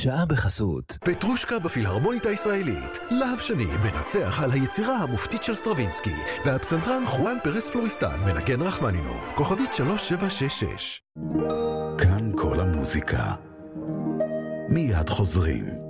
השעה 0.00 0.26
בחסות. 0.26 0.98
פטרושקה 1.04 1.58
בפילהרמונית 1.58 2.26
הישראלית. 2.26 2.98
להב 3.10 3.38
שני 3.38 3.64
מנצח 3.64 4.40
על 4.42 4.50
היצירה 4.52 4.96
המופתית 4.96 5.42
של 5.42 5.54
סטרווינסקי, 5.54 6.14
והפסנתרן 6.44 7.06
חואן 7.06 7.36
פרס 7.44 7.68
פלוריסטן 7.68 8.20
מנגן 8.20 8.62
רחמנינוב, 8.62 9.32
כוכבית 9.34 9.74
3766. 9.74 11.02
כאן 11.98 12.32
כל 12.36 12.60
המוזיקה. 12.60 13.34
מיד 14.68 15.08
חוזרים. 15.08 15.89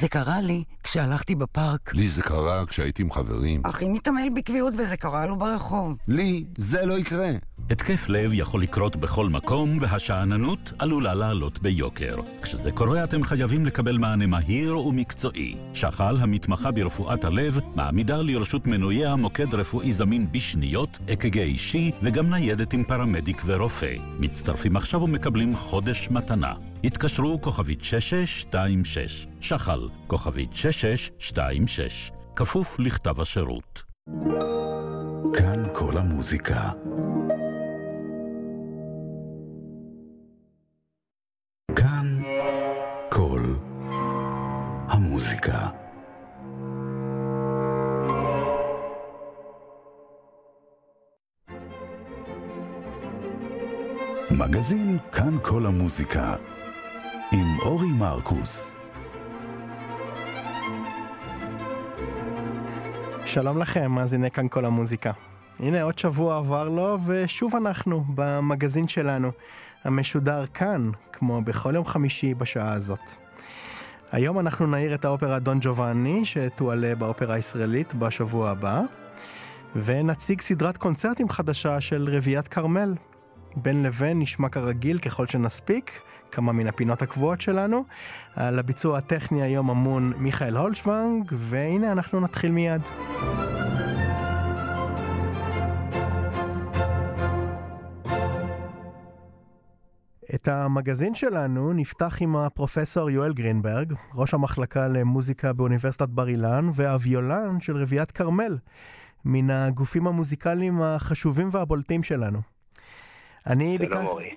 זה 0.00 0.08
קרה 0.08 0.40
לי 0.40 0.64
כשהלכתי 0.82 1.34
בפארק. 1.34 1.94
לי 1.94 2.08
זה 2.08 2.22
קרה 2.22 2.66
כשהייתי 2.66 3.02
עם 3.02 3.12
חברים. 3.12 3.62
אחי 3.64 3.88
מתעמל 3.88 4.28
בקביעות 4.36 4.74
וזה 4.78 4.96
קרה 4.96 5.26
לו 5.26 5.36
ברחוב. 5.36 5.96
לי 6.08 6.44
זה 6.56 6.86
לא 6.86 6.98
יקרה. 6.98 7.30
התקף 7.70 8.08
לב 8.08 8.30
יכול 8.32 8.62
לקרות 8.62 8.96
בכל 8.96 9.28
מקום, 9.28 9.78
והשאננות 9.80 10.72
עלולה 10.78 11.14
לעלות 11.14 11.62
ביוקר. 11.62 12.16
כשזה 12.42 12.72
קורה 12.72 13.04
אתם 13.04 13.24
חייבים 13.24 13.66
לקבל 13.66 13.98
מענה 13.98 14.26
מהיר 14.26 14.78
ומקצועי. 14.78 15.56
שחל, 15.74 16.16
המתמחה 16.20 16.70
ברפואת 16.70 17.24
הלב, 17.24 17.60
מעמידה 17.74 18.16
לרשות 18.16 18.66
מנוייה 18.66 19.16
מוקד 19.16 19.54
רפואי 19.54 19.92
זמין 19.92 20.32
בשניות, 20.32 20.98
אק"ג 21.12 21.38
אישי, 21.38 21.90
וגם 22.02 22.30
ניידת 22.30 22.72
עם 22.72 22.84
פרמדיק 22.84 23.42
ורופא. 23.46 23.94
מצטרפים 24.18 24.76
עכשיו 24.76 25.02
ומקבלים 25.02 25.56
חודש 25.56 26.08
מתנה. 26.10 26.69
התקשרו 26.84 27.40
כוכבית 27.40 27.84
6626. 27.84 29.26
שחל, 29.40 29.88
כוכבית 30.06 30.50
6626. 30.54 32.10
כפוף 32.36 32.78
לכתב 32.78 33.20
השירות. 33.20 33.82
כאן 35.34 35.62
כל 35.74 35.96
המוזיקה. 35.98 36.70
כאן 41.76 42.18
כל 43.10 43.40
המוזיקה. 44.88 45.68
מגזין 54.30 54.98
כאן 55.12 55.36
כל 55.42 55.66
המוזיקה 55.66 56.36
עם 57.32 57.60
אורי 57.60 57.92
מרקוס. 57.92 58.72
שלום 63.26 63.58
לכם, 63.58 63.92
מאזיני 63.92 64.30
כאן 64.30 64.48
כל 64.48 64.64
המוזיקה. 64.64 65.12
הנה 65.58 65.82
עוד 65.82 65.98
שבוע 65.98 66.36
עבר 66.36 66.68
לו, 66.68 66.98
ושוב 67.06 67.56
אנחנו 67.56 68.04
במגזין 68.14 68.88
שלנו, 68.88 69.30
המשודר 69.84 70.46
כאן, 70.46 70.90
כמו 71.12 71.42
בכל 71.42 71.74
יום 71.74 71.84
חמישי 71.84 72.34
בשעה 72.34 72.72
הזאת. 72.72 73.10
היום 74.12 74.38
אנחנו 74.38 74.66
נעיר 74.66 74.94
את 74.94 75.04
האופרה 75.04 75.38
דון 75.38 75.58
ג'ובאני, 75.60 76.24
שתועלה 76.24 76.94
באופרה 76.94 77.34
הישראלית 77.34 77.94
בשבוע 77.94 78.50
הבא, 78.50 78.82
ונציג 79.76 80.40
סדרת 80.40 80.76
קונצרטים 80.76 81.28
חדשה 81.28 81.80
של 81.80 82.08
רביעיית 82.12 82.48
כרמל. 82.48 82.94
בין 83.56 83.82
לבין 83.82 84.18
נשמע 84.18 84.48
כרגיל 84.48 84.98
ככל 84.98 85.26
שנספיק, 85.26 85.90
כמה 86.32 86.52
מן 86.52 86.66
הפינות 86.66 87.02
הקבועות 87.02 87.40
שלנו. 87.40 87.84
על 88.36 88.58
הביצוע 88.58 88.98
הטכני 88.98 89.42
היום 89.42 89.70
אמון 89.70 90.12
מיכאל 90.16 90.56
הולשוונג, 90.56 91.32
והנה 91.32 91.92
אנחנו 91.92 92.20
נתחיל 92.20 92.52
מיד. 92.52 92.82
את 100.34 100.48
המגזין 100.48 101.14
שלנו 101.14 101.72
נפתח 101.72 102.16
עם 102.20 102.36
הפרופסור 102.36 103.10
יואל 103.10 103.32
גרינברג, 103.32 103.94
ראש 104.14 104.34
המחלקה 104.34 104.88
למוזיקה 104.88 105.52
באוניברסיטת 105.52 106.08
בר 106.08 106.28
אילן, 106.28 106.70
והוויולן 106.74 107.60
של 107.60 107.76
רביעיית 107.76 108.10
כרמל, 108.10 108.58
מן 109.24 109.50
הגופים 109.50 110.06
המוזיקליים 110.06 110.82
החשובים 110.82 111.48
והבולטים 111.52 112.02
שלנו. 112.02 112.40
אני 113.46 113.76
שלום 113.78 113.88
ביקש... 113.90 114.06
אורי. 114.06 114.30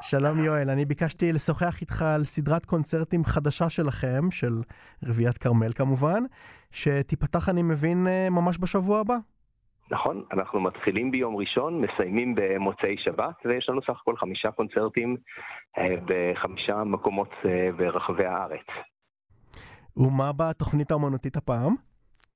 שלום 0.00 0.44
יואל, 0.44 0.70
אני 0.70 0.84
ביקשתי 0.84 1.32
לשוחח 1.32 1.80
איתך 1.80 2.02
על 2.02 2.24
סדרת 2.24 2.66
קונצרטים 2.66 3.24
חדשה 3.24 3.70
שלכם, 3.70 4.30
של 4.30 4.52
רביעיית 5.04 5.38
כרמל 5.38 5.72
כמובן, 5.72 6.22
שתיפתח 6.70 7.48
אני 7.48 7.62
מבין 7.62 8.06
אה, 8.06 8.30
ממש 8.30 8.58
בשבוע 8.60 9.00
הבא. 9.00 9.16
נכון, 9.90 10.24
אנחנו 10.32 10.60
מתחילים 10.60 11.10
ביום 11.10 11.36
ראשון, 11.36 11.80
מסיימים 11.80 12.34
במוצאי 12.36 12.96
שבת, 12.98 13.34
ויש 13.44 13.68
לנו 13.68 13.80
סך 13.82 14.00
הכל 14.02 14.16
חמישה 14.16 14.50
קונצרטים 14.50 15.16
אה, 15.78 15.94
בחמישה 16.04 16.84
מקומות 16.84 17.30
אה, 17.44 17.68
ברחבי 17.76 18.24
הארץ. 18.24 18.66
ומה 19.96 20.30
בתוכנית 20.36 20.90
האומנותית 20.90 21.36
הפעם? 21.36 21.74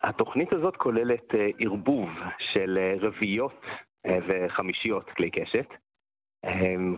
התוכנית 0.02 0.52
הזאת 0.52 0.76
כוללת 0.76 1.24
ערבוב 1.58 2.08
של 2.52 2.78
רביעיות 3.00 3.62
וחמישיות 4.06 5.10
כלי 5.16 5.30
קשת. 5.30 5.66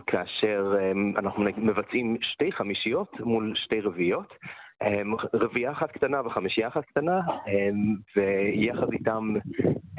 כאשר 0.07 0.75
אנחנו 1.17 1.43
מבצעים 1.57 2.17
שתי 2.21 2.51
חמישיות 2.51 3.19
מול 3.19 3.53
שתי 3.55 3.81
רביעיות, 3.81 4.33
רביעייה 5.33 5.71
אחת 5.71 5.91
קטנה 5.91 6.21
וחמישייה 6.25 6.67
אחת 6.67 6.85
קטנה, 6.85 7.19
ויחד 8.15 8.93
איתם 8.93 9.33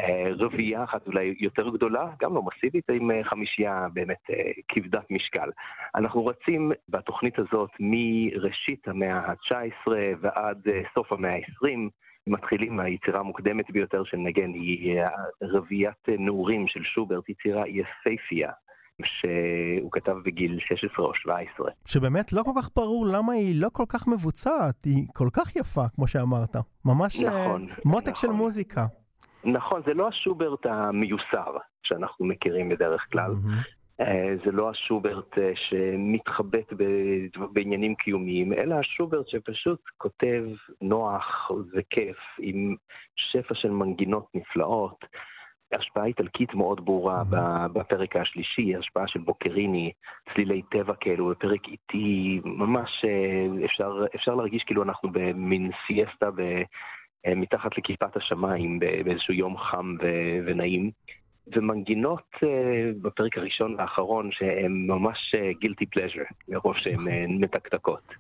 אה, 0.01 0.33
רביעייה 0.39 0.85
אחת 0.85 1.07
אולי 1.07 1.35
יותר 1.41 1.69
גדולה, 1.69 2.07
גם 2.21 2.35
לא 2.35 2.43
מסיבית, 2.43 2.91
עם 2.91 3.11
אה, 3.11 3.25
חמישייה 3.25 3.87
באמת 3.93 4.31
אה, 4.31 4.51
כבדת 4.69 5.11
משקל. 5.11 5.51
אנחנו 5.95 6.27
רצים 6.27 6.73
בתוכנית 6.89 7.39
הזאת 7.39 7.71
מראשית 7.81 8.89
המאה 8.89 9.19
ה-19 9.19 9.91
ועד 10.21 10.69
סוף 10.95 11.13
המאה 11.13 11.35
ה-20. 11.35 11.91
מתחילים 12.27 12.77
מהיצירה 12.77 13.21
המוקדמת 13.21 13.71
ביותר 13.71 14.05
של 14.05 14.17
נגן, 14.17 14.51
היא 14.55 15.01
רביעיית 15.43 16.09
נעורים 16.09 16.69
של 16.69 16.83
שוברט, 16.85 17.29
יצירה 17.29 17.69
יפייפייה, 17.69 18.51
שהוא 19.03 19.93
כתב 19.93 20.17
בגיל 20.25 20.59
16 20.61 21.07
או 21.07 21.15
17. 21.15 21.71
שבאמת 21.87 22.33
לא 22.33 22.43
כל 22.43 22.51
כך 22.57 22.71
ברור 22.77 23.07
למה 23.07 23.33
היא 23.33 23.61
לא 23.61 23.69
כל 23.73 23.85
כך 23.89 24.09
מבוצעת, 24.09 24.85
היא 24.85 25.07
כל 25.15 25.29
כך 25.33 25.57
יפה, 25.57 25.85
כמו 25.95 26.09
שאמרת. 26.09 26.57
ממש 26.85 27.23
אה, 27.23 27.29
נכון, 27.29 27.67
מותק 27.85 28.09
נכון. 28.09 28.15
של 28.15 28.29
מוזיקה. 28.29 28.87
נכון, 29.45 29.83
זה 29.87 29.95
לא 29.95 30.09
השוברט 30.09 30.67
המיוסר 30.67 31.57
שאנחנו 31.83 32.27
מכירים 32.27 32.69
בדרך 32.69 33.07
כלל. 33.13 33.31
Mm-hmm. 33.31 34.05
זה 34.45 34.53
לא 34.53 34.71
השוברט 34.71 35.39
אה, 35.39 35.53
שמתחבט 35.55 36.73
בעניינים 37.53 37.95
קיומיים, 37.95 38.53
אלא 38.53 38.75
השוברט 38.75 39.29
שפשוט 39.29 39.81
כותב 39.97 40.45
נוח 40.81 41.51
וכיף, 41.73 42.17
עם 42.39 42.77
שפע 43.17 43.55
של 43.55 43.71
מנגינות 43.71 44.27
נפלאות. 44.35 45.05
השפעה 45.81 46.05
איטלקית 46.05 46.55
מאוד 46.55 46.85
ברורה 46.85 47.23
mm-hmm. 47.23 47.69
בפרק 47.73 48.17
השלישי, 48.17 48.77
השפעה 48.77 49.09
של 49.09 49.21
בוקריני, 49.21 49.93
צלילי 50.35 50.63
טבע 50.71 50.95
כאלו, 51.01 51.29
בפרק 51.29 51.69
איטי, 51.69 52.41
ממש 52.45 53.05
אה, 53.05 53.65
אפשר, 53.65 54.05
אפשר 54.15 54.35
להרגיש 54.35 54.63
כאילו 54.63 54.83
אנחנו 54.83 55.09
במין 55.13 55.71
סיאסטה 55.87 56.31
ב, 56.31 56.41
אה, 57.27 57.35
מתחת 57.37 57.79
לכיפת 57.79 58.17
השמיים 58.17 58.79
באיזשהו 58.79 59.35
יום 59.35 59.59
חם 59.59 59.97
ו, 60.03 60.07
ונעים. 60.47 60.91
ומנגינות 61.57 62.31
uh, 62.37 62.47
בפרק 63.03 63.39
הראשון 63.39 63.75
והאחרון 63.79 64.31
שהן 64.33 64.87
ממש 64.87 65.35
גילטי 65.61 65.87
פלז'ר, 65.87 66.23
מרוב 66.49 66.77
שהן 66.77 66.95
uh, 66.95 67.41
מתקתקות. 67.41 68.15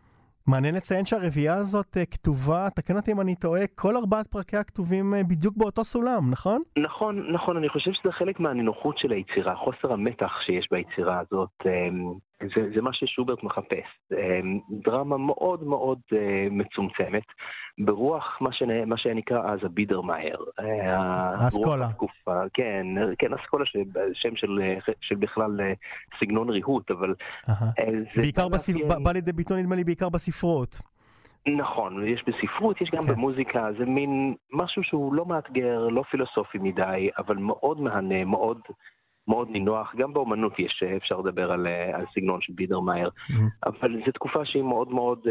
מעניין 0.49 0.75
לציין 0.75 1.05
שהרביעייה 1.06 1.55
הזאת 1.55 1.96
אה, 1.96 2.06
כתובה, 2.06 2.69
תקן 2.75 2.96
אותי 2.96 3.12
אם 3.12 3.20
אני 3.20 3.35
טועה, 3.35 3.67
כל 3.75 3.96
ארבעת 3.96 4.26
פרקיה 4.26 4.64
כתובים 4.64 5.14
אה, 5.14 5.23
בדיוק 5.23 5.56
באותו 5.56 5.85
סולם, 5.85 6.31
נכון? 6.31 6.62
נכון, 6.79 7.32
נכון, 7.32 7.56
אני 7.56 7.69
חושב 7.69 7.91
שזה 7.93 8.12
חלק 8.12 8.41
מהנינוחות 8.41 8.99
של 8.99 9.12
היצירה, 9.12 9.56
חוסר 9.56 9.93
המתח 9.93 10.32
שיש 10.46 10.69
ביצירה 10.70 11.20
הזאת. 11.20 11.50
זה, 12.40 12.70
זה 12.75 12.82
מה 12.82 12.90
ששוברט 12.92 13.42
מחפש. 13.42 13.86
אמ, 14.12 14.60
דרמה 14.70 15.16
מאוד 15.16 15.64
מאוד 15.64 15.98
אה, 16.12 16.46
מצומצמת, 16.50 17.25
ברוח 17.78 18.38
מה, 18.40 18.52
שנ, 18.52 18.88
מה 18.88 18.98
שנקרא 18.98 19.52
אז 19.52 19.58
הבידרמאייר. 19.62 20.44
האסכולה. 20.58 21.88
כן, 22.54 22.86
כן, 23.19 23.34
אסכולה, 23.34 23.64
שם 24.12 24.36
של, 24.36 24.60
של 25.00 25.14
בכלל 25.14 25.60
סגנון 26.20 26.50
ריהוט, 26.50 26.90
אבל... 26.90 27.14
בעיקר 28.16 28.48
בספ... 28.48 28.75
בא 29.02 29.12
לידי 29.12 29.32
ביטוי 29.32 29.62
נדמה 29.62 29.76
לי 29.76 29.84
בעיקר 29.84 30.08
בספרות. 30.08 30.81
נכון, 31.46 32.06
יש 32.06 32.25
בספרות, 32.26 32.81
יש 32.81 32.90
גם 32.90 33.06
כן. 33.06 33.12
במוזיקה, 33.12 33.66
זה 33.78 33.84
מין 33.84 34.34
משהו 34.52 34.82
שהוא 34.82 35.14
לא 35.14 35.26
מאתגר, 35.26 35.88
לא 35.88 36.02
פילוסופי 36.10 36.58
מדי, 36.58 37.10
אבל 37.19 37.36
מאוד 37.36 37.81
מהנה, 37.81 38.25
מאוד 38.25 38.60
מאוד 39.29 39.50
נינוח, 39.50 39.94
גם 39.94 40.12
באומנות 40.12 40.59
יש, 40.59 40.82
אפשר 40.97 41.19
לדבר 41.19 41.53
על, 41.53 41.67
על 41.67 42.05
סגנון 42.15 42.41
של 42.41 42.53
בידרמאייר, 42.53 43.09
mm-hmm. 43.09 43.69
אבל 43.69 44.00
זו 44.06 44.12
תקופה 44.12 44.44
שהיא 44.44 44.62
מאוד 44.62 44.88
מאוד 44.91 45.26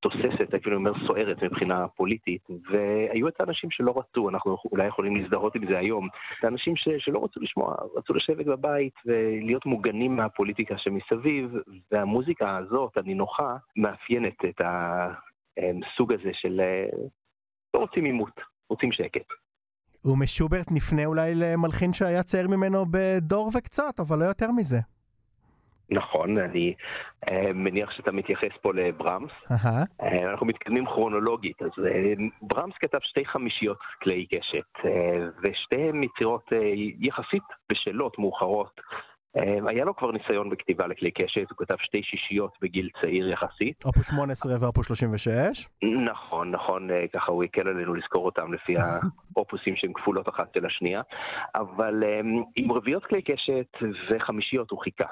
תוססת, 0.00 0.54
אפילו 0.54 0.76
אומר 0.76 0.92
סוערת 1.06 1.42
מבחינה 1.42 1.88
פוליטית, 1.88 2.42
והיו 2.70 3.28
את 3.28 3.40
האנשים 3.40 3.70
שלא 3.70 3.94
רצו, 3.96 4.28
אנחנו 4.28 4.56
אולי 4.72 4.86
יכולים 4.86 5.16
להזדהות 5.16 5.54
עם 5.54 5.66
זה 5.66 5.78
היום, 5.78 6.08
את 6.38 6.44
האנשים 6.44 6.76
ש, 6.76 6.88
שלא 6.98 7.24
רצו 7.24 7.40
לשמוע, 7.40 7.74
רצו 7.96 8.14
לשבת 8.14 8.46
בבית 8.46 8.94
ולהיות 9.06 9.66
מוגנים 9.66 10.16
מהפוליטיקה 10.16 10.78
שמסביב, 10.78 11.54
והמוזיקה 11.92 12.56
הזאת, 12.56 12.96
הנינוחה, 12.96 13.56
מאפיינת 13.76 14.44
את 14.44 14.60
הסוג 14.60 16.12
הזה 16.12 16.30
של 16.32 16.60
לא 17.74 17.80
רוצים 17.80 18.04
עימות, 18.04 18.40
רוצים 18.70 18.92
שקט. 18.92 19.45
ומשוברט 20.06 20.66
נפנה 20.70 21.04
אולי 21.04 21.34
למלחין 21.34 21.92
שהיה 21.92 22.22
צעיר 22.22 22.48
ממנו 22.48 22.84
בדור 22.90 23.50
וקצת, 23.54 24.00
אבל 24.00 24.18
לא 24.18 24.24
יותר 24.24 24.50
מזה. 24.50 24.78
נכון, 25.90 26.38
אני 26.38 26.74
uh, 27.24 27.32
מניח 27.54 27.90
שאתה 27.90 28.12
מתייחס 28.12 28.48
פה 28.62 28.72
לברמס. 28.74 29.30
Uh-huh. 29.48 30.02
Uh, 30.02 30.04
אנחנו 30.30 30.46
מתקדמים 30.46 30.86
כרונולוגית, 30.86 31.62
אז 31.62 31.68
uh, 31.68 32.20
ברמס 32.42 32.74
כתב 32.80 32.98
שתי 33.02 33.24
חמישיות 33.26 33.78
כלי 34.02 34.26
קשת, 34.26 34.88
ושתיהן 35.42 36.02
יצירות 36.02 36.52
יחסית 37.00 37.42
בשלות, 37.72 38.18
מאוחרות. 38.18 38.80
Uh, 39.36 39.68
היה 39.68 39.84
לו 39.84 39.96
כבר 39.96 40.12
ניסיון 40.12 40.50
בכתיבה 40.50 40.86
לכלי 40.86 41.10
קשת, 41.10 41.50
הוא 41.50 41.58
כתב 41.58 41.74
שתי 41.78 42.02
שישיות 42.02 42.52
בגיל 42.62 42.88
צעיר 43.00 43.28
יחסית. 43.28 43.84
אופוס 43.84 44.08
18 44.08 44.52
ואופוס 44.60 44.86
36? 44.86 45.68
נכון, 46.06 46.50
נכון, 46.50 46.90
uh, 46.90 46.92
ככה 47.12 47.32
הוא 47.32 47.44
הקל 47.44 47.68
עלינו 47.68 47.94
לזכור 47.94 48.24
אותם 48.24 48.52
לפי 48.52 48.74
האופוסים 49.36 49.76
שהן 49.76 49.92
כפולות 49.94 50.28
אחת 50.28 50.54
של 50.54 50.66
השנייה, 50.66 51.02
אבל 51.54 52.02
um, 52.02 52.44
עם 52.56 52.72
רביעיות 52.72 53.04
כלי 53.04 53.22
קשת 53.22 53.76
וחמישיות 54.10 54.70
הוא 54.70 54.80
חיכה. 54.80 55.06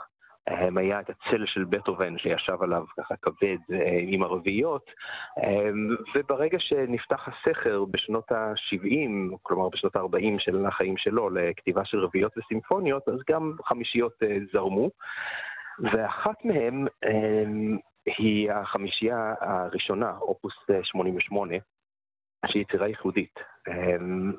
היה 0.76 1.00
את 1.00 1.11
הצל 1.11 1.46
של 1.46 1.64
בטהובן 1.64 2.19
שישב 2.19 2.62
עליו 2.62 2.85
ככה 2.96 3.14
כבד 3.17 3.56
אה, 3.73 3.99
עם 4.00 4.23
הרביעיות, 4.23 4.91
אה, 5.38 5.70
וברגע 6.14 6.58
שנפתח 6.61 7.29
הסכר 7.29 7.85
בשנות 7.85 8.32
ה-70, 8.32 9.37
כלומר 9.43 9.69
בשנות 9.69 9.96
ה-40 9.96 10.38
של 10.38 10.67
החיים 10.67 10.96
שלו, 10.96 11.31
לכתיבה 11.31 11.85
של 11.85 11.99
רביעיות 11.99 12.32
וסימפוניות, 12.38 13.08
אז 13.08 13.19
גם 13.31 13.52
חמישיות 13.64 14.12
אה, 14.23 14.37
זרמו, 14.52 14.91
ואחת 15.93 16.44
מהן 16.44 16.87
היא 18.19 18.52
החמישייה 18.52 19.35
הראשונה, 19.41 20.17
אופוס 20.20 20.55
88, 20.82 21.55
שהיא 22.46 22.62
יצירה 22.62 22.88
ייחודית. 22.88 23.35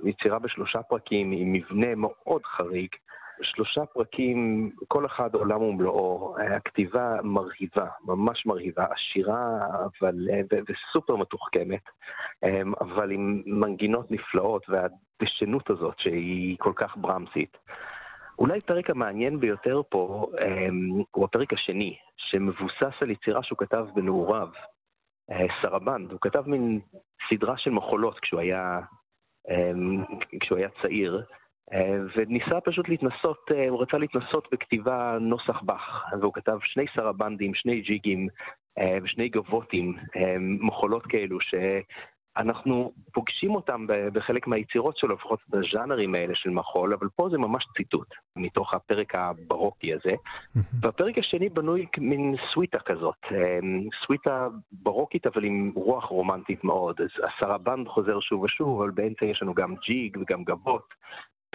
יצירה 0.03 0.39
בשלושה 0.39 0.83
פרקים 0.83 1.31
עם 1.31 1.53
מבנה 1.53 1.95
מאוד 1.95 2.45
חריג. 2.45 2.89
שלושה 3.41 3.85
פרקים, 3.85 4.71
כל 4.87 5.05
אחד 5.05 5.33
עולם 5.33 5.61
ומלואו, 5.61 6.35
הכתיבה 6.55 7.15
מרהיבה, 7.23 7.87
ממש 8.05 8.45
מרהיבה, 8.45 8.85
עשירה 8.85 9.59
אבל, 9.85 10.27
וסופר 10.51 11.15
מתוחכמת, 11.15 11.83
אמ, 12.43 12.73
אבל 12.81 13.11
עם 13.11 13.41
מנגינות 13.45 14.11
נפלאות 14.11 14.65
והדשנות 14.69 15.69
הזאת 15.69 15.99
שהיא 15.99 16.57
כל 16.59 16.73
כך 16.75 16.97
ברמסית. 16.97 17.57
אולי 18.39 18.57
הפרק 18.57 18.89
המעניין 18.89 19.39
ביותר 19.39 19.81
פה 19.89 20.31
אמ, 20.41 21.03
הוא 21.11 21.25
הפרק 21.25 21.53
השני, 21.53 21.97
שמבוסס 22.17 23.01
על 23.01 23.11
יצירה 23.11 23.43
שהוא 23.43 23.57
כתב 23.57 23.85
בנעוריו, 23.95 24.49
אה, 25.31 25.45
סרבנד. 25.61 26.11
הוא 26.11 26.19
כתב 26.21 26.43
מין 26.47 26.79
סדרה 27.29 27.57
של 27.57 27.71
מחולות 27.71 28.19
כשהוא 28.19 28.39
היה, 28.39 28.79
אמ, 29.49 30.03
כשהוא 30.39 30.57
היה 30.57 30.69
צעיר. 30.81 31.23
אה, 31.73 31.97
וניסה 32.15 32.61
פשוט 32.61 32.89
להתנסות, 32.89 33.51
אה, 33.55 33.69
הוא 33.69 33.81
רצה 33.81 33.97
להתנסות 33.97 34.47
בכתיבה 34.51 35.17
נוסח 35.21 35.61
באך, 35.61 36.03
והוא 36.21 36.33
כתב 36.33 36.57
שני 36.61 36.85
סרבנדים, 36.95 37.55
שני 37.55 37.81
ג'יגים 37.81 38.27
אה, 38.77 38.97
ושני 39.03 39.29
גבותים, 39.29 39.97
מחולות 40.59 41.05
כאלו, 41.05 41.37
שאנחנו 41.41 42.91
פוגשים 43.13 43.55
אותם 43.55 43.85
בחלק 44.13 44.47
מהיצירות 44.47 44.97
שלו, 44.97 45.15
לפחות 45.15 45.39
בז'אנרים 45.49 46.15
האלה 46.15 46.35
של 46.35 46.49
מחול, 46.49 46.93
אבל 46.93 47.07
פה 47.15 47.29
זה 47.31 47.37
ממש 47.37 47.65
ציטוט 47.77 48.07
מתוך 48.35 48.73
הפרק 48.73 49.15
הברוקי 49.15 49.93
הזה. 49.93 50.11
והפרק 50.81 51.17
השני 51.17 51.49
בנוי 51.49 51.85
מין 51.97 52.35
סוויטה 52.53 52.79
כזאת, 52.79 53.25
סוויטה 54.05 54.47
ברוקית 54.71 55.27
אבל 55.27 55.43
עם 55.43 55.71
רוח 55.75 56.05
רומנטית 56.05 56.63
מאוד. 56.63 57.01
אז 57.01 57.09
הסרבנד 57.23 57.87
חוזר 57.87 58.19
שוב 58.19 58.41
ושוב, 58.41 58.81
אבל 58.81 58.91
באמצע 58.91 59.25
יש 59.25 59.41
לנו 59.41 59.53
גם 59.53 59.75
ג'יג 59.75 60.17
וגם 60.21 60.43
גבות. 60.43 60.93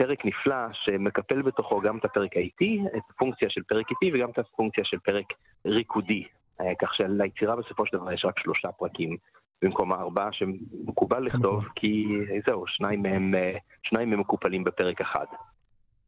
פרק 0.00 0.24
נפלא 0.24 0.56
שמקפל 0.72 1.42
בתוכו 1.42 1.80
גם 1.80 1.98
את 1.98 2.04
הפרק 2.04 2.36
האיטי, 2.36 2.82
את 2.96 3.02
הפונקציה 3.10 3.50
של 3.50 3.62
פרק 3.62 3.90
איטי 3.90 4.10
וגם 4.14 4.30
את 4.30 4.38
הפונקציה 4.38 4.84
של 4.84 4.98
פרק 4.98 5.24
ריקודי. 5.66 6.24
אה, 6.60 6.74
כך 6.80 6.94
שליצירה 6.94 7.56
בסופו 7.56 7.86
של 7.86 7.96
דבר 7.96 8.12
יש 8.12 8.24
רק 8.24 8.38
שלושה 8.38 8.72
פרקים 8.72 9.16
במקום 9.62 9.92
הארבעה 9.92 10.32
שמקובל 10.32 11.24
לכתוב, 11.24 11.64
כי 11.74 12.06
זהו, 12.46 12.64
שניים 12.66 13.02
מהם, 13.02 13.34
אה, 13.34 13.52
שניים 13.82 14.10
מהם 14.10 14.20
מקופלים 14.20 14.64
בפרק 14.64 15.00
אחד. 15.00 15.26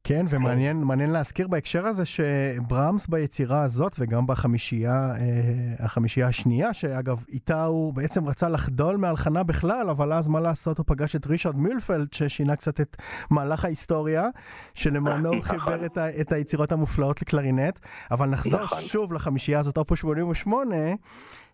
כן, 0.04 0.26
ומעניין 0.28 0.76
מעניין 0.76 1.10
להזכיר 1.10 1.48
בהקשר 1.48 1.86
הזה 1.86 2.04
שברמס 2.04 3.06
ביצירה 3.06 3.62
הזאת 3.62 3.96
וגם 3.98 4.26
בחמישייה 4.26 5.12
אה, 5.14 5.84
החמישייה 5.84 6.28
השנייה, 6.28 6.74
שאגב, 6.74 7.24
איתה 7.28 7.64
הוא 7.64 7.94
בעצם 7.94 8.28
רצה 8.28 8.48
לחדול 8.48 8.96
מהלחנה 8.96 9.42
בכלל, 9.42 9.90
אבל 9.90 10.12
אז 10.12 10.28
מה 10.28 10.40
לעשות, 10.40 10.78
הוא 10.78 10.84
פגש 10.86 11.16
את 11.16 11.26
רישרד 11.26 11.56
מילפלד 11.56 12.12
ששינה 12.12 12.56
קצת 12.56 12.80
את 12.80 12.96
מהלך 13.30 13.64
ההיסטוריה, 13.64 14.28
שלמענו 14.74 15.28
הוא 15.28 15.36
נכון. 15.44 15.58
חיבר 15.58 15.86
את, 15.86 15.98
ה, 15.98 16.20
את 16.20 16.32
היצירות 16.32 16.72
המופלאות 16.72 17.22
לקלרינט. 17.22 17.78
אבל 18.10 18.28
נחזור 18.28 18.64
נכון. 18.64 18.80
שוב 18.80 19.12
לחמישייה 19.12 19.58
הזאת, 19.58 19.76
אופו 19.76 19.96
88. 19.96 20.76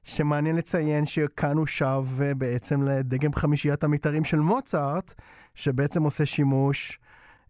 שמעניין 0.05 0.57
לציין 0.57 1.07
שכאן 1.07 1.57
הוא 1.57 1.67
שב 1.67 2.05
אה, 2.23 2.35
בעצם 2.35 2.83
לדגם 2.83 3.33
חמישיית 3.33 3.85
המתארים 3.85 4.25
של 4.25 4.39
מוצרט, 4.39 5.15
שבעצם 5.55 6.03
עושה 6.03 6.27
שימוש 6.27 6.99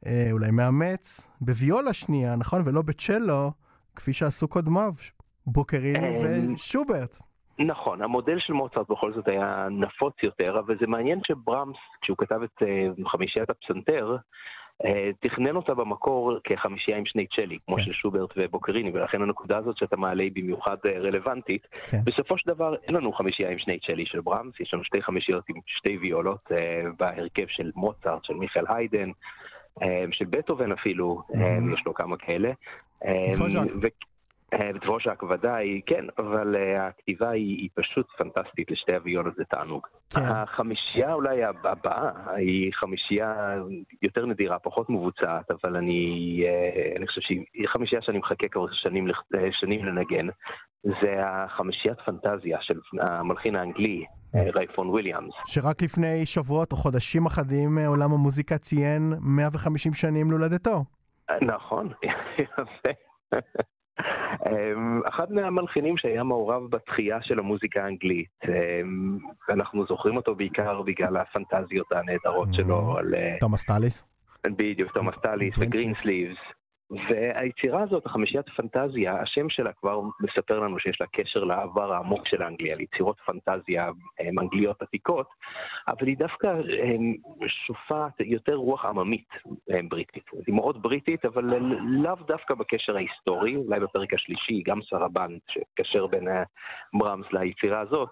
אה, 0.07 0.29
אולי 0.33 0.51
מאמץ 0.51 1.29
בוויולה 1.41 1.93
שנייה, 1.93 2.37
נכון? 2.37 2.63
ולא 2.65 2.83
בצ'לו, 2.83 3.53
כפי 3.97 4.13
שעשו 4.13 4.49
קודמיו, 4.49 4.93
בוקריני 5.47 6.09
אמ, 6.09 6.55
ושוברט. 6.55 7.19
נכון, 7.59 8.03
המודל 8.03 8.39
של 8.39 8.53
מוצרט 8.53 8.91
בכל 8.91 9.13
זאת 9.13 9.29
היה 9.29 9.69
נפוץ 9.71 10.15
יותר, 10.23 10.59
אבל 10.59 10.77
זה 10.81 10.87
מעניין 10.87 11.21
שברמס, 11.27 11.77
כשהוא 12.03 12.17
כתב 12.17 12.41
את 12.43 12.63
uh, 12.63 13.09
חמישיית 13.09 13.51
הפסנתר, 13.51 14.17
uh, 14.83 14.87
תכנן 15.21 15.57
אותה 15.57 15.75
במקור 15.75 16.39
כחמישייה 16.45 16.99
עם 16.99 17.07
שני 17.07 17.27
צ'לי, 17.37 17.59
כמו 17.67 17.77
כן. 17.77 17.83
של 17.83 17.93
שוברט 17.93 18.31
ובוקריני, 18.37 18.91
ולכן 18.95 19.23
הנקודה 19.23 19.59
הזאת 19.59 19.77
שאתה 19.77 19.97
מעלה 19.97 20.23
היא 20.23 20.33
במיוחד 20.35 20.77
רלוונטית. 20.87 21.67
כן. 21.91 22.01
בסופו 22.05 22.39
של 22.39 22.51
דבר 22.51 22.75
אין 22.83 22.95
לנו 22.95 23.13
חמישייה 23.13 23.51
עם 23.51 23.59
שני 23.59 23.79
צ'לי 23.87 24.07
של 24.07 24.21
ברמס, 24.21 24.61
יש 24.61 24.75
לנו 24.75 24.85
שתי 24.85 25.03
חמישיות 25.03 25.45
עם 25.49 25.57
שתי 25.67 25.99
ויולות 25.99 26.51
בהרכב 26.99 27.47
של 27.49 27.71
מוצרט, 27.75 28.25
של 28.25 28.35
מיכאל 28.35 28.65
היידן. 28.69 29.11
אה, 29.83 30.05
של 30.13 30.25
בטהובן 30.25 30.73
אפילו, 30.73 31.23
אה, 31.35 31.59
יש 31.75 31.83
לו 31.87 31.95
כמה 31.95 32.17
כאלה. 32.17 32.51
אה, 33.05 34.71
דבוז'ק. 34.75 35.23
ודאי, 35.23 35.81
כן, 35.87 36.05
אבל 36.19 36.57
הכתיבה 36.79 37.31
היא, 37.31 37.57
היא 37.57 37.69
פשוט 37.75 38.07
פנטסטית 38.19 38.71
לשתי 38.71 38.95
הוויולות, 38.95 39.35
זה 39.35 39.45
תענוג. 39.45 39.87
כן. 40.15 40.21
החמישייה 40.25 41.13
אולי 41.13 41.45
הבאה 41.45 42.11
היא 42.37 42.73
חמישייה 42.75 43.55
יותר 44.03 44.27
נדירה, 44.27 44.59
פחות 44.59 44.91
מבוצעת, 44.91 45.51
אבל 45.51 45.77
אני, 45.77 46.45
אני 46.97 47.07
חושב 47.07 47.21
שהיא 47.21 47.69
חמישייה 47.69 48.03
שאני 48.03 48.19
מחכה 48.19 48.49
כבר 48.49 48.67
שנים 49.53 49.85
לנגן. 49.85 50.27
זה 50.85 51.15
החמישיית 51.19 51.99
פנטזיה 52.01 52.59
של 52.61 52.81
המלחין 53.01 53.57
האנגלי, 53.57 54.05
רייפון 54.35 54.89
וויליאמס. 54.89 55.35
שרק 55.47 55.83
לפני 55.83 56.27
שבועות 56.27 56.73
או 56.73 56.77
חודשים 56.77 57.27
אחדים 57.27 57.79
אה, 57.79 57.87
עולם 57.87 58.13
המוזיקה 58.13 58.59
ציין 58.59 59.13
150 59.21 59.95
שנים 59.95 60.31
להולדתו. 60.31 60.85
נכון, 61.43 61.89
יפה. 62.39 62.91
אמ, 64.47 65.01
אחד 65.09 65.33
מהמלחינים 65.33 65.97
שהיה 65.97 66.23
מעורב 66.23 66.71
בתחייה 66.71 67.19
של 67.23 67.39
המוזיקה 67.39 67.85
האנגלית, 67.85 68.39
אמ, 68.49 69.19
ואנחנו 69.49 69.87
זוכרים 69.87 70.17
אותו 70.17 70.35
בעיקר 70.35 70.83
בגלל 70.83 71.17
הפנטזיות 71.17 71.93
הנהדרות 71.93 72.49
שלו 72.53 72.97
על... 72.99 73.15
אה, 73.15 73.37
תומאס 73.41 73.65
טאליס. 73.65 74.05
בדיוק, 74.47 74.93
תומאס 74.93 75.15
טאליס 75.23 75.55
וגרין 75.59 75.95
סליבס. 75.95 76.39
והיצירה 76.91 77.83
הזאת, 77.83 78.07
החמישיית 78.07 78.49
פנטזיה, 78.49 79.21
השם 79.21 79.51
שלה 79.51 79.73
כבר 79.73 80.01
מספר 80.21 80.59
לנו 80.59 80.79
שיש 80.79 81.01
לה 81.01 81.07
קשר 81.07 81.45
לעבר 81.45 81.93
העמוק 81.93 82.27
של 82.27 82.43
אנגליה, 82.43 82.77
ליצירות 82.77 83.21
פנטזיה 83.27 83.91
הם, 84.19 84.39
אנגליות 84.39 84.83
עתיקות, 84.83 85.27
אבל 85.89 86.07
היא 86.07 86.17
דווקא 86.19 86.47
הם, 86.83 87.15
שופעת 87.47 88.21
יותר 88.21 88.55
רוח 88.55 88.85
עממית 88.85 89.29
הם, 89.69 89.89
בריטית. 89.89 90.25
היא 90.47 90.55
מאוד 90.55 90.83
בריטית, 90.83 91.25
אבל 91.25 91.45
לאו 92.03 92.17
דווקא 92.27 92.55
בקשר 92.55 92.97
ההיסטורי, 92.97 93.57
אולי 93.57 93.81
בפרק 93.81 94.15
השלישי, 94.15 94.63
גם 94.67 94.81
סרבן, 94.91 95.31
שקשר 95.49 96.07
בין 96.07 96.29
ברמס 96.95 97.27
ליצירה 97.33 97.81
הזאת, 97.81 98.11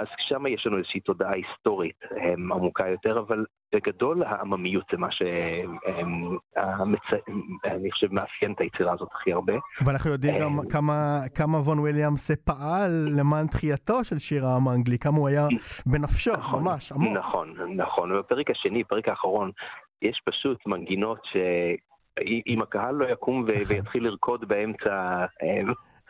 אז 0.00 0.06
שם 0.28 0.46
יש 0.46 0.66
לנו 0.66 0.78
איזושהי 0.78 1.00
תודעה 1.00 1.32
היסטורית 1.32 1.96
אמ, 2.16 2.52
עמוקה 2.52 2.88
יותר, 2.88 3.18
אבל 3.18 3.44
בגדול 3.74 4.22
העממיות 4.22 4.84
זה 4.92 4.98
מה 4.98 5.08
שאני 5.10 5.66
חושב 7.90 8.12
מאפיין 8.12 8.52
את 8.52 8.60
היצירה 8.60 8.92
הזאת 8.92 9.08
הכי 9.14 9.32
הרבה. 9.32 9.52
ואנחנו 9.84 10.10
יודעים 10.10 10.34
גם 10.40 10.58
אמ, 10.58 10.68
כמה, 11.34 11.58
וון 11.64 11.78
וויליאמס 11.78 12.30
פעל 12.30 13.08
למען 13.16 13.46
תחייתו 13.46 14.04
של 14.04 14.18
שיר 14.18 14.46
העם 14.46 14.68
האנגלי, 14.68 14.98
כמה 14.98 15.18
הוא 15.18 15.28
היה 15.28 15.46
בנפשו, 15.86 16.32
נכון, 16.32 16.62
ממש, 16.62 16.92
עמוק. 16.92 17.12
נכון, 17.16 17.54
נכון. 17.76 18.12
ובפרק 18.12 18.50
השני, 18.50 18.84
פרק 18.84 19.08
האחרון, 19.08 19.50
יש 20.02 20.22
פשוט 20.24 20.66
מנגינות 20.66 21.20
ש... 21.24 21.36
אם 22.46 22.62
הקהל 22.62 22.94
לא 22.94 23.06
יקום. 23.12 23.44
ויתחיל 23.68 24.04
לרקוד 24.04 24.48
באמצע 24.48 25.24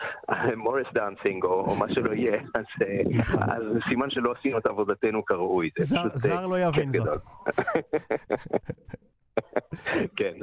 Morris 0.56 0.86
dancing 0.94 1.44
או, 1.44 1.74
מה 1.78 1.86
שלא 1.94 2.12
יהיה, 2.12 2.40
אז, 2.54 2.64
אה, 2.82 3.00
נכון. 3.18 3.42
אז 3.42 3.62
סימן 3.88 4.10
שלא 4.10 4.32
עשינו 4.38 4.58
את 4.58 4.66
עבודתנו 4.66 5.24
כראוי. 5.24 5.70
זר- 5.78 5.96
אה, 5.98 6.08
זר 6.14 6.46
לא 6.46 6.60
יבין 6.60 6.90
זאת. 6.90 7.22
כן. 10.16 10.34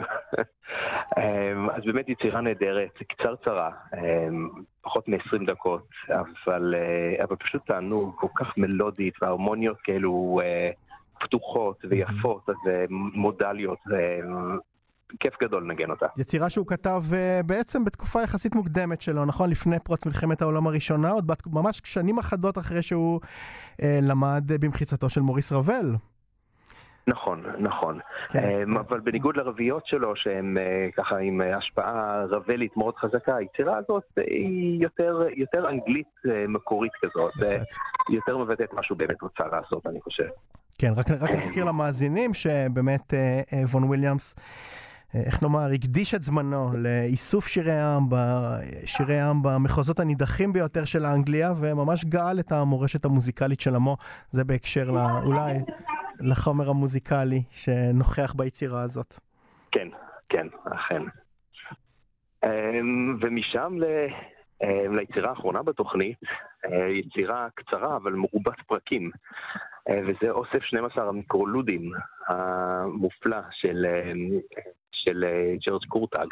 אמ, 1.18 1.70
אז 1.70 1.84
באמת 1.86 2.10
יצירה 2.10 2.42
נהדרת, 2.42 2.90
קצרצרה, 3.10 3.72
אמ, 3.98 4.50
פחות 4.82 5.08
מ-20 5.08 5.46
דקות, 5.48 5.88
אבל, 6.10 6.76
אה, 6.78 7.24
אבל 7.24 7.36
פשוט 7.36 7.66
תענוג, 7.66 8.16
כל 8.18 8.28
כך 8.36 8.58
מלודית, 8.58 9.14
וההרמוניות 9.22 9.78
כאלו 9.84 10.40
פתוחות 11.20 11.86
ויפות, 11.90 12.50
אז 12.50 12.56
מודליות, 12.90 13.80
אה, 13.94 14.20
כיף 15.20 15.34
גדול 15.44 15.64
לנגן 15.64 15.90
אותה. 15.92 16.06
יצירה 16.18 16.50
שהוא 16.50 16.68
כתב 16.68 17.02
אה, 17.14 17.42
בעצם 17.46 17.86
בתקופה 17.86 18.22
יחסית 18.24 18.56
מוקדמת 18.56 19.02
שלו, 19.02 19.26
נכון? 19.26 19.50
לפני 19.50 19.80
פרוץ 19.80 20.06
מלחמת 20.06 20.42
העולם 20.42 20.68
הראשונה, 20.68 21.10
עוד 21.12 21.28
בת- 21.28 21.48
ממש 21.48 21.82
שנים 21.84 22.18
אחדות 22.18 22.58
אחרי 22.58 22.82
שהוא 22.82 23.20
אה, 23.84 24.00
למד 24.02 24.52
אה, 24.52 24.58
במחיצתו 24.58 25.10
של 25.10 25.22
מוריס 25.22 25.52
רבל. 25.52 25.96
נכון, 27.10 27.44
נכון. 27.60 28.00
כן. 28.30 28.40
אמ, 28.64 28.78
אבל 28.78 29.00
בניגוד 29.00 29.38
לרביעיות 29.38 29.84
שלו, 29.86 30.16
שהן 30.16 30.58
אה, 30.58 30.88
ככה 30.98 31.18
עם 31.18 31.42
אה, 31.42 31.58
השפעה 31.58 32.24
רבלית 32.30 32.78
מאוד 32.78 32.96
חזקה, 32.96 33.36
היצירה 33.36 33.78
הזאת 33.78 34.04
אה, 34.18 34.24
היא 34.28 34.84
יותר, 34.84 35.22
יותר 35.36 35.70
אנגלית 35.70 36.08
אה, 36.30 36.46
מקורית 36.48 36.92
כזאת, 37.02 37.32
אה, 37.44 37.50
בהחלט. 37.50 37.68
יותר 38.10 38.38
מבטאת 38.38 38.74
מה 38.74 38.84
שהוא 38.84 38.98
באמת 38.98 39.22
רוצה 39.22 39.44
לעשות, 39.52 39.88
אני 39.88 40.02
חושב. 40.02 40.28
כן, 40.80 40.92
רק, 40.96 41.06
רק 41.12 41.30
נזכיר 41.30 41.64
למאזינים 41.64 42.34
שבאמת 42.34 43.14
אה, 43.14 43.42
אה, 43.54 43.64
וון 43.72 43.84
וויליאמס, 43.84 44.36
אה, 44.38 44.44
איך 45.16 45.44
נאמר, 45.44 45.72
הקדיש 45.74 46.16
את 46.16 46.22
זמנו 46.22 46.72
לאיסוף 46.78 47.48
שירי 47.48 47.72
העם, 47.72 48.04
שירי 48.86 49.20
העם 49.20 49.44
במחוזות 49.44 50.00
הנידחים 50.00 50.54
ביותר 50.54 50.86
של 50.86 51.06
האנגליה, 51.06 51.52
וממש 51.62 52.06
גאל 52.06 52.40
את 52.40 52.52
המורשת 52.52 53.06
המוזיקלית 53.06 53.60
של 53.60 53.76
עמו. 53.76 53.98
זה 54.32 54.44
בהקשר 54.44 54.92
לא, 54.92 55.00
אולי 55.24 55.54
לחומר 56.20 56.70
המוזיקלי 56.70 57.44
שנוכח 57.50 58.34
ביצירה 58.34 58.82
הזאת. 58.82 59.14
כן, 59.72 59.88
כן, 60.30 60.48
אכן. 60.66 61.02
אמ, 62.46 63.18
ומשם 63.22 63.78
ל... 63.80 63.86
אמ, 64.64 64.96
ליצירה 64.96 65.30
האחרונה 65.30 65.64
בתוכנית, 65.64 66.18
אה, 66.66 66.88
יצירה 66.88 67.48
קצרה 67.56 67.96
אבל 67.96 68.14
מרובת 68.14 68.62
פרקים, 68.68 69.12
אה, 69.90 70.00
וזה 70.08 70.32
אוסף 70.32 70.64
12 70.64 71.10
המיקרולודים 71.10 71.92
המופלא 72.28 73.42
של, 73.52 73.86
אמ, 73.86 74.40
של 75.08 75.24
אה, 75.24 75.56
ג'ורג' 75.68 75.86
קורטאג. 75.88 76.28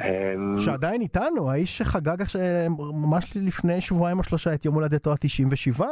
אמ, 0.00 0.58
שעדיין 0.58 1.00
איתנו, 1.00 1.50
האיש 1.50 1.78
שחגג 1.78 2.22
עכשיו, 2.22 2.40
ממש 2.78 3.36
לפני 3.36 3.80
שבועיים 3.80 4.18
או 4.18 4.24
שלושה 4.24 4.54
את 4.54 4.64
יום 4.64 4.74
הולדתו 4.74 5.12
ה-97. 5.12 5.82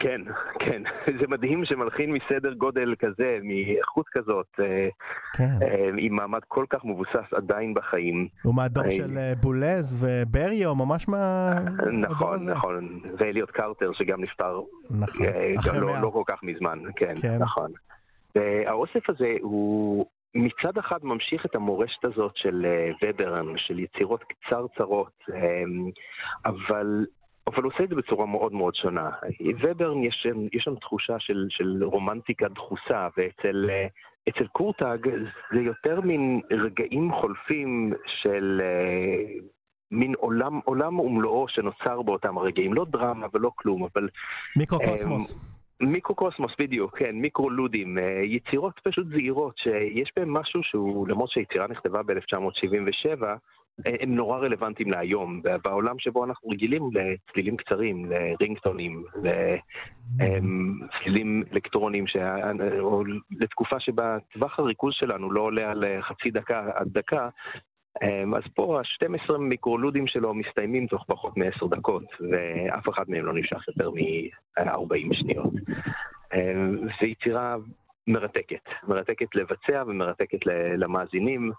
כן, 0.00 0.20
כן, 0.64 0.82
זה 1.20 1.26
מדהים 1.28 1.64
שמלחין 1.64 2.12
מסדר 2.12 2.52
גודל 2.52 2.94
כזה, 2.98 3.38
מאיכות 3.42 4.06
כזאת, 4.12 4.46
אה, 4.60 4.88
כן. 5.36 5.62
אה, 5.62 5.90
עם 5.98 6.16
מעמד 6.16 6.40
כל 6.48 6.64
כך 6.70 6.84
מבוסס 6.84 7.32
עדיין 7.36 7.74
בחיים. 7.74 8.28
הוא 8.42 8.54
מהדור. 8.54 8.90
של 8.90 9.18
אה, 9.18 9.32
בולז 9.40 10.06
ובריו, 10.06 10.74
ממש 10.74 11.08
מהדור 11.08 11.90
נכון, 11.92 12.34
הזה. 12.34 12.54
נכון, 12.54 13.00
ואליוט 13.18 13.50
קרטר 13.50 13.92
שגם 13.92 14.22
נפטר 14.22 14.60
נכון, 14.90 15.26
אה, 15.26 15.54
גם 15.66 15.80
לא. 15.80 16.00
לא 16.02 16.10
כל 16.10 16.22
כך 16.26 16.42
מזמן, 16.42 16.78
כן, 16.96 17.14
כן. 17.22 17.38
נכון. 17.38 17.72
והאוסף 18.34 19.10
הזה 19.10 19.34
הוא 19.40 20.06
מצד 20.34 20.78
אחד 20.78 20.98
ממשיך 21.02 21.46
את 21.46 21.54
המורשת 21.54 22.04
הזאת 22.04 22.32
של 22.36 22.66
אה, 22.66 22.90
וברן, 23.02 23.46
של 23.56 23.78
יצירות 23.78 24.24
קצרצרות, 24.24 25.12
אה, 25.34 25.62
אבל... 26.46 27.06
אבל 27.46 27.62
הוא 27.62 27.72
עושה 27.72 27.84
את 27.84 27.88
זה 27.88 27.94
בצורה 27.94 28.26
מאוד 28.26 28.52
מאוד 28.52 28.74
שונה. 28.74 29.10
וברן, 29.62 30.04
יש, 30.04 30.20
שם- 30.22 30.46
יש 30.52 30.62
שם 30.64 30.74
תחושה 30.74 31.16
של, 31.18 31.46
של 31.50 31.84
רומנטיקה 31.84 32.48
דחוסה, 32.48 33.08
ואצל 33.16 33.66
אה, 33.70 33.86
אצל 34.28 34.46
קורטאג 34.46 35.10
זה 35.54 35.60
יותר 35.60 36.00
מין 36.00 36.40
רגעים 36.50 37.12
חולפים 37.12 37.92
של 38.06 38.60
אה, 38.64 39.24
מין 39.90 40.14
עולם, 40.18 40.60
עולם 40.64 41.00
ומלואו 41.00 41.48
שנוצר 41.48 42.02
באותם 42.02 42.38
הרגעים. 42.38 42.74
לא 42.74 42.84
דרמה 42.84 43.26
ולא 43.32 43.50
כלום, 43.56 43.84
אבל 43.84 44.08
מיקרוקוסמוס. 44.56 45.59
מיקרוקוסמוס 45.80 46.52
בדיוק, 46.58 46.98
כן, 46.98 47.16
מיקרולודים, 47.16 47.98
אה, 47.98 48.22
יצירות 48.24 48.80
פשוט 48.84 49.06
זהירות, 49.08 49.58
שיש 49.58 50.12
בהן 50.16 50.28
משהו 50.28 50.62
שהוא, 50.62 51.08
למרות 51.08 51.30
שהיצירה 51.30 51.66
נכתבה 51.66 52.02
ב-1977, 52.02 53.24
הם 53.84 54.14
נורא 54.14 54.38
רלוונטיים 54.38 54.90
להיום, 54.90 55.42
בעולם 55.64 55.98
שבו 55.98 56.24
אנחנו 56.24 56.48
רגילים 56.50 56.82
לצלילים 56.92 57.56
קצרים, 57.56 58.06
לרינגטונים, 58.10 59.04
לצלילים 60.18 61.42
אלקטרוניים, 61.52 62.06
שה... 62.06 62.36
או 62.78 63.02
לתקופה 63.40 63.80
שבה 63.80 64.18
טווח 64.32 64.58
הריכוז 64.58 64.94
שלנו 64.94 65.32
לא 65.32 65.40
עולה 65.40 65.70
על 65.70 65.84
חצי 66.00 66.30
דקה 66.30 66.70
עד 66.74 66.88
דקה, 66.88 67.28
אז 68.36 68.42
פה 68.54 68.80
ה-12 68.80 69.36
מיקרולודים 69.38 70.06
שלו 70.06 70.34
מסתיימים 70.34 70.86
תוך 70.86 71.04
פחות 71.06 71.36
מ-10 71.36 71.68
דקות, 71.70 72.04
ואף 72.30 72.88
אחד 72.88 73.04
מהם 73.08 73.24
לא 73.24 73.32
נמשך 73.32 73.68
יותר 73.68 73.90
מ-40 73.90 75.14
שניות. 75.14 75.52
זו 77.00 77.06
יצירה 77.06 77.56
מרתקת, 78.06 78.64
מרתקת 78.88 79.34
לבצע 79.34 79.84
ומרתקת 79.86 80.38
למאזינים, 80.76 81.52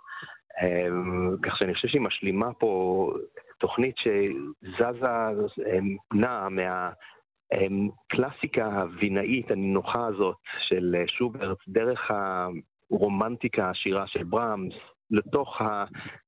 כך 1.44 1.58
שאני 1.58 1.74
חושב 1.74 1.88
שהיא 1.88 2.02
משלימה 2.02 2.54
פה 2.54 3.14
תוכנית 3.60 3.96
שזזה, 3.98 5.08
נעה 6.14 6.48
מהקלאסיקה 7.52 8.66
הווינאית 8.66 9.52
הנינוחה 9.52 10.06
הזאת 10.06 10.38
של 10.68 10.96
שוברט, 11.08 11.58
דרך 11.68 12.12
הרומנטיקה 12.92 13.66
העשירה 13.66 14.08
של 14.08 14.24
בראמס, 14.24 14.74
לתוך 15.12 15.62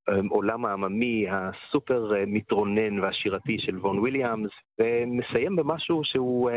העולם 0.08 0.66
העממי 0.66 1.26
הסופר 1.30 2.12
מתרונן 2.28 3.00
והשירתי 3.00 3.58
של 3.60 3.78
וון 3.78 4.00
וויליאמס, 4.00 4.52
ומסיים 4.80 5.56
במשהו 5.56 6.02
שהוא 6.04 6.50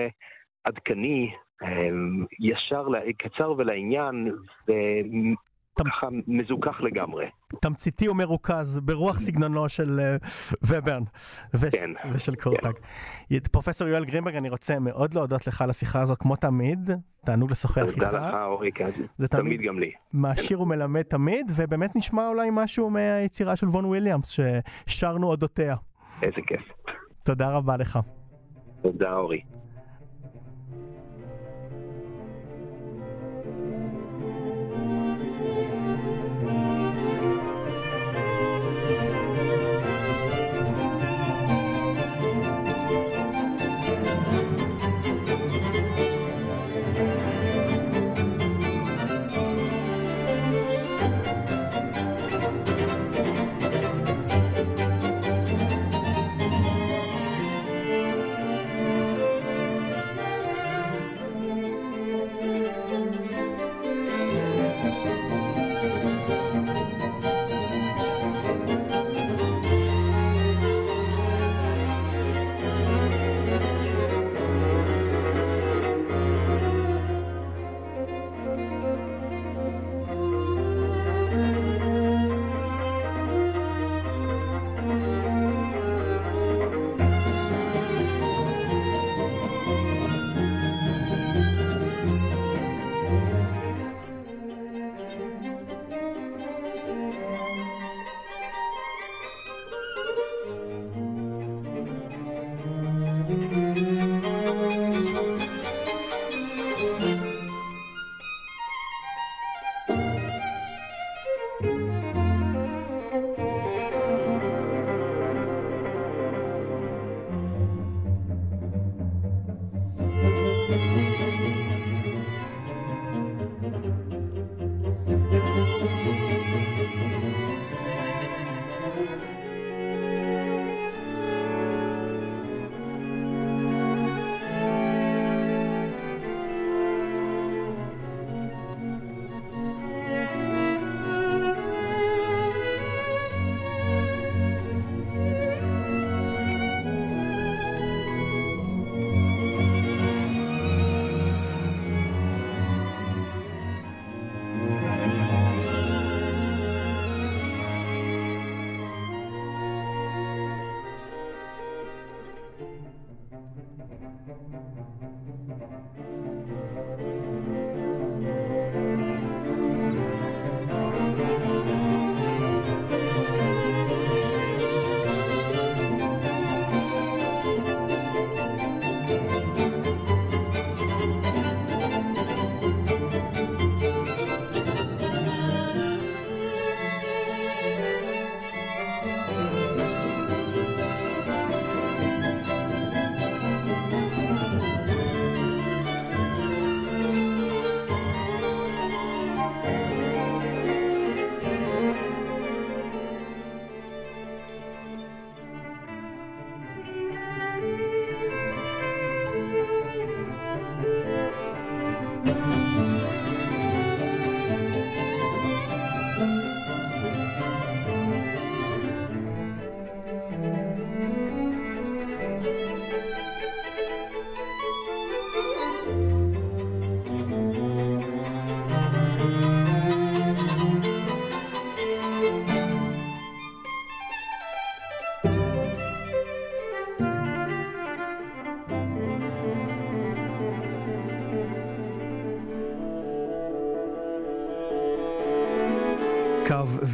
עדכני, 0.65 1.31
ישר, 2.41 2.87
קצר 3.19 3.55
ולעניין, 3.59 4.33
וככה 5.81 6.09
מזוכח 6.27 6.81
לגמרי. 6.81 7.27
תמציתי 7.61 8.09
ומרוכז 8.09 8.81
ברוח 8.81 9.19
סגנונו 9.19 9.69
של 9.69 10.01
אה, 10.01 10.17
וברן 10.63 11.03
ו- 11.55 11.71
כן, 11.73 11.91
ושל 12.13 12.35
קורטג. 12.35 12.73
פרופסור 13.53 13.89
יואל 13.89 14.05
גרינברג, 14.05 14.37
אני 14.37 14.49
רוצה 14.49 14.79
מאוד 14.79 15.15
להודות 15.15 15.47
לך 15.47 15.63
על 15.63 15.71
השיחה 15.71 16.01
הזאת, 16.01 16.19
כמו 16.19 16.37
תמיד, 16.37 16.91
תענוג 17.25 17.51
לשוחח 17.51 17.83
איתך. 17.83 17.95
תודה 17.95 18.29
לך, 18.29 18.35
אורי, 18.45 18.71
זה 19.17 19.29
תמיד 19.29 19.45
תמיד 19.45 19.61
גם 19.61 19.79
לי. 19.79 19.93
מעשיר 20.13 20.61
ומלמד 20.61 21.03
תמיד, 21.03 21.51
ובאמת 21.55 21.97
נשמע 21.97 22.29
אולי 22.29 22.49
משהו 22.53 22.91
מהיצירה 22.91 23.57
של 23.57 23.69
וון 23.69 23.85
וויליאמס, 23.85 24.37
ששרנו 24.87 25.27
אודותיה. 25.27 25.77
איזה 26.23 26.41
כיף. 26.47 26.63
תודה 27.23 27.51
רבה 27.51 27.77
לך. 27.77 27.99
תודה, 28.83 29.13
אורי. 29.17 29.41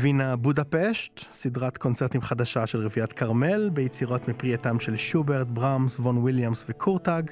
וינה 0.03 0.37
בודפשט, 0.37 1.21
סדרת 1.33 1.79
קונצרטים 1.79 2.21
חדשה 2.21 2.67
של 2.67 2.87
רביעיית 2.87 3.13
כרמל, 3.13 3.71
ביצירות 3.73 4.29
מפרי 4.29 4.55
עטם 4.55 4.81
של 4.81 4.97
שוברט, 4.97 5.47
ברמס, 5.47 5.99
וון 5.99 6.19
וויליאמס 6.19 6.65
וקורטאג. 6.69 7.31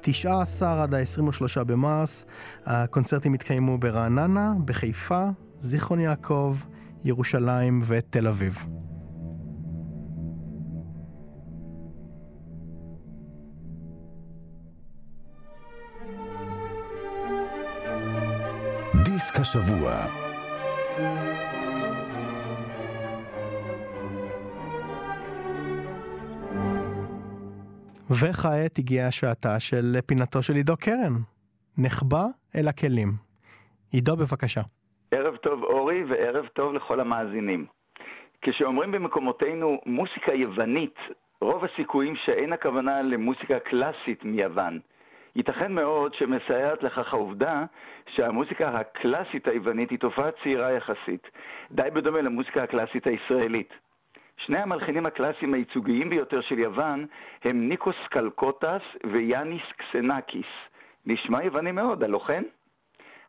19 0.00 0.82
עד 0.82 0.94
ה-23 0.94 1.64
במרס, 1.64 2.26
הקונצרטים 2.66 3.34
יתקיימו 3.34 3.78
ברעננה, 3.78 4.52
בחיפה, 4.64 5.28
זיכרון 5.58 6.00
יעקב, 6.00 6.56
ירושלים 7.04 7.82
ותל 7.86 8.26
אביב. 8.26 8.64
דיסק 19.04 19.40
השבוע 19.40 20.06
וכעת 28.10 28.78
הגיעה 28.78 29.10
שעתה 29.10 29.60
של 29.60 29.96
פינתו 30.06 30.42
של 30.42 30.54
עידו 30.54 30.76
קרן. 30.76 31.14
נחבא 31.78 32.24
אל 32.56 32.68
הכלים. 32.68 33.12
עידו, 33.92 34.16
בבקשה. 34.16 34.60
ערב 35.10 35.36
טוב 35.36 35.62
אורי 35.64 36.04
וערב 36.04 36.46
טוב 36.46 36.74
לכל 36.74 37.00
המאזינים. 37.00 37.66
כשאומרים 38.42 38.92
במקומותינו 38.92 39.80
מוסיקה 39.86 40.34
יוונית, 40.34 40.94
רוב 41.40 41.64
הסיכויים 41.64 42.16
שאין 42.24 42.52
הכוונה 42.52 43.02
למוסיקה 43.02 43.58
קלאסית 43.58 44.24
מיוון. 44.24 44.78
ייתכן 45.36 45.72
מאוד 45.72 46.14
שמסייעת 46.14 46.82
לכך 46.82 47.12
העובדה 47.14 47.64
שהמוסיקה 48.14 48.68
הקלאסית 48.68 49.48
היוונית 49.48 49.90
היא 49.90 49.98
תופעה 49.98 50.30
צעירה 50.42 50.72
יחסית, 50.72 51.30
די 51.70 51.90
בדומה 51.94 52.20
למוסיקה 52.20 52.62
הקלאסית 52.62 53.06
הישראלית. 53.06 53.72
שני 54.46 54.58
המלחינים 54.58 55.06
הקלאסיים 55.06 55.54
הייצוגיים 55.54 56.10
ביותר 56.10 56.40
של 56.40 56.58
יוון 56.58 57.06
הם 57.44 57.68
ניקוס 57.68 57.96
סקלקוטס 58.10 58.82
ויאניס 59.12 59.62
קסנקיס. 59.76 60.46
נשמע 61.06 61.44
יווני 61.44 61.72
מאוד, 61.72 62.04
הלא 62.04 62.18
כן? 62.26 62.42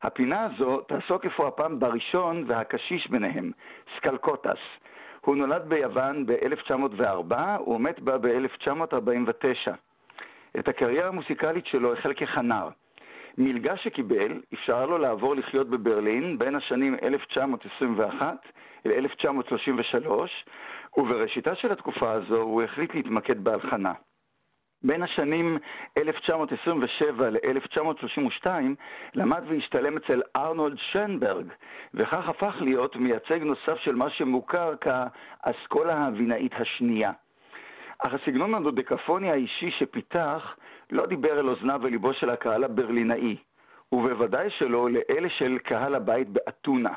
הפינה 0.02 0.46
הזו 0.46 0.82
תעסוק 0.82 1.26
אפוא 1.26 1.48
הפעם 1.48 1.80
בראשון 1.80 2.44
והקשיש 2.48 3.08
ביניהם, 3.08 3.52
סקלקוטס. 3.98 4.60
הוא 5.22 5.36
נולד 5.36 5.62
ביוון 5.68 6.26
ב-1904 6.26 7.34
ומת 7.68 8.00
בה 8.00 8.18
ב-1949. 8.18 9.72
את 10.60 10.68
הקריירה 10.68 11.08
המוסיקלית 11.08 11.66
שלו 11.66 11.94
החל 11.94 12.14
כחנר. 12.14 12.70
מלגה 13.38 13.78
שקיבל 13.78 14.42
אפשרה 14.54 14.86
לו 14.86 14.98
לעבור 14.98 15.36
לחיות 15.36 15.70
בברלין 15.70 16.38
בין 16.38 16.56
השנים 16.56 16.96
1921 17.04 18.38
ל-1933, 18.86 20.10
ובראשיתה 20.98 21.56
של 21.56 21.72
התקופה 21.72 22.12
הזו 22.12 22.42
הוא 22.42 22.62
החליט 22.64 22.96
להתמקד 22.96 23.44
בהלחנה. 23.44 23.94
בין 24.84 25.04
השנים 25.04 25.58
1927 25.98 27.30
ל-1932 27.30 28.48
למד 29.16 29.44
והשתלם 29.48 29.98
אצל 29.98 30.22
ארנולד 30.36 30.78
שנברג, 30.78 31.46
וכך 31.94 32.30
הפך 32.30 32.56
להיות 32.62 32.96
מייצג 32.96 33.40
נוסף 33.44 33.78
של 33.78 33.96
מה 33.96 34.10
שמוכר 34.10 34.74
כאסכולה 34.76 36.06
הווינאית 36.06 36.54
השנייה. 36.56 37.12
אך 38.04 38.14
הסגנון 38.14 38.56
הדודקפוני 38.56 39.32
האישי 39.32 39.72
שפיתח 39.72 40.56
לא 40.92 41.06
דיבר 41.06 41.40
אל 41.40 41.50
אוזניו 41.50 41.80
וליבו 41.84 42.14
של 42.14 42.30
הקהל 42.30 42.64
הברלינאי, 42.64 43.36
ובוודאי 43.92 44.50
שלא 44.50 44.90
לאלה 44.90 45.30
של 45.30 45.58
קהל 45.64 45.96
הבית 45.96 46.30
באתונה. 46.30 46.94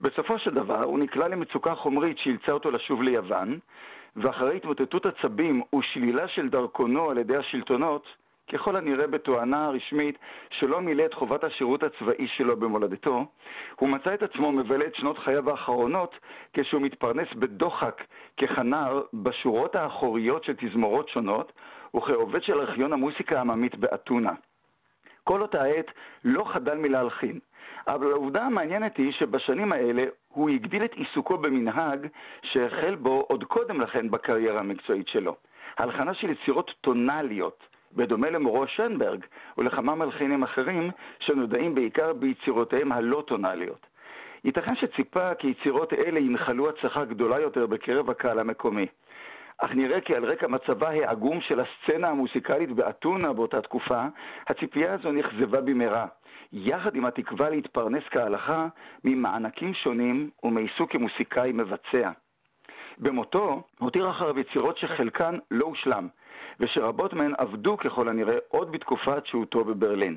בסופו 0.00 0.38
של 0.38 0.54
דבר 0.54 0.82
הוא 0.82 0.98
נקלע 0.98 1.28
למצוקה 1.28 1.74
חומרית 1.74 2.18
שאילצה 2.18 2.52
אותו 2.52 2.70
לשוב 2.70 3.02
ליוון, 3.02 3.58
ואחרי 4.16 4.56
התמוטטות 4.56 5.06
עצבים 5.06 5.62
ושלילה 5.78 6.28
של 6.28 6.48
דרכונו 6.48 7.10
על 7.10 7.18
ידי 7.18 7.36
השלטונות, 7.36 8.06
ככל 8.52 8.76
הנראה 8.76 9.06
בתואנה 9.06 9.64
הרשמית 9.64 10.18
שלא 10.50 10.80
מילא 10.80 11.04
את 11.04 11.14
חובת 11.14 11.44
השירות 11.44 11.82
הצבאי 11.82 12.28
שלו 12.28 12.56
במולדתו, 12.56 13.26
הוא 13.76 13.88
מצא 13.88 14.14
את 14.14 14.22
עצמו 14.22 14.52
מבלה 14.52 14.86
את 14.86 14.94
שנות 14.94 15.18
חייו 15.18 15.50
האחרונות 15.50 16.18
כשהוא 16.52 16.82
מתפרנס 16.82 17.28
בדוחק 17.34 18.02
ככנר 18.40 19.02
בשורות 19.14 19.76
האחוריות 19.76 20.44
של 20.44 20.54
תזמורות 20.56 21.08
שונות 21.08 21.52
וכעובד 21.96 22.42
של 22.42 22.60
ארכיון 22.60 22.92
המוסיקה 22.92 23.38
העממית 23.38 23.76
באתונה. 23.76 24.32
כל 25.24 25.42
אותה 25.42 25.64
עת 25.64 25.90
לא 26.24 26.44
חדל 26.52 26.74
מלהלחין, 26.74 27.38
אבל 27.88 28.12
העובדה 28.12 28.42
המעניינת 28.42 28.96
היא 28.96 29.12
שבשנים 29.12 29.72
האלה 29.72 30.04
הוא 30.28 30.50
הגדיל 30.50 30.84
את 30.84 30.94
עיסוקו 30.94 31.38
במנהג 31.38 32.06
שהחל 32.42 32.94
בו 32.94 33.24
עוד 33.28 33.44
קודם 33.44 33.80
לכן 33.80 34.10
בקריירה 34.10 34.60
המקצועית 34.60 35.08
שלו. 35.08 35.36
הלחנה 35.78 36.14
של 36.14 36.30
יצירות 36.30 36.74
טונאליות, 36.80 37.66
בדומה 37.96 38.30
למורו 38.30 38.66
שנברג 38.66 39.24
ולכמה 39.58 39.94
מלחינים 39.94 40.42
אחרים 40.42 40.90
שנודעים 41.20 41.74
בעיקר 41.74 42.12
ביצירותיהם 42.12 42.92
הלא 42.92 43.22
טונאליות. 43.26 43.86
ייתכן 44.44 44.76
שציפה 44.76 45.34
כי 45.34 45.46
יצירות 45.46 45.92
אלה 45.92 46.20
ינחלו 46.20 46.68
הצלחה 46.68 47.04
גדולה 47.04 47.40
יותר 47.40 47.66
בקרב 47.66 48.10
הקהל 48.10 48.38
המקומי. 48.38 48.86
אך 49.58 49.70
נראה 49.74 50.00
כי 50.00 50.14
על 50.14 50.24
רקע 50.24 50.46
מצבה 50.46 50.88
העגום 50.88 51.40
של 51.40 51.60
הסצנה 51.60 52.08
המוסיקלית 52.08 52.70
באתונה 52.70 53.32
באותה 53.32 53.60
תקופה, 53.60 54.04
הציפייה 54.46 54.94
הזו 54.94 55.12
נכזבה 55.12 55.60
במהרה, 55.60 56.06
יחד 56.52 56.94
עם 56.94 57.04
התקווה 57.04 57.50
להתפרנס 57.50 58.02
כהלכה 58.10 58.66
ממענקים 59.04 59.74
שונים 59.74 60.30
ומעיסוק 60.42 60.92
כמוסיקאי 60.92 61.52
מבצע. 61.52 62.10
במותו 62.98 63.62
הותיר 63.78 64.10
אחריו 64.10 64.38
יצירות 64.38 64.78
שחלקן 64.78 65.38
לא 65.50 65.64
הושלם, 65.64 66.08
ושרבות 66.60 67.12
מהן 67.12 67.32
עבדו 67.38 67.76
ככל 67.76 68.08
הנראה 68.08 68.38
עוד 68.48 68.72
בתקופת 68.72 69.26
שהותו 69.26 69.64
בברלין. 69.64 70.16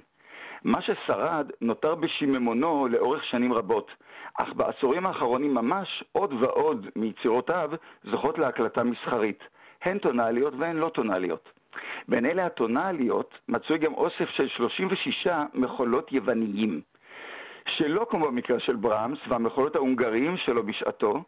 מה 0.64 0.82
ששרד 0.82 1.52
נותר 1.62 1.96
בשיממונו 1.96 2.88
לאורך 2.88 3.24
שנים 3.26 3.54
רבות, 3.54 3.92
אך 4.38 4.54
בעשורים 4.54 5.06
האחרונים 5.06 5.54
ממש 5.54 6.04
עוד 6.12 6.34
ועוד 6.34 6.88
מיצירותיו 6.96 7.72
זוכות 8.04 8.38
להקלטה 8.38 8.84
מסחרית, 8.84 9.44
הן 9.82 9.98
טונאליות 9.98 10.54
והן 10.58 10.76
לא 10.76 10.90
טונאליות. 10.90 11.50
בין 12.08 12.26
אלה 12.26 12.46
הטונאליות 12.46 13.38
מצוי 13.48 13.78
גם 13.78 13.94
אוסף 13.94 14.30
של 14.30 14.48
36 14.48 15.28
מחולות 15.54 16.12
יווניים. 16.12 16.82
שלא 17.68 18.08
כמו 18.10 18.26
במקרה 18.28 18.60
של 18.60 18.76
ברמס 18.76 19.20
והמחולות 19.28 19.76
ההונגריים 19.76 20.38
שלו 20.38 20.64
בשעתו, 20.64 21.24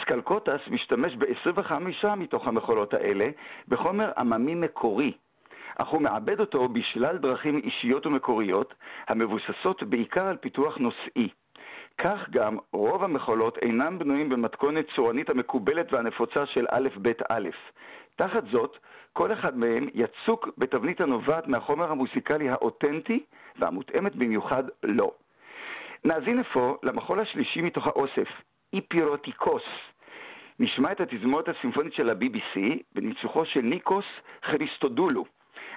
סקלקוטס 0.00 0.60
משתמש 0.70 1.16
ב-25 1.16 1.72
מתוך 2.16 2.48
המחולות 2.48 2.94
האלה 2.94 3.30
בחומר 3.68 4.10
עממי 4.18 4.54
מקורי, 4.54 5.12
אך 5.78 5.88
הוא 5.88 6.02
מעבד 6.02 6.40
אותו 6.40 6.68
בשלל 6.68 7.18
דרכים 7.18 7.58
אישיות 7.58 8.06
ומקוריות, 8.06 8.74
המבוססות 9.08 9.82
בעיקר 9.82 10.26
על 10.26 10.36
פיתוח 10.36 10.78
נושאי. 10.78 11.28
כך 11.98 12.30
גם 12.30 12.56
רוב 12.72 13.04
המחולות 13.04 13.58
אינם 13.58 13.98
בנויים 13.98 14.28
במתכונת 14.28 14.86
צורנית 14.96 15.30
המקובלת 15.30 15.92
והנפוצה 15.92 16.46
של 16.46 16.66
א' 16.70 16.88
ב' 17.02 17.12
א'. 17.28 17.48
תחת 18.16 18.44
זאת, 18.50 18.78
כל 19.12 19.32
אחד 19.32 19.58
מהם 19.58 19.88
יצוק 19.94 20.48
בתבנית 20.58 21.00
הנובעת 21.00 21.48
מהחומר 21.48 21.90
המוסיקלי 21.90 22.48
האותנטי 22.48 23.22
והמותאמת 23.58 24.16
במיוחד 24.16 24.64
לו. 24.82 25.21
נאזין 26.04 26.40
אפוא 26.40 26.76
למחול 26.82 27.20
השלישי 27.20 27.60
מתוך 27.62 27.86
האוסף, 27.86 28.28
איפירוטיקוס. 28.72 29.62
נשמע 30.58 30.92
את 30.92 31.00
התזמורת 31.00 31.48
הסימפונית 31.48 31.92
של 31.94 32.10
ה-BBC 32.10 32.60
בניצוחו 32.94 33.44
של 33.44 33.60
ניקוס 33.60 34.04
חריסטודולו. 34.44 35.24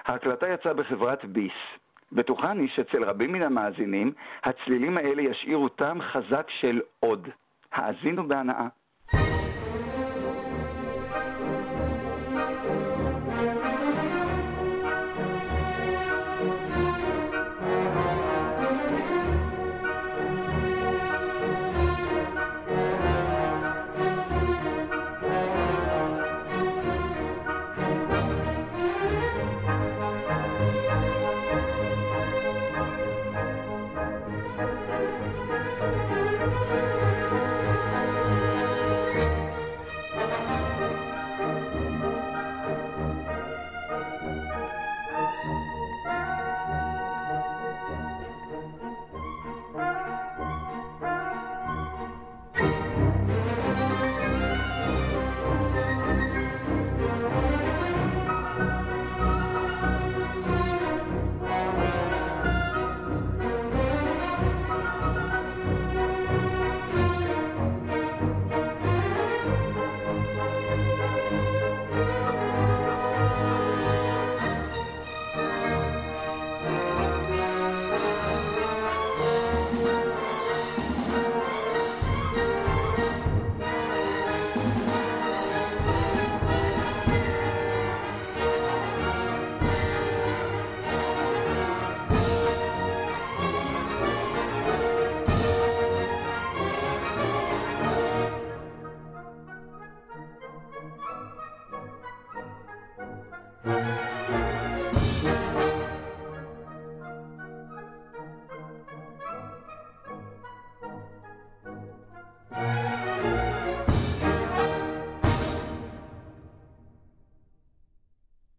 ההקלטה 0.05 0.47
יצאה 0.49 0.73
בחברת 0.73 1.25
ביס. 1.25 1.53
בטוחני 2.11 2.67
שאצל 2.67 3.03
רבים 3.03 3.31
מן 3.31 3.41
המאזינים, 3.41 4.11
הצלילים 4.43 4.97
האלה 4.97 5.21
ישאירו 5.21 5.69
טעם 5.69 6.01
חזק 6.01 6.47
של 6.49 6.81
עוד. 6.99 7.29
האזינו 7.71 8.27
בהנאה. 8.27 8.67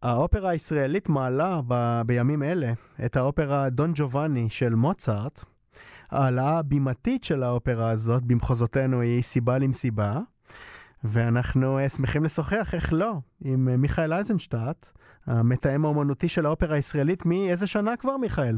האופרה 0.07 0.49
הישראלית 0.49 1.09
מעלה 1.09 1.59
ב, 1.67 2.01
בימים 2.05 2.43
אלה 2.43 2.71
את 3.05 3.15
האופרה 3.15 3.69
דון 3.69 3.91
ג'ובאני 3.95 4.49
של 4.49 4.75
מוצרט. 4.75 5.43
העלאה 6.11 6.59
הבימתית 6.59 7.23
של 7.23 7.43
האופרה 7.43 7.89
הזאת 7.89 8.23
במחוזותינו 8.23 9.01
היא 9.01 9.21
סיבה 9.21 9.57
למסיבה, 9.57 10.19
ואנחנו 11.03 11.79
uh, 11.79 11.89
שמחים 11.89 12.23
לשוחח, 12.23 12.73
איך 12.73 12.93
לא, 12.93 13.13
עם 13.45 13.67
uh, 13.67 13.77
מיכאל 13.77 14.13
אייזנשטט, 14.13 14.87
המתאם 15.25 15.85
האומנותי 15.85 16.29
של 16.29 16.45
האופרה 16.45 16.75
הישראלית, 16.75 17.25
מאיזה 17.25 17.67
שנה 17.67 17.97
כבר, 17.97 18.17
מיכאל? 18.17 18.57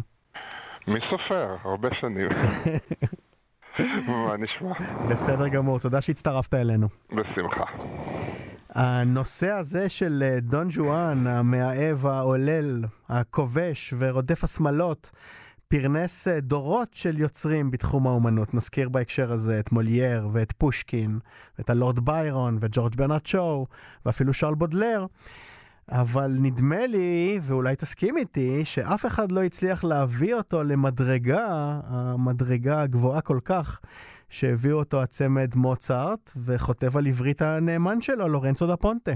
מי 0.87 0.99
סופר? 1.09 1.55
הרבה 1.63 1.89
שנים. 2.01 2.29
מה 4.07 4.37
נשמע? 4.37 4.73
בסדר 5.09 5.47
גמור, 5.47 5.79
תודה 5.79 6.01
שהצטרפת 6.01 6.53
אלינו. 6.53 6.87
בשמחה. 7.09 7.63
הנושא 8.69 9.51
הזה 9.51 9.89
של 9.89 10.23
אה, 10.25 10.39
דון 10.39 10.67
ג'ואן, 10.71 11.27
המאהב 11.27 12.05
העולל, 12.05 12.83
הכובש 13.09 13.93
ורודף 13.97 14.43
השמלות, 14.43 15.11
פרנס 15.67 16.27
אה, 16.27 16.39
דורות 16.39 16.89
של 16.93 17.19
יוצרים 17.19 17.71
בתחום 17.71 18.07
האומנות. 18.07 18.53
נזכיר 18.53 18.89
בהקשר 18.89 19.33
הזה 19.33 19.59
את 19.59 19.71
מולייר 19.71 20.29
ואת 20.31 20.51
פושקין, 20.51 21.19
ואת 21.57 21.69
הלורד 21.69 21.99
ביירון 21.99 22.57
וג'ורג' 22.61 22.95
ברנרד 22.95 23.25
שואו, 23.25 23.67
ואפילו 24.05 24.33
שרל 24.33 24.55
בודלר. 24.55 25.05
אבל 25.91 26.35
נדמה 26.39 26.87
לי, 26.87 27.39
ואולי 27.41 27.75
תסכים 27.75 28.17
איתי, 28.17 28.65
שאף 28.65 29.05
אחד 29.05 29.31
לא 29.31 29.43
הצליח 29.43 29.83
להביא 29.83 30.33
אותו 30.35 30.63
למדרגה, 30.63 31.79
המדרגה 31.87 32.81
הגבוהה 32.81 33.21
כל 33.21 33.39
כך, 33.45 33.79
שהביאו 34.29 34.77
אותו 34.77 35.01
הצמד 35.01 35.55
מוצרט, 35.55 36.31
וכותב 36.45 36.97
על 36.97 37.07
עברית 37.07 37.41
הנאמן 37.41 38.01
שלו, 38.01 38.27
לורנצו 38.27 38.67
דה 38.67 38.77
פונטה. 38.77 39.11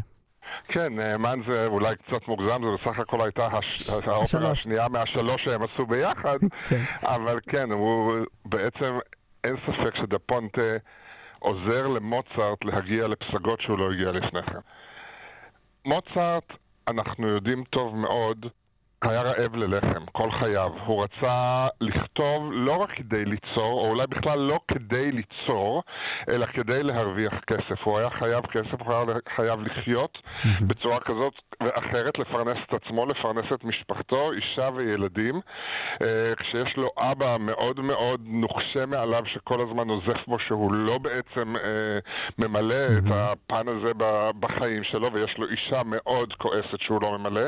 כן, 0.68 0.96
נאמן 0.96 1.40
זה 1.48 1.66
אולי 1.66 1.96
קצת 1.96 2.28
מוגזם, 2.28 2.62
זה 2.64 2.68
בסך 2.78 3.00
הכל 3.00 3.22
הייתה 3.22 3.48
הש... 3.48 3.90
האופרה 3.90 4.52
השנייה 4.52 4.88
מהשלוש 4.88 5.44
שהם 5.44 5.62
עשו 5.64 5.86
ביחד, 5.86 6.38
כן. 6.70 6.84
אבל 7.04 7.40
כן, 7.48 7.72
הוא 7.72 8.14
בעצם, 8.46 8.98
אין 9.44 9.56
ספק 9.66 9.96
שדה 9.96 10.20
פונטה 10.20 10.62
עוזר 11.40 11.88
למוצרט 11.88 12.66
להגיע 12.66 13.08
לפסגות 13.08 13.62
שהוא 13.62 13.80
לא 13.80 13.92
הגיע 13.92 14.12
לפני 14.12 14.44
כן. 14.44 14.60
מוצרט, 15.86 16.44
אנחנו 16.88 17.28
יודעים 17.28 17.64
טוב 17.64 17.96
מאוד, 17.96 18.46
היה 19.10 19.22
רעב 19.22 19.56
ללחם 19.56 20.06
כל 20.12 20.32
חייו. 20.32 20.72
הוא 20.86 21.04
רצה 21.04 21.68
לכתוב 21.82 22.50
לא 22.52 22.72
רק 22.72 22.90
כדי 22.92 23.26
ליצור, 23.26 23.80
או 23.82 23.90
אולי 23.90 24.08
בכלל 24.08 24.40
לא 24.40 24.60
כדי 24.68 25.12
ליצור, 25.12 25.84
אלא 26.30 26.46
כדי 26.46 26.84
להרוויח 26.84 27.34
כסף. 27.48 27.84
הוא 27.84 28.00
היה 28.00 28.10
חייב 28.10 28.46
כסף, 28.46 28.82
הוא 28.82 28.94
היה 28.94 29.20
חייב 29.36 29.62
לחיות 29.62 30.18
בצורה 30.62 31.00
כזאת 31.00 31.34
ואחרת, 31.64 32.20
לפרנס 32.20 32.58
את 32.68 32.74
עצמו, 32.74 33.06
לפרנס 33.06 33.46
את 33.54 33.64
משפחתו, 33.64 34.32
אישה 34.32 34.70
וילדים. 34.76 35.42
אה, 36.02 36.34
כשיש 36.38 36.78
לו 36.78 36.90
אבא 36.98 37.38
מאוד 37.40 37.80
מאוד 37.80 38.22
נוקשה 38.26 38.86
מעליו, 38.86 39.24
שכל 39.26 39.62
הזמן 39.62 39.88
נוזף 39.88 40.28
בו 40.28 40.40
שהוא 40.40 40.74
לא 40.74 40.98
בעצם 40.98 41.56
אה, 41.56 42.00
ממלא 42.38 42.98
את 42.98 43.12
הפן 43.12 43.68
הזה 43.68 43.92
בחיים 44.40 44.84
שלו, 44.84 45.14
ויש 45.14 45.38
לו 45.38 45.48
אישה 45.48 45.82
מאוד 45.86 46.34
כועסת 46.34 46.80
שהוא 46.80 47.00
לא 47.02 47.18
ממלא, 47.18 47.42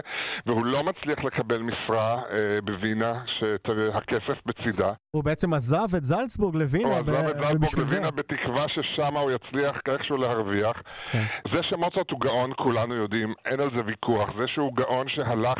והוא 0.46 0.65
לא 0.65 0.84
מצליח 0.84 1.24
לקבל 1.24 1.44
משרה 1.53 2.21
אה, 2.31 2.62
בווינה, 2.63 3.23
שהכסף 3.25 4.38
בצידה. 4.45 4.93
הוא 5.12 5.23
בעצם 5.23 5.53
עזב 5.53 5.95
את 5.97 6.03
זלצבורג 6.03 6.55
לווינה. 6.55 6.89
הוא 6.89 6.97
עזב 6.97 7.29
את 7.29 7.38
זלצבורג 7.38 7.79
לווינה 7.79 8.12
בתקווה 8.12 8.65
ששם 8.69 9.17
הוא 9.17 9.31
יצליח 9.31 9.75
איכשהו 9.88 10.17
להרוויח. 10.17 10.81
כן. 11.12 11.23
זה 11.53 11.63
שמוצרט 11.63 12.12
הוא 12.12 12.19
גאון, 12.19 12.51
כולנו 12.58 12.95
יודעים, 12.95 13.34
אין 13.45 13.60
על 13.60 13.69
זה 13.75 13.81
ויכוח. 13.86 14.29
זה 14.38 14.47
שהוא 14.47 14.75
גאון 14.75 15.10
שהלך 15.10 15.58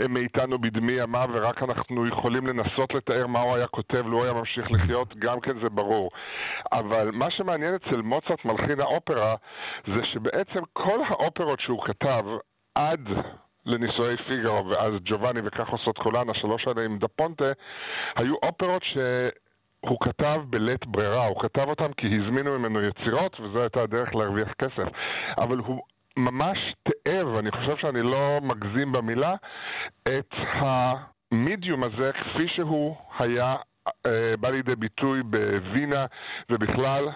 אה, 0.00 0.08
מאיתנו 0.08 0.58
בדמי 0.58 0.92
ימיו, 0.92 1.28
ורק 1.32 1.62
אנחנו 1.62 2.06
יכולים 2.06 2.46
לנסות 2.46 2.94
לתאר 2.94 3.26
מה 3.26 3.40
הוא 3.40 3.56
היה 3.56 3.66
כותב, 3.66 4.06
לו 4.06 4.16
הוא 4.16 4.24
היה 4.24 4.32
ממשיך 4.32 4.70
לחיות, 4.70 5.16
גם 5.18 5.40
כן 5.40 5.60
זה 5.62 5.68
ברור. 5.68 6.10
אבל 6.72 7.10
מה 7.12 7.30
שמעניין 7.30 7.74
אצל 7.74 8.02
מוצרט, 8.02 8.44
מלחין 8.44 8.80
האופרה, 8.80 9.34
זה 9.86 10.00
שבעצם 10.12 10.60
כל 10.72 11.00
האופרות 11.08 11.60
שהוא 11.60 11.84
כתב 11.84 12.24
עד 12.74 13.08
לנישואי 13.66 14.16
פיגארו 14.16 14.68
ואז 14.68 14.94
ג'ובאני 15.04 15.40
וכך 15.44 15.68
עושות 15.68 15.98
כולן, 15.98 16.30
השלוש 16.30 16.66
האלה 16.66 16.84
עם 16.84 16.98
דה 16.98 17.08
פונטה, 17.08 17.52
היו 18.16 18.34
אופרות 18.42 18.82
ש... 18.82 18.96
הוא 19.80 19.98
כתב 20.00 20.40
בלית 20.50 20.86
ברירה, 20.86 21.26
הוא 21.26 21.40
כתב 21.40 21.68
אותם 21.68 21.92
כי 21.96 22.06
הזמינו 22.06 22.58
ממנו 22.58 22.82
יצירות 22.82 23.40
וזו 23.40 23.60
הייתה 23.60 23.82
הדרך 23.82 24.14
להרוויח 24.14 24.52
כסף. 24.52 24.88
אבל 25.38 25.58
הוא 25.58 25.82
ממש 26.16 26.58
תיאר, 26.82 27.38
אני 27.38 27.50
חושב 27.50 27.76
שאני 27.76 28.02
לא 28.02 28.38
מגזים 28.42 28.92
במילה, 28.92 29.34
את 30.02 30.30
המדיום 30.32 31.84
הזה 31.84 32.10
כפי 32.12 32.48
שהוא 32.48 32.96
היה 33.18 33.56
בא 34.40 34.50
לידי 34.50 34.76
ביטוי 34.76 35.22
בווינה 35.22 36.06
ובכלל 36.50 37.08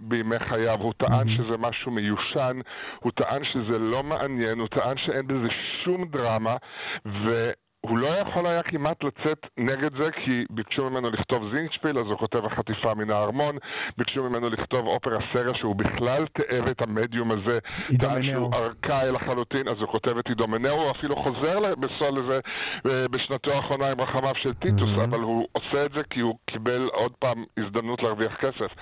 בימי 0.00 0.38
חייו. 0.38 0.78
הוא 0.80 0.92
טען 0.96 1.28
שזה 1.28 1.56
משהו 1.58 1.92
מיושן, 1.92 2.60
הוא 3.00 3.12
טען 3.12 3.44
שזה 3.44 3.78
לא 3.78 4.02
מעניין, 4.02 4.58
הוא 4.58 4.68
טען 4.68 4.96
שאין 4.96 5.26
בזה 5.26 5.48
שום 5.84 6.04
דרמה, 6.04 6.56
ו... 7.06 7.50
הוא 7.86 7.98
לא 7.98 8.08
יכול 8.08 8.46
היה 8.46 8.62
כמעט 8.62 9.04
לצאת 9.04 9.46
נגד 9.58 9.96
זה 9.96 10.10
כי 10.24 10.44
ביקשו 10.50 10.90
ממנו 10.90 11.10
לכתוב 11.10 11.42
זינגשפיל, 11.52 11.98
אז 11.98 12.06
הוא 12.06 12.18
כותב 12.18 12.44
החטיפה 12.44 12.94
מן 12.94 13.10
הארמון, 13.10 13.56
ביקשו 13.98 14.22
ממנו 14.22 14.48
לכתוב 14.48 14.86
אופרה 14.86 15.18
סריה 15.32 15.54
שהוא 15.54 15.76
בכלל 15.76 16.26
תאב 16.26 16.68
את 16.68 16.82
המדיום 16.82 17.32
הזה, 17.32 17.58
שהוא 18.22 18.54
ארכאי 18.54 19.12
לחלוטין, 19.12 19.68
אז 19.68 19.76
הוא 19.78 19.88
כותב 19.88 20.18
את 20.18 20.28
אידומנאו, 20.28 20.72
הוא 20.72 20.90
אפילו 20.90 21.16
חוזר 21.16 21.74
בסול 21.74 22.18
לזה 22.18 22.40
אה, 22.86 23.08
בשנתו 23.08 23.52
האחרונה 23.52 23.90
עם 23.90 24.00
רחמיו 24.00 24.34
של 24.34 24.54
טיטוס, 24.54 24.90
mm-hmm. 24.96 25.04
אבל 25.04 25.18
הוא 25.18 25.46
עושה 25.52 25.86
את 25.86 25.92
זה 25.92 26.02
כי 26.10 26.20
הוא 26.20 26.38
קיבל 26.46 26.88
עוד 26.92 27.12
פעם 27.18 27.44
הזדמנות 27.58 28.02
להרוויח 28.02 28.36
כסף. 28.36 28.72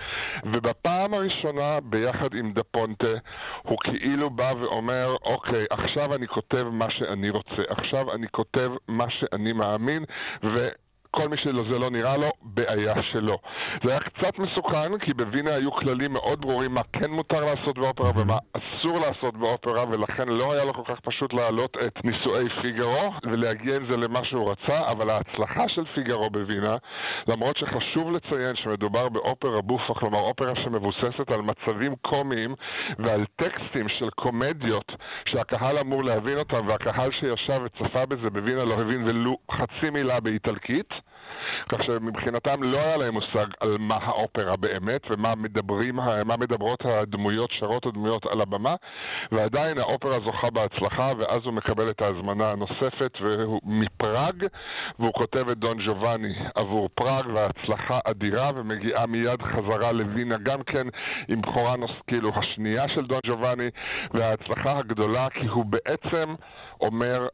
ובפעם 0.45 1.15
הראשונה, 1.15 1.79
ביחד 1.83 2.35
עם 2.35 2.53
דה 2.53 2.63
פונטה, 2.63 3.15
הוא 3.63 3.79
כאילו 3.85 4.31
בא 4.31 4.53
ואומר, 4.61 5.17
אוקיי, 5.25 5.65
עכשיו 5.71 6.15
אני 6.15 6.29
כותב 6.29 6.67
מה 6.73 6.91
שאני 6.91 7.31
רוצה, 7.31 7.63
עכשיו 7.69 8.15
אני 8.15 8.27
כותב 8.31 8.71
מה 8.91 9.11
שאני 9.11 9.53
מאמין, 9.53 10.05
ו... 10.45 10.69
כל 11.11 11.29
מי 11.29 11.37
שזה 11.37 11.79
לא 11.79 11.91
נראה 11.91 12.17
לו, 12.17 12.31
בעיה 12.43 13.03
שלו. 13.03 13.39
זה 13.85 13.91
היה 13.91 14.01
קצת 14.01 14.39
מסוכן, 14.39 14.99
כי 14.99 15.15
בווינה 15.15 15.55
היו 15.55 15.73
כללים 15.73 16.13
מאוד 16.13 16.41
ברורים 16.41 16.75
מה 16.75 16.81
כן 16.93 17.11
מותר 17.11 17.45
לעשות 17.45 17.79
באופרה 17.79 18.11
ומה 18.15 18.39
אסור 18.53 19.01
לעשות 19.01 19.37
באופרה, 19.37 19.85
ולכן 19.91 20.29
לא 20.29 20.53
היה 20.53 20.65
לו 20.65 20.75
כל 20.75 20.95
כך 20.95 21.01
פשוט 21.01 21.33
להעלות 21.33 21.77
את 21.87 22.05
נישואי 22.05 22.49
פיגארו 22.63 23.13
ולהגיע 23.23 23.77
עם 23.77 23.87
זה 23.91 23.97
למה 23.97 24.25
שהוא 24.25 24.51
רצה, 24.51 24.91
אבל 24.91 25.11
ההצלחה 25.11 25.69
של 25.69 25.85
פיגארו 25.95 26.31
בווינה, 26.31 26.77
למרות 27.29 27.57
שחשוב 27.57 28.13
לציין 28.13 28.57
שמדובר 28.57 29.09
באופרה 29.09 29.61
בופה, 29.63 29.95
כלומר 29.95 30.19
אופרה 30.19 30.57
שמבוססת 30.57 31.31
על 31.31 31.41
מצבים 31.41 31.95
קומיים 32.03 32.55
ועל 32.99 33.25
טקסטים 33.37 33.89
של 33.89 34.11
קומדיות 34.11 34.93
שהקהל 35.27 35.79
אמור 35.79 36.05
להבין 36.05 36.39
אותם, 36.39 36.69
והקהל 36.69 37.11
שישב 37.13 37.61
וצפה 37.65 38.07
בזה 38.07 38.31
בווינה 38.31 38.65
לא 38.65 38.75
הבין 38.75 39.03
ולו 39.05 39.37
חצי 39.51 39.91
מילה 39.91 40.21
באיטלקית. 40.21 41.00
כך 41.69 41.85
שמבחינתם 41.85 42.63
לא 42.63 42.79
היה 42.79 42.97
להם 42.97 43.15
מושג 43.15 43.47
על 43.61 43.77
מה 43.79 43.97
האופרה 43.97 44.57
באמת 44.57 45.01
ומה 45.11 45.35
מדברים, 45.35 45.97
מה 45.97 46.37
מדברות 46.39 46.85
הדמויות, 46.85 47.51
שרות 47.53 47.87
הדמויות 47.87 48.27
על 48.27 48.41
הבמה, 48.41 48.75
ועדיין 49.33 49.79
האופרה 49.79 50.21
זוכה 50.21 50.51
בהצלחה, 50.51 51.13
ואז 51.19 51.41
הוא 51.45 51.53
מקבל 51.53 51.91
את 51.91 52.03
ההזמנה 52.03 52.51
הנוספת 52.51 53.19
מפראג, 53.65 54.47
והוא 54.99 55.13
כותב 55.13 55.49
את 55.49 55.59
דון 55.59 55.79
ג'ובאני 55.87 56.35
עבור 56.55 56.89
פראג, 56.95 57.27
וההצלחה 57.35 57.99
אדירה, 58.05 58.51
ומגיעה 58.55 59.07
מיד 59.07 59.43
חזרה 59.43 59.93
לווינה 59.93 60.37
גם 60.39 60.63
כן 60.63 60.87
עם 61.29 61.41
בכורה 61.41 61.77
נוס, 61.77 61.91
כאילו 62.07 62.33
השנייה 62.35 62.89
של 62.89 63.07
דון 63.07 63.21
ג'ובאני, 63.27 63.71
וההצלחה 64.15 64.79
הגדולה 64.79 65.29
כי 65.31 65.47
הוא 65.47 65.65
בעצם 65.65 66.35
אומר 66.81 67.29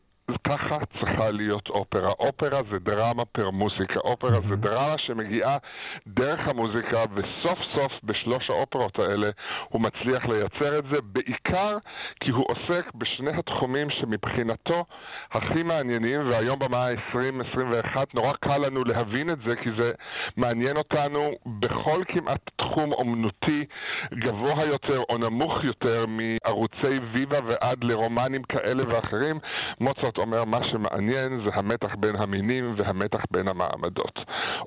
ככה 0.45 0.79
צריכה 0.99 1.31
להיות 1.31 1.69
אופרה. 1.69 2.11
אופרה 2.11 2.61
זה 2.71 2.79
דרמה 2.79 3.25
פר 3.25 3.51
מוזיקה. 3.51 4.01
אופרה 4.01 4.39
mm-hmm. 4.39 4.49
זה 4.49 4.57
דרמה 4.57 4.99
שמגיעה 4.99 5.59
דרך 6.07 6.49
המוזיקה, 6.49 7.05
וסוף 7.15 7.59
סוף 7.75 7.93
בשלוש 8.05 8.51
האופרות 8.51 8.99
האלה 8.99 9.31
הוא 9.69 9.81
מצליח 9.81 10.27
לייצר 10.27 10.79
את 10.79 10.85
זה, 10.91 10.97
בעיקר 11.03 11.77
כי 12.21 12.31
הוא 12.31 12.45
עוסק 12.49 12.95
בשני 12.95 13.31
התחומים 13.39 13.91
שמבחינתו 13.91 14.85
הכי 15.33 15.63
מעניינים, 15.63 16.29
והיום 16.31 16.59
במאה 16.59 16.89
ה-20-21 16.89 17.97
נורא 18.15 18.33
קל 18.33 18.59
לנו 18.59 18.85
להבין 18.85 19.31
את 19.31 19.39
זה, 19.47 19.57
כי 19.57 19.71
זה 19.79 19.93
מעניין 20.37 20.77
אותנו 20.77 21.33
בכל 21.47 22.03
כמעט 22.09 22.41
תחום 22.57 22.93
אומנותי 22.93 23.65
גבוה 24.15 24.65
יותר 24.65 25.03
או 25.09 25.19
נמוך 25.19 25.65
יותר 25.65 26.05
מערוצי 26.09 26.99
ויבה 27.13 27.39
ועד 27.47 27.85
לרומנים 27.85 28.43
כאלה 28.43 28.83
ואחרים. 28.89 29.39
מוצרט 29.81 30.16
זאת 30.17 30.27
אומר, 30.27 30.45
מה 30.45 30.59
שמעניין 30.71 31.41
זה 31.45 31.51
המתח 31.55 31.95
בין 31.95 32.17
המינים 32.17 32.75
והמתח 32.77 33.25
בין 33.31 33.49
המעמדות. 33.49 34.19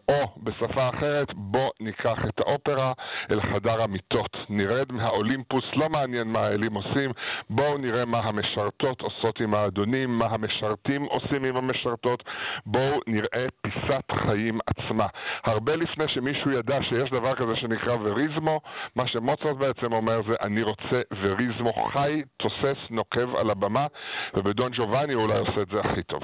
או, 0.10 0.44
בשפה 0.44 0.90
אחרת, 0.90 1.34
בוא 1.34 1.70
ניקח 1.80 2.18
את 2.30 2.40
האופרה 2.40 2.94
אל 3.32 3.42
חדר 3.42 3.82
המיטות. 3.82 4.38
נרד 4.50 4.92
מהאולימפוס, 4.92 5.64
לא 5.76 5.90
מעניין 5.90 6.28
מה 6.28 6.40
האלים 6.40 6.74
עושים, 6.74 7.12
בואו 7.50 7.78
נראה 7.78 8.06
מה 8.06 8.20
המשרתות 8.20 9.02
עושות 9.02 9.40
עם 9.40 9.54
האדונים, 9.54 10.20
מה 10.20 10.26
המשרתים 10.26 11.04
עושים 11.04 11.44
עם 11.46 11.56
המשרתות, 11.58 12.24
בואו 12.66 13.00
נראה 13.08 13.46
פיסת 13.62 14.12
חיים 14.26 14.60
עצמה. 14.68 15.08
הרבה 15.44 15.76
לפני 15.76 16.08
שמישהו 16.08 16.52
ידע 16.52 16.78
שיש 16.84 17.10
דבר 17.10 17.36
כזה 17.36 17.56
שנקרא 17.56 17.96
וריזמו, 18.02 18.62
מה 18.96 19.08
שמוצרט 19.08 19.58
בעצם 19.58 19.94
אומר 19.94 20.22
זה 20.28 20.36
אני 20.42 20.62
רוצה 20.62 21.02
וריזמו 21.22 21.74
חי, 21.94 22.22
תוסס, 22.38 22.78
נוקב 22.90 23.36
על 23.36 23.50
הבמה, 23.50 23.88
ובדון 24.34 24.72
ג'ובאני 24.76 25.14
אולי 25.14 25.39
עושה 25.40 25.62
את 25.62 25.68
זה 25.68 25.80
הכי 25.80 26.04
טוב. 26.04 26.22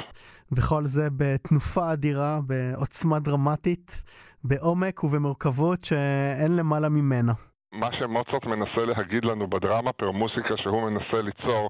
וכל 0.52 0.84
זה 0.84 1.08
בתנופה 1.18 1.94
אדירה, 1.94 2.40
בעוצמה 2.48 3.20
דרמטית, 3.20 4.04
בעומק 4.44 5.04
ובמורכבות 5.04 5.84
שאין 5.84 6.56
למעלה 6.56 6.90
ממנה. 6.90 7.34
מה 7.72 7.90
שמוצרט 8.00 8.46
מנסה 8.46 8.86
להגיד 8.86 9.26
לנו 9.26 9.48
בדרמה 9.48 9.94
פר 9.94 10.12
מוסיקה 10.12 10.58
שהוא 10.58 10.90
מנסה 10.90 11.22
ליצור, 11.22 11.70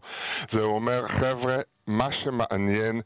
זה 0.53 0.62
הוא 0.62 0.75
אומר, 0.75 1.08
חבר'ה, 1.08 1.58
מה 1.88 2.08
שמעניין 2.24 3.02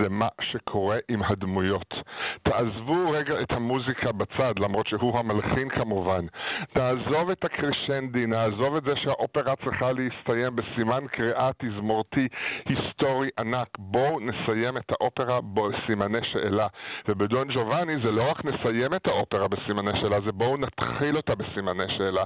זה 0.00 0.08
מה 0.08 0.28
שקורה 0.40 0.98
עם 1.08 1.22
הדמויות. 1.22 1.94
תעזבו 2.42 3.10
רגע 3.10 3.40
את 3.42 3.52
המוזיקה 3.52 4.12
בצד, 4.12 4.58
למרות 4.58 4.86
שהוא 4.86 5.18
המלחין 5.18 5.68
כמובן. 5.68 6.26
תעזוב 6.72 7.30
את 7.30 7.44
הקרשנדי, 7.44 8.26
נעזוב 8.26 8.76
את 8.76 8.84
זה 8.84 8.96
שהאופרה 8.96 9.56
צריכה 9.56 9.92
להסתיים 9.92 10.56
בסימן 10.56 11.06
קריאה 11.06 11.50
תזמורתי 11.58 12.28
היסטורי 12.68 13.28
ענק. 13.38 13.68
בואו 13.78 14.20
נסיים 14.20 14.76
את 14.76 14.90
האופרה 14.90 15.40
בסימני 15.40 16.18
שאלה. 16.32 16.66
ובדון 17.08 17.48
ג'ובאני 17.54 17.96
זה 18.04 18.10
לא 18.10 18.30
רק 18.30 18.44
נסיים 18.44 18.94
את 18.94 19.06
האופרה 19.06 19.48
בסימני 19.48 20.00
שאלה, 20.00 20.20
זה 20.20 20.32
בואו 20.32 20.56
נתחיל 20.56 21.16
אותה 21.16 21.34
בסימני 21.34 21.88
שאלה. 21.98 22.24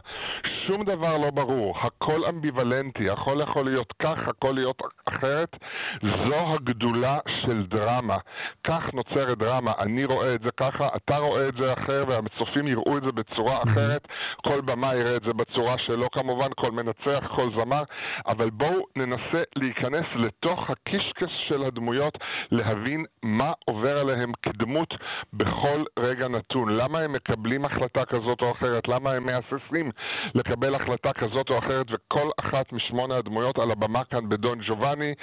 שום 0.67 0.85
דבר 0.85 1.17
לא 1.17 1.31
ברור, 1.31 1.79
הכל 1.79 2.25
אמביוולנטי, 2.25 3.11
הכל 3.11 3.41
יכול 3.43 3.65
להיות 3.65 3.93
כך, 3.93 4.29
הכל 4.29 4.53
להיות 4.55 4.83
אחרת. 5.09 5.57
זו 6.03 6.55
הגדולה 6.55 7.19
של 7.41 7.67
דרמה. 7.67 8.17
כך 8.65 8.95
נוצרת 8.95 9.39
דרמה. 9.39 9.73
אני 9.79 10.05
רואה 10.05 10.35
את 10.35 10.41
זה 10.43 10.51
ככה, 10.57 10.89
אתה 10.97 11.17
רואה 11.17 11.49
את 11.49 11.55
זה 11.55 11.73
אחר, 11.73 12.05
והצופים 12.09 12.69
יראו 12.69 12.99
את 12.99 13.03
זה 13.03 13.13
בצורה 13.13 13.63
אחרת. 13.63 14.09
כל 14.43 14.61
במה 14.61 14.95
יראה 14.95 15.17
את 15.17 15.23
זה 15.23 15.33
בצורה 15.33 15.79
שלו 15.79 16.11
כמובן, 16.11 16.49
כל 16.57 16.71
מנצח, 16.71 17.25
כל 17.37 17.51
זמר, 17.57 17.83
אבל 18.27 18.51
בואו 18.51 18.87
ננסה 18.97 19.43
להיכנס 19.57 20.07
לתוך 20.15 20.71
הקישקס 20.71 21.31
של 21.49 21.65
הדמויות, 21.65 22.19
להבין 22.51 23.05
מה 23.23 23.53
עובר 23.65 23.99
עליהם 23.99 24.33
כדמות 24.43 24.95
בכל 25.33 25.85
רגע 25.99 26.29
נתון. 26.29 26.77
למה 26.77 26.99
הם 26.99 27.13
מקבלים 27.13 27.65
החלטה 27.65 28.05
כזאת 28.05 28.43
או 28.43 28.53
אחרת? 28.53 28.89
למה 28.89 29.13
הם 29.13 29.27
מהססים 29.27 29.91
לקבל 30.35 30.75
החלטה 30.75 31.13
כזאת 31.13 31.51
או 31.51 31.59
אחרת? 31.59 31.87
וכל 31.91 32.31
אחת 32.41 32.73
משמונה 32.73 33.17
הדמויות 33.17 33.59
על 33.59 33.71
הבמה 33.71 34.05
כאן 34.05 34.29
בדון 34.29 34.59
ג'ובאני, 34.67 35.15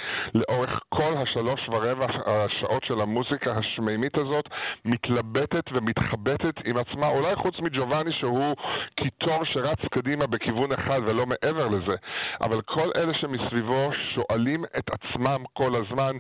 לאורך 0.66 0.80
כל 0.90 1.18
השלוש 1.18 1.70
ורבע 1.70 2.08
השעות 2.26 2.84
של 2.84 3.02
המוזיקה 3.02 3.52
השמימית 3.52 4.18
הזאת, 4.18 4.50
מתלבטת 4.86 5.64
ומתחבטת 5.72 6.56
עם 6.66 6.78
עצמה, 6.78 7.08
אולי 7.08 7.36
חוץ 7.36 7.60
מג'ובאני 7.60 8.12
שהוא 8.12 8.56
קיטור 8.96 9.46
שרץ 9.46 9.78
קדימה 9.92 10.28
בכיוון 10.28 10.72
אחד 10.72 11.00
ולא 11.06 11.26
מעבר 11.26 11.68
לזה, 11.68 11.96
אבל 12.42 12.62
כל 12.62 12.90
אלה 12.96 13.14
שמסביבו 13.14 13.92
שואלים 14.14 14.66
את 14.78 14.90
עצמם 14.90 15.44
כל 15.54 15.76
הזמן 15.76 16.18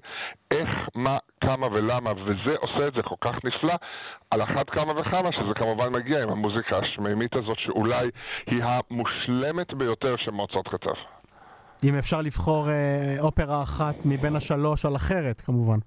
איך, 0.52 0.70
מה, 0.96 1.18
כמה 1.42 1.68
ולמה, 1.72 2.12
וזה 2.12 2.56
עושה 2.60 2.88
את 2.88 2.94
זה 2.94 3.02
כל 3.02 3.16
כך 3.22 3.36
נפלא, 3.44 3.74
על 4.32 4.44
אחת 4.44 4.70
כמה 4.70 5.00
וכמה 5.00 5.32
שזה 5.32 5.54
כמובן 5.56 5.94
מגיע 5.94 6.24
עם 6.24 6.30
המוזיקה 6.30 6.78
השמימית 6.78 7.36
הזאת, 7.36 7.60
שאולי 7.60 8.10
היא 8.48 8.64
המושלמת 8.64 9.74
ביותר 9.74 10.16
שמוצות 10.16 10.68
כתב. 10.68 10.96
אם 11.84 11.96
אפשר 11.96 12.22
לבחור 12.22 12.70
אה, 12.70 13.16
אופרה 13.20 13.64
אחת 13.64 13.96
מבין 14.06 14.36
השלוש 14.36 14.86
על 14.86 14.96
אחרת, 14.96 15.42
כמובן. 15.42 15.78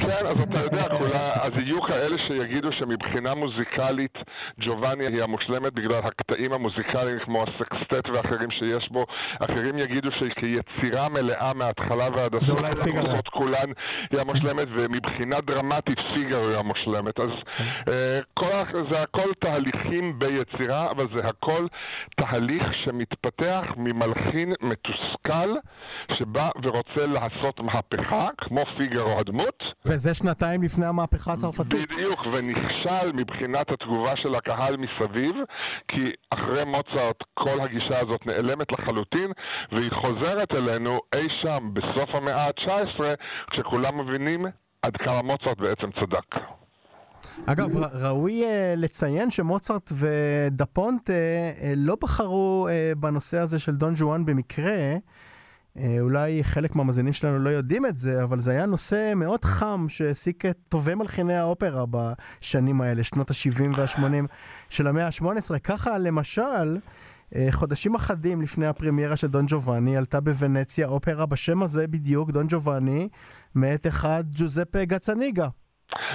כן, 0.00 0.26
אז 0.26 0.40
אתה 0.40 0.60
יודע, 0.60 0.88
כולה, 0.98 1.32
אז 1.42 1.52
יהיו 1.58 1.82
כאלה 1.82 2.18
שיגידו 2.18 2.72
שמבחינה 2.72 3.34
מוזיקלית 3.34 4.18
ג'ובאני 4.60 5.06
היא 5.06 5.22
המושלמת 5.22 5.72
בגלל 5.72 5.98
הקטעים 6.04 6.52
המוזיקליים 6.52 7.18
כמו 7.24 7.42
הסקסטט 7.42 8.08
ואחרים 8.14 8.50
שיש 8.50 8.88
בו. 8.90 9.06
אחרים 9.38 9.78
יגידו 9.78 10.08
שכיצירה 10.12 11.08
מלאה 11.08 11.52
מההתחלה 11.54 12.08
ועד 12.16 12.34
הסוף, 12.34 12.58
זה 12.58 12.66
אולי 12.66 12.76
פיגארו. 12.76 13.18
כולן 13.30 13.72
היא 14.10 14.20
המושלמת, 14.20 14.68
ומבחינה 14.74 15.40
דרמטית 15.40 15.98
פיגארו 16.14 16.48
היא 16.48 16.56
המושלמת. 16.56 17.20
אז 17.20 17.30
אה, 17.88 18.20
כל, 18.34 18.50
זה 18.90 19.02
הכל 19.02 19.32
תהליכים 19.38 20.18
ביצירה, 20.18 20.90
אבל 20.90 21.06
זה 21.14 21.28
הכל 21.28 21.66
תהליך 22.16 22.62
שמתפתח 22.84 23.64
ממלחין 23.76 24.52
מתוסכל 24.88 25.54
שבא 26.14 26.50
ורוצה 26.62 27.06
לעשות 27.06 27.60
מהפכה, 27.60 28.28
כמו 28.38 28.64
פיגארו 28.76 29.18
הדמות. 29.20 29.62
וזה 29.86 30.14
שנתיים 30.14 30.62
לפני 30.62 30.86
המהפכה 30.86 31.32
הצרפתית. 31.32 31.92
בדיוק, 31.92 32.26
ונכשל 32.32 33.12
מבחינת 33.12 33.70
התגובה 33.70 34.16
של 34.16 34.34
הקהל 34.34 34.76
מסביב, 34.76 35.36
כי 35.88 36.12
אחרי 36.30 36.64
מוצרט 36.64 37.16
כל 37.34 37.60
הגישה 37.60 38.00
הזאת 38.00 38.26
נעלמת 38.26 38.72
לחלוטין, 38.72 39.32
והיא 39.72 39.90
חוזרת 39.92 40.52
אלינו 40.52 41.00
אי 41.14 41.28
שם 41.30 41.70
בסוף 41.72 42.14
המאה 42.14 42.46
ה-19, 42.46 43.00
כשכולם 43.50 43.98
מבינים 43.98 44.46
עד 44.82 44.96
כמה 44.96 45.22
מוצרט 45.22 45.58
בעצם 45.58 45.90
צדק. 45.90 46.63
אגב, 47.46 47.76
ראוי 47.76 48.42
uh, 48.42 48.46
לציין 48.76 49.30
שמוצרט 49.30 49.92
ודה 49.92 50.66
פונט 50.66 51.10
uh, 51.10 51.12
לא 51.76 51.96
בחרו 52.00 52.68
בנושא 52.98 53.38
הזה 53.38 53.58
של 53.58 53.76
דון 53.76 53.94
ג'ואן 53.96 54.24
במקרה. 54.24 54.96
אולי 56.00 56.44
חלק 56.44 56.76
מהמאזינים 56.76 57.12
שלנו 57.12 57.38
לא 57.38 57.50
יודעים 57.50 57.86
את 57.86 57.98
זה, 57.98 58.22
אבל 58.22 58.40
זה 58.40 58.50
היה 58.50 58.66
נושא 58.66 59.12
מאוד 59.16 59.44
חם 59.44 59.86
שהעסיק 59.88 60.46
את 60.46 60.58
טובי 60.68 60.94
מלחיני 60.94 61.34
האופרה 61.34 61.84
בשנים 61.90 62.80
האלה, 62.80 63.04
שנות 63.04 63.30
ה-70 63.30 63.78
וה-80 63.78 64.26
של 64.70 64.86
המאה 64.86 65.06
ה-18. 65.06 65.58
ככה, 65.58 65.98
למשל, 65.98 66.78
חודשים 67.50 67.94
אחדים 67.94 68.42
לפני 68.42 68.66
הפרמיירה 68.66 69.16
של 69.16 69.26
דון 69.26 69.44
ג'ובאני, 69.48 69.96
עלתה 69.96 70.20
בוונציה 70.20 70.86
אופרה 70.86 71.26
בשם 71.26 71.62
הזה 71.62 71.86
בדיוק, 71.86 72.30
דון 72.30 72.46
ג'ובאני, 72.48 73.08
מאת 73.54 73.86
אחד 73.86 74.24
ג'וזפה 74.32 74.84
גצניגה. 74.84 75.48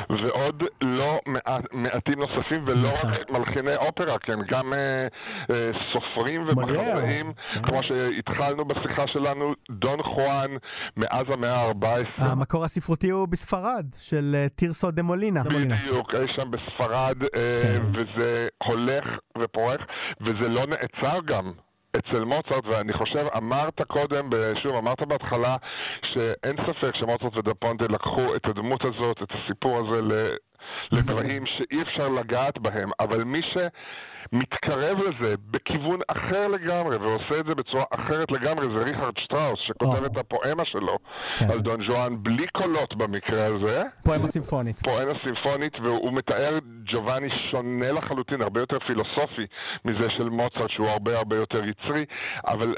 ועוד 0.10 0.64
לא 0.82 1.20
מעט, 1.26 1.64
מעטים 1.72 2.20
נוספים, 2.20 2.64
ולא 2.66 2.90
נכון. 2.90 3.14
רק 3.14 3.30
מלחיני 3.32 3.76
אופרה, 3.76 4.20
כן, 4.20 4.40
גם 4.48 4.74
אה, 4.74 5.08
אה, 5.52 5.72
סופרים 5.94 6.44
ומחזאים, 6.48 7.34
כן. 7.54 7.62
כמו 7.62 7.84
שהתחלנו 7.84 8.66
בשיחה 8.66 9.08
שלנו, 9.08 9.54
דון 9.70 10.04
חואן 10.04 10.52
מאז 10.98 11.26
המאה 11.30 11.56
ה-14. 11.56 12.24
המקור 12.24 12.66
הספרותי 12.66 13.10
הוא 13.10 13.28
בספרד, 13.28 13.86
של 13.98 14.36
אה, 14.36 14.50
טירסו 14.50 14.92
דה 14.92 15.04
מולינה. 15.04 15.44
בדיוק, 15.44 16.16
אי 16.16 16.28
שם 16.36 16.52
בספרד, 16.52 17.24
אה, 17.24 17.30
כן. 17.62 17.82
וזה 17.94 18.48
הולך 18.64 19.06
ופורח, 19.38 19.82
וזה 20.22 20.48
לא 20.48 20.66
נעצר 20.68 21.20
גם. 21.26 21.52
אצל 21.98 22.24
מוצרט, 22.24 22.66
ואני 22.66 22.94
חושב, 22.94 23.26
אמרת 23.38 23.82
קודם, 23.82 24.30
שוב, 24.64 24.76
אמרת 24.76 25.02
בהתחלה, 25.02 25.58
שאין 26.12 26.56
ספק 26.68 26.96
שמוצרט 26.96 27.38
ודה 27.38 27.54
פונטה 27.54 27.86
לקחו 27.90 28.36
את 28.36 28.46
הדמות 28.46 28.86
הזאת, 28.86 29.24
את 29.24 29.32
הסיפור 29.32 29.78
הזה, 29.80 30.02
ל... 30.02 30.36
לדברים 30.92 31.46
שאי 31.46 31.82
אפשר 31.82 32.08
לגעת 32.08 32.58
בהם, 32.58 32.90
אבל 33.00 33.24
מי 33.24 33.42
שמתקרב 34.32 34.98
לזה 35.00 35.36
בכיוון 35.52 36.00
אחר 36.08 36.48
לגמרי 36.48 36.98
ועושה 36.98 37.40
את 37.40 37.46
זה 37.46 37.56
בצורה 37.56 37.84
אחרת 37.92 38.32
לגמרי 38.32 38.68
זה 38.68 38.84
ריכרד 38.84 39.14
שטראוס 39.18 39.60
שכותב 39.68 40.04
את 40.04 40.18
הפואמה 40.18 40.66
שלו 40.66 40.98
כן. 41.38 41.52
על 41.52 41.62
דון 41.62 41.80
ג'ואן 41.88 42.24
בלי 42.24 42.48
קולות 42.48 42.96
במקרה 42.96 43.46
הזה. 43.46 43.84
פואמה 44.06 44.28
סימפונית. 44.28 44.80
פואמה 44.80 45.14
סימפונית 45.24 45.80
והוא 45.80 46.14
מתאר 46.14 46.60
ג'ובאני 46.86 47.30
שונה 47.52 47.92
לחלוטין, 47.92 48.42
הרבה 48.42 48.60
יותר 48.60 48.80
פילוסופי 48.80 49.46
מזה 49.86 50.10
של 50.10 50.30
מוצרט 50.30 50.70
שהוא 50.70 50.88
הרבה 50.88 51.18
הרבה 51.18 51.36
יותר 51.36 51.64
יצרי, 51.64 52.06
אבל 52.48 52.76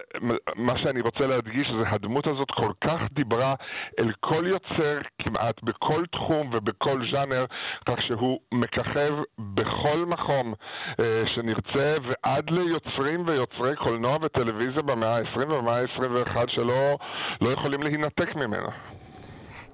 מה 0.56 0.78
שאני 0.78 1.02
רוצה 1.02 1.28
להדגיש 1.28 1.68
זה 1.68 1.90
הדמות 1.90 2.28
הזאת 2.28 2.52
כל 2.52 2.72
כך 2.82 3.02
דיברה 3.12 3.56
אל 4.00 4.12
כל 4.20 4.46
יוצר 4.48 5.00
כמעט 5.22 5.64
בכל 5.64 6.04
תחום 6.12 6.50
ובכל 6.54 7.12
ז'אנר 7.12 7.46
כך 7.86 8.02
שהוא 8.02 8.40
מככב 8.52 9.14
בכל 9.40 10.06
מקום 10.08 10.54
אה, 11.00 11.24
שנרצה, 11.36 11.96
ועד 12.08 12.50
ליוצרים 12.50 13.28
ויוצרי 13.28 13.76
קולנוע 13.76 14.18
וטלוויזיה 14.22 14.82
במאה 14.82 15.18
ה-20 15.18 15.38
ובמאה 15.38 15.80
ה-21 15.80 16.38
שלא 16.48 16.98
לא 17.42 17.52
יכולים 17.52 17.84
להינתק 17.84 18.36
ממנו. 18.36 18.68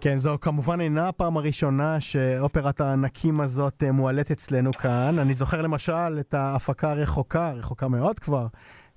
כן, 0.01 0.17
זו 0.17 0.37
כמובן 0.41 0.81
אינה 0.81 1.07
הפעם 1.07 1.37
הראשונה 1.37 1.99
שאופרת 1.99 2.81
הענקים 2.81 3.41
הזאת 3.41 3.83
מועלית 3.93 4.31
אצלנו 4.31 4.73
כאן. 4.73 5.19
אני 5.19 5.33
זוכר 5.33 5.61
למשל 5.61 6.19
את 6.19 6.33
ההפקה 6.33 6.91
הרחוקה, 6.91 7.51
רחוקה 7.51 7.87
מאוד 7.87 8.19
כבר, 8.19 8.47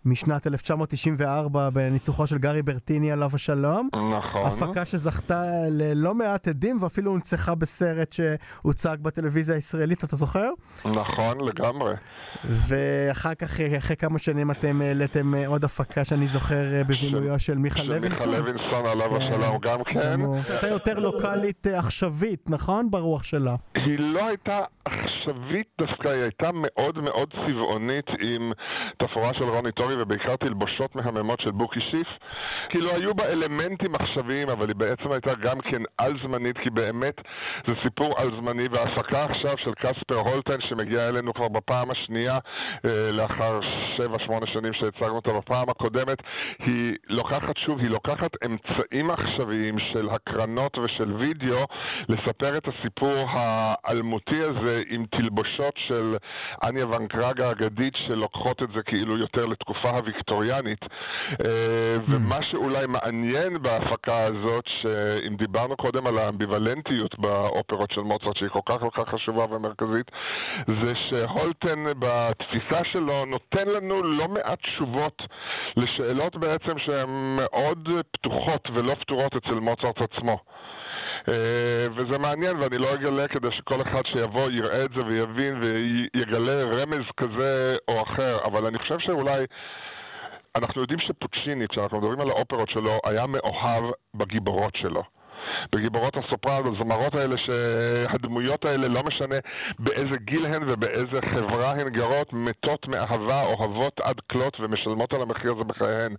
משנת 0.04 0.46
1994 0.46 1.70
בניצוחו 1.70 2.26
של 2.26 2.38
גארי 2.38 2.62
ברטיני 2.62 3.12
עליו 3.12 3.30
השלום. 3.34 3.88
נכון. 3.94 4.46
הפקה 4.46 4.86
שזכתה 4.86 5.44
ללא 5.70 6.14
מעט 6.14 6.48
עדים 6.48 6.78
ואפילו 6.80 7.10
הונצחה 7.10 7.54
בסרט 7.54 8.12
שהוצג 8.12 8.96
בטלוויזיה 9.02 9.54
הישראלית, 9.54 10.04
אתה 10.04 10.16
זוכר? 10.16 10.50
נכון, 10.84 11.48
לגמרי. 11.48 11.94
ואחר 12.44 13.34
כך, 13.34 13.60
אחרי 13.60 13.96
כמה 13.96 14.18
שנים 14.18 14.50
אתם 14.50 14.80
העליתם 14.82 15.34
עוד 15.46 15.64
הפקה 15.64 16.04
שאני 16.04 16.26
זוכר 16.26 16.74
אה, 16.74 16.84
בבימויו 16.84 17.38
של 17.38 17.58
מיכה 17.58 17.82
לוינסון. 17.82 18.10
מיכה 18.10 18.26
לוינסון 18.26 18.86
עליו 18.86 19.16
השלום 19.16 19.58
גם 19.62 19.84
כן. 19.84 20.20
שהייתה 20.44 20.68
יותר 20.68 20.98
לוקאלית 20.98 21.66
אה, 21.66 21.78
עכשווית, 21.78 22.50
נכון? 22.50 22.90
ברוח 22.90 23.24
שלה. 23.24 23.54
היא 23.74 23.98
לא 23.98 24.26
הייתה 24.26 24.58
עכשווית 25.10 25.66
דווקא, 25.78 26.08
היא 26.08 26.22
הייתה 26.22 26.50
מאוד 26.54 26.98
מאוד 26.98 27.34
צבעונית 27.46 28.06
עם 28.20 28.52
תפאורה 28.96 29.34
של 29.34 29.44
רוני 29.44 29.72
טורי 29.72 30.02
ובעיקר 30.02 30.36
תלבושות 30.36 30.96
מהממות 30.96 31.40
של 31.40 31.50
בוקי 31.50 31.80
שיף. 31.80 32.08
כאילו 32.68 32.90
היו 32.94 33.14
בה 33.14 33.24
אלמנטים 33.28 33.94
עכשוויים, 33.94 34.48
אבל 34.48 34.68
היא 34.68 34.76
בעצם 34.76 35.12
הייתה 35.12 35.34
גם 35.34 35.60
כן 35.60 35.82
על-זמנית, 35.98 36.58
כי 36.58 36.70
באמת 36.70 37.20
זה 37.66 37.72
סיפור 37.82 38.18
על-זמני, 38.18 38.68
וההפקה 38.68 39.24
עכשיו 39.24 39.58
של 39.58 39.74
קספר 39.74 40.14
הולטן 40.14 40.60
שמגיעה 40.60 41.08
אלינו 41.08 41.34
כבר 41.34 41.48
בפעם 41.48 41.90
השנייה, 41.90 42.38
אה, 42.84 43.12
לאחר 43.12 43.60
7-8 43.96 44.46
שנים 44.46 44.72
שהצגנו 44.72 45.16
אותה 45.16 45.32
בפעם 45.32 45.70
הקודמת, 45.70 46.18
היא 46.58 46.96
לוקחת 47.08 47.56
שוב, 47.56 47.78
היא 47.78 47.90
לוקחת 47.90 48.30
אמצעים 48.44 49.10
עכשוויים 49.10 49.78
של 49.78 50.08
הקרנות 50.10 50.78
ושל 50.78 51.12
וידאו, 51.12 51.66
לספר 52.08 52.56
את 52.56 52.68
הסיפור 52.68 53.26
האלמותי 53.28 54.42
הזה 54.42 54.82
עם 55.00 55.06
תלבושות 55.06 55.74
של 55.76 56.16
אניה 56.64 56.86
ונקרגה 56.86 57.48
האגדית 57.48 57.94
שלוקחות 58.06 58.62
את 58.62 58.68
זה 58.74 58.82
כאילו 58.82 59.18
יותר 59.18 59.46
לתקופה 59.46 59.90
הוויקטוריאנית. 59.90 60.80
אה, 61.30 61.96
ומה 62.08 62.42
שאולי 62.42 62.86
מעניין 62.86 63.62
בהפקה 63.62 64.24
הזאת, 64.24 64.64
שאם 64.82 65.36
דיברנו 65.36 65.76
קודם 65.76 66.06
על 66.06 66.18
האמביוולנטיות 66.18 67.18
באופרות 67.18 67.90
של 67.90 68.00
מוצרט, 68.00 68.36
שהיא 68.36 68.48
כל 68.48 68.60
כך 68.66 68.80
כל 68.80 68.90
כך 68.92 69.08
חשובה 69.08 69.44
ומרכזית, 69.50 70.10
זה 70.82 70.94
שהולטן 70.94 71.84
בתפיסה 71.98 72.84
שלו 72.84 73.24
נותן 73.24 73.68
לנו 73.68 74.02
לא 74.02 74.28
מעט 74.28 74.58
תשובות 74.62 75.22
לשאלות 75.76 76.36
בעצם 76.36 76.78
שהן 76.78 77.36
מאוד 77.36 77.88
פתוחות 78.12 78.68
ולא 78.74 78.94
פתורות 78.94 79.36
אצל 79.36 79.54
מוצרט 79.54 80.02
עצמו. 80.02 80.38
Uh, 81.20 81.32
וזה 81.94 82.18
מעניין, 82.18 82.56
ואני 82.56 82.78
לא 82.78 82.94
אגלה 82.94 83.28
כדי 83.28 83.48
שכל 83.50 83.82
אחד 83.82 84.02
שיבוא 84.06 84.50
יראה 84.50 84.84
את 84.84 84.90
זה 84.94 85.04
ויבין 85.04 85.60
ויגלה 85.62 86.64
רמז 86.64 87.04
כזה 87.16 87.76
או 87.88 88.02
אחר, 88.02 88.38
אבל 88.44 88.66
אני 88.66 88.78
חושב 88.78 88.98
שאולי... 88.98 89.44
אנחנו 90.56 90.80
יודעים 90.80 91.00
שפוצ'יני, 91.00 91.68
כשאנחנו 91.68 91.98
מדברים 91.98 92.20
על 92.20 92.30
האופרות 92.30 92.68
שלו, 92.68 93.00
היה 93.04 93.26
מאוהב 93.26 93.84
בגיבורות 94.14 94.76
שלו. 94.76 95.02
בגיבורות 95.72 96.16
הסופרנו, 96.16 96.74
הזמרות 96.76 97.14
האלה 97.14 97.36
שהדמויות 97.38 98.64
האלה, 98.64 98.88
לא 98.88 99.02
משנה 99.02 99.36
באיזה 99.78 100.16
גיל 100.16 100.46
הן 100.46 100.62
ובאיזה 100.66 101.20
חברה 101.34 101.72
הן 101.72 101.88
גרות, 101.88 102.32
מתות 102.32 102.88
מאהבה, 102.88 103.42
אוהבות 103.42 104.00
עד 104.00 104.20
כלות 104.20 104.60
ומשלמות 104.60 105.12
על 105.12 105.22
המחיר 105.22 105.52
הזה 105.52 105.64
בחייהן. 105.64 106.14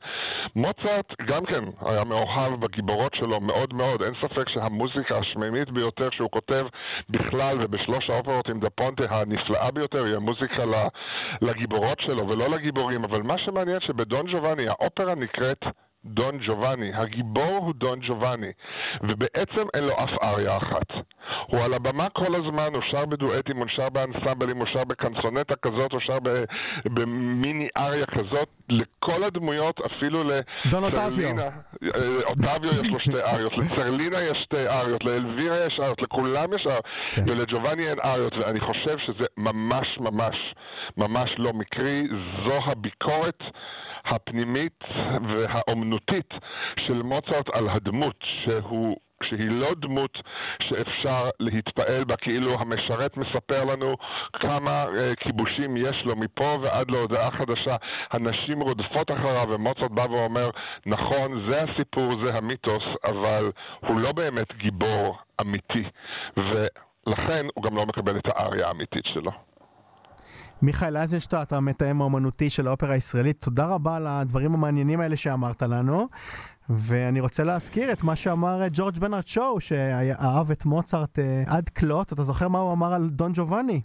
מוצרט 0.55 1.21
גם 1.25 1.45
כן 1.45 1.63
היה 1.85 2.03
מאוהב 2.03 2.59
בגיבורות 2.59 3.13
שלו 3.15 3.39
מאוד 3.41 3.73
מאוד, 3.73 4.01
אין 4.01 4.13
ספק 4.21 4.49
שהמוזיקה 4.49 5.17
השמימית 5.17 5.71
ביותר 5.71 6.09
שהוא 6.11 6.31
כותב 6.31 6.65
בכלל 7.09 7.57
ובשלוש 7.63 8.09
האופרות 8.09 8.49
עם 8.49 8.59
דה 8.59 8.69
פונטה 8.69 9.03
הנפלאה 9.09 9.71
ביותר 9.71 10.03
היא 10.05 10.15
המוזיקה 10.15 10.63
לגיבורות 11.41 11.99
שלו 11.99 12.27
ולא 12.27 12.49
לגיבורים, 12.49 13.03
אבל 13.03 13.21
מה 13.21 13.37
שמעניין 13.37 13.79
שבדון 13.79 14.25
ג'ובאני 14.31 14.67
האופרה 14.67 15.15
נקראת 15.15 15.65
דון 16.05 16.37
ג'ובאני. 16.47 16.91
הגיבור 16.93 17.57
הוא 17.65 17.73
דון 17.77 17.99
ג'ובאני, 17.99 18.51
ובעצם 19.01 19.67
אין 19.73 19.83
לו 19.83 19.93
אף 19.93 20.23
אריה 20.23 20.57
אחת. 20.57 20.87
הוא 21.47 21.59
על 21.59 21.73
הבמה 21.73 22.09
כל 22.09 22.35
הזמן, 22.35 22.69
הוא 22.73 22.83
שר 22.91 23.05
בדואטים, 23.05 23.57
הוא 23.57 23.67
שר 23.75 23.89
באנסמבלים, 23.89 24.57
הוא 24.57 24.67
שר 24.73 24.83
בקנסונטה 24.83 25.55
כזאת, 25.55 25.91
הוא 25.91 25.99
שר 25.99 26.17
במיני 26.85 27.67
אריה 27.77 28.05
כזאת, 28.05 28.49
לכל 28.69 29.23
הדמויות, 29.23 29.81
אפילו 29.81 30.23
אוטביו. 30.73 31.37
אה, 31.95 32.23
אוטביו 32.25 32.73
יש 32.73 32.89
לו 32.89 32.99
שתי 32.99 33.21
אריות, 33.21 33.57
לצרלינה 33.57 34.21
יש 34.21 34.37
שתי 34.43 34.67
אריות, 34.67 35.03
לאלווירה 35.03 35.65
יש 35.65 35.79
אריות, 35.79 36.01
לכולם 36.01 36.53
יש 36.53 36.67
אריות, 36.67 36.85
כן. 37.11 37.23
ולג'ובאני 37.27 37.89
אין 37.89 37.99
אריות, 38.03 38.33
ואני 38.37 38.59
חושב 38.59 38.97
שזה 38.97 39.25
ממש 39.37 39.97
ממש 39.99 40.35
ממש 40.97 41.35
לא 41.37 41.53
מקרי, 41.53 42.07
זו 42.45 42.59
הביקורת. 42.65 43.43
הפנימית 44.05 44.83
והאומנותית 45.27 45.90
של 46.79 47.01
מוצרט 47.01 47.49
על 47.49 47.69
הדמות, 47.69 48.15
שהוא 48.43 48.97
שהיא 49.23 49.49
לא 49.49 49.73
דמות 49.75 50.17
שאפשר 50.61 51.29
להתפעל 51.39 52.03
בה, 52.03 52.15
כאילו 52.15 52.59
המשרת 52.59 53.17
מספר 53.17 53.63
לנו 53.63 53.97
כמה 54.33 54.85
uh, 54.85 55.15
כיבושים 55.15 55.77
יש 55.77 56.05
לו 56.05 56.15
מפה 56.15 56.57
ועד 56.61 56.91
להודעה 56.91 57.31
חדשה. 57.31 57.75
הנשים 58.11 58.61
רודפות 58.61 59.11
אחריו, 59.11 59.47
ומוצרט 59.49 59.91
בא 59.91 60.01
ואומר, 60.01 60.49
נכון, 60.85 61.49
זה 61.49 61.61
הסיפור, 61.61 62.23
זה 62.23 62.33
המיתוס, 62.33 62.83
אבל 63.03 63.51
הוא 63.79 63.99
לא 63.99 64.11
באמת 64.11 64.55
גיבור 64.57 65.17
אמיתי, 65.41 65.83
ולכן 66.37 67.45
הוא 67.53 67.63
גם 67.63 67.75
לא 67.75 67.85
מקבל 67.85 68.17
את 68.17 68.27
האריה 68.27 68.67
האמיתית 68.67 69.05
שלו. 69.05 69.50
מיכאל 70.61 70.97
אייזנשטט, 70.97 71.53
המתאם 71.53 72.01
האומנותי 72.01 72.49
של 72.49 72.67
האופרה 72.67 72.93
הישראלית, 72.93 73.41
תודה 73.41 73.65
רבה 73.65 73.95
על 73.95 74.07
הדברים 74.07 74.53
המעניינים 74.53 74.99
האלה 75.01 75.17
שאמרת 75.17 75.61
לנו. 75.61 76.07
ואני 76.69 77.19
רוצה 77.19 77.43
להזכיר 77.43 77.91
את 77.91 78.03
מה 78.03 78.15
שאמר 78.15 78.61
אה, 78.61 78.67
ג'ורג' 78.73 78.99
בנארד 78.99 79.27
שואו, 79.27 79.61
שאהב 79.61 80.51
את 80.51 80.65
מוצרט 80.65 81.19
אה, 81.19 81.43
עד 81.47 81.69
כלות. 81.69 82.13
אתה 82.13 82.23
זוכר 82.23 82.47
מה 82.47 82.59
הוא 82.59 82.73
אמר 82.73 82.93
על 82.93 83.09
דון 83.09 83.31
ג'ובאני? 83.35 83.81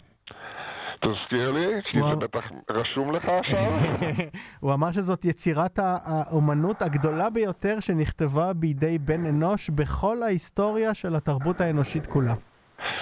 תזכיר 1.01 1.51
לי, 1.51 1.81
כי 1.91 1.97
זה 2.09 2.15
בטח 2.15 2.43
רשום 2.69 3.11
לך 3.11 3.23
עכשיו. 3.39 3.71
הוא 4.59 4.73
אמר 4.73 4.91
שזאת 4.91 5.25
יצירת 5.25 5.79
האומנות 5.81 6.81
הגדולה 6.81 7.29
ביותר 7.29 7.79
שנכתבה 7.79 8.53
בידי 8.53 8.97
בן 8.97 9.25
אנוש 9.25 9.69
בכל 9.69 10.23
ההיסטוריה 10.23 10.93
של 10.93 11.15
התרבות 11.15 11.61
האנושית 11.61 12.07
כולה. 12.07 12.33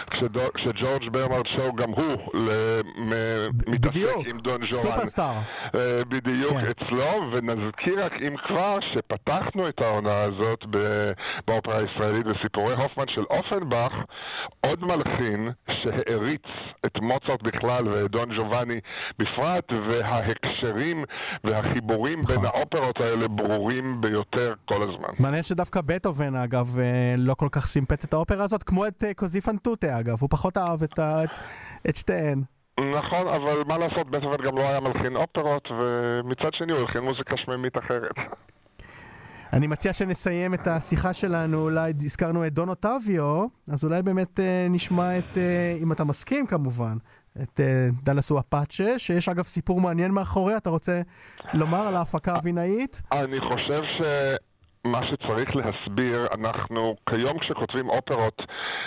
כשג'ורג' 0.09 1.09
ברנרד 1.11 1.45
שואו 1.55 1.75
גם 1.75 1.89
הוא 1.89 2.17
מתעסק 3.67 4.27
עם 4.27 4.39
דון 4.39 4.61
ג'ואן. 4.61 4.81
סופרסטאר. 4.81 5.33
אה, 5.75 6.03
בדיוק 6.09 6.53
כן. 6.53 6.71
אצלו, 6.71 7.31
ונזכיר 7.31 8.05
רק 8.05 8.13
אם 8.27 8.35
כבר 8.47 8.77
שפתחנו 8.93 9.69
את 9.69 9.81
העונה 9.81 10.21
הזאת 10.21 10.65
באופרה 11.47 11.77
הישראלית 11.77 12.25
בסיפורי 12.25 12.75
הופמן 12.75 13.05
של 13.07 13.23
אופנבך, 13.29 13.93
עוד 14.61 14.83
מלחין 14.83 15.49
שהעריץ 15.71 16.45
את 16.85 16.97
מוצרט 17.01 17.41
בכלל 17.41 17.87
ואת 17.87 18.11
דון 18.11 18.35
ג'ובאני 18.37 18.79
בפרט, 19.19 19.71
וההקשרים 19.89 21.03
והחיבורים 21.43 22.21
בין 22.21 22.35
נכון. 22.35 22.45
האופרות 22.45 22.99
האלה 22.99 23.27
ברורים 23.27 24.01
ביותר 24.01 24.53
כל 24.65 24.83
הזמן. 24.83 25.09
מעניין 25.19 25.43
שדווקא 25.43 25.81
בטהובן, 25.85 26.35
אגב, 26.35 26.79
אה, 26.79 27.15
לא 27.17 27.33
כל 27.33 27.47
כך 27.51 27.65
סימפט 27.65 28.05
את 28.05 28.13
האופרה 28.13 28.43
הזאת, 28.43 28.63
כמו 28.63 28.87
את 28.87 29.03
אה, 29.03 29.13
אגב, 29.99 30.17
הוא 30.21 30.29
פחות 30.29 30.57
אהב 30.57 30.83
את, 30.83 30.99
ה... 30.99 31.21
את 31.89 31.95
שתיהן. 31.95 32.41
נכון, 32.79 33.27
אבל 33.27 33.63
מה 33.67 33.77
לעשות, 33.77 34.09
בטהובן 34.09 34.45
גם 34.45 34.57
לא 34.57 34.69
היה 34.69 34.79
מלחין 34.79 35.15
אופרות, 35.15 35.67
ומצד 35.71 36.53
שני 36.53 36.71
הוא 36.71 36.81
הלחין 36.81 37.01
מוזיקה 37.01 37.37
שממית 37.37 37.77
אחרת. 37.77 38.15
אני 39.53 39.67
מציע 39.67 39.93
שנסיים 39.93 40.53
את 40.53 40.67
השיחה 40.67 41.13
שלנו, 41.13 41.61
אולי 41.61 41.93
הזכרנו 42.01 42.47
את 42.47 42.53
דון 42.53 42.69
אוטביו, 42.69 43.45
אז 43.67 43.83
אולי 43.83 44.01
באמת 44.01 44.39
אה, 44.39 44.67
נשמע 44.69 45.17
את, 45.17 45.37
אה, 45.37 45.77
אם 45.81 45.91
אתה 45.91 46.03
מסכים 46.03 46.47
כמובן, 46.47 46.97
את 47.43 47.59
אה, 47.59 47.87
דלסו 48.03 48.39
אפאצ'ה, 48.39 48.99
שיש 48.99 49.29
אגב 49.29 49.43
סיפור 49.43 49.81
מעניין 49.81 50.11
מאחורי, 50.11 50.57
אתה 50.57 50.69
רוצה 50.69 51.01
לומר 51.53 51.87
על 51.87 51.95
ההפקה 51.95 52.35
הווינאית? 52.35 53.01
אני 53.11 53.39
חושב 53.39 53.81
ש... 53.97 54.01
מה 54.85 55.07
שצריך 55.07 55.55
להסביר, 55.55 56.27
אנחנו 56.33 56.95
כיום 57.09 57.39
כשכותבים 57.39 57.89
אופרות 57.89 58.41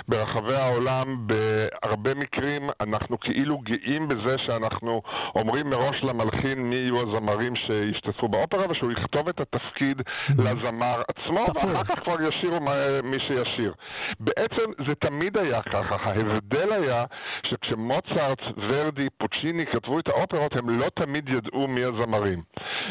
ברחבי 0.09 0.55
העולם, 0.55 1.26
בהרבה 1.26 2.14
מקרים 2.14 2.70
אנחנו 2.80 3.20
כאילו 3.20 3.59
גאים 3.59 4.09
בזה 4.09 4.38
שאנחנו 4.38 5.03
אומרים 5.34 5.70
מראש 5.70 6.05
למלחין 6.05 6.59
מי 6.59 6.76
יהיו 6.76 7.03
הזמרים 7.03 7.57
שישתתפו 7.57 8.28
באופרה 8.28 8.70
ושהוא 8.70 8.92
יכתוב 8.92 9.28
את 9.28 9.40
התפקיד 9.40 10.03
לזמר 10.38 11.03
עצמו, 11.09 11.44
ואחר 11.55 11.84
כך 11.84 12.05
כבר 12.05 12.22
ישירו 12.22 12.61
מי 13.03 13.18
שישיר. 13.18 13.74
בעצם 14.20 14.70
זה 14.86 14.94
תמיד 14.94 15.36
היה 15.38 15.62
ככה, 15.62 15.96
ההבדל 16.01 16.72
היה 16.72 17.05
שכשמוצרט, 17.46 18.42
ורדי, 18.57 19.09
פוצ'יני 19.18 19.66
כתבו 19.66 19.99
את 19.99 20.09
האופרות 20.09 20.57
הם 20.57 20.80
לא 20.80 20.86
תמיד 20.94 21.28
ידעו 21.28 21.68
מי 21.68 21.84
הזמרים. 21.84 22.42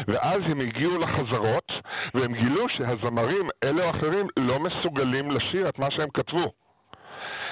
ואז 0.08 0.42
הם 0.44 0.60
הגיעו 0.60 0.98
לחזרות 0.98 1.72
והם 2.14 2.32
גילו 2.34 2.68
שה... 2.68 2.97
הזמרים, 3.02 3.48
אלה 3.64 3.84
או 3.84 3.90
אחרים, 3.90 4.26
לא 4.36 4.58
מסוגלים 4.58 5.30
לשיר 5.30 5.68
את 5.68 5.78
מה 5.78 5.90
שהם 5.90 6.08
כתבו. 6.14 6.52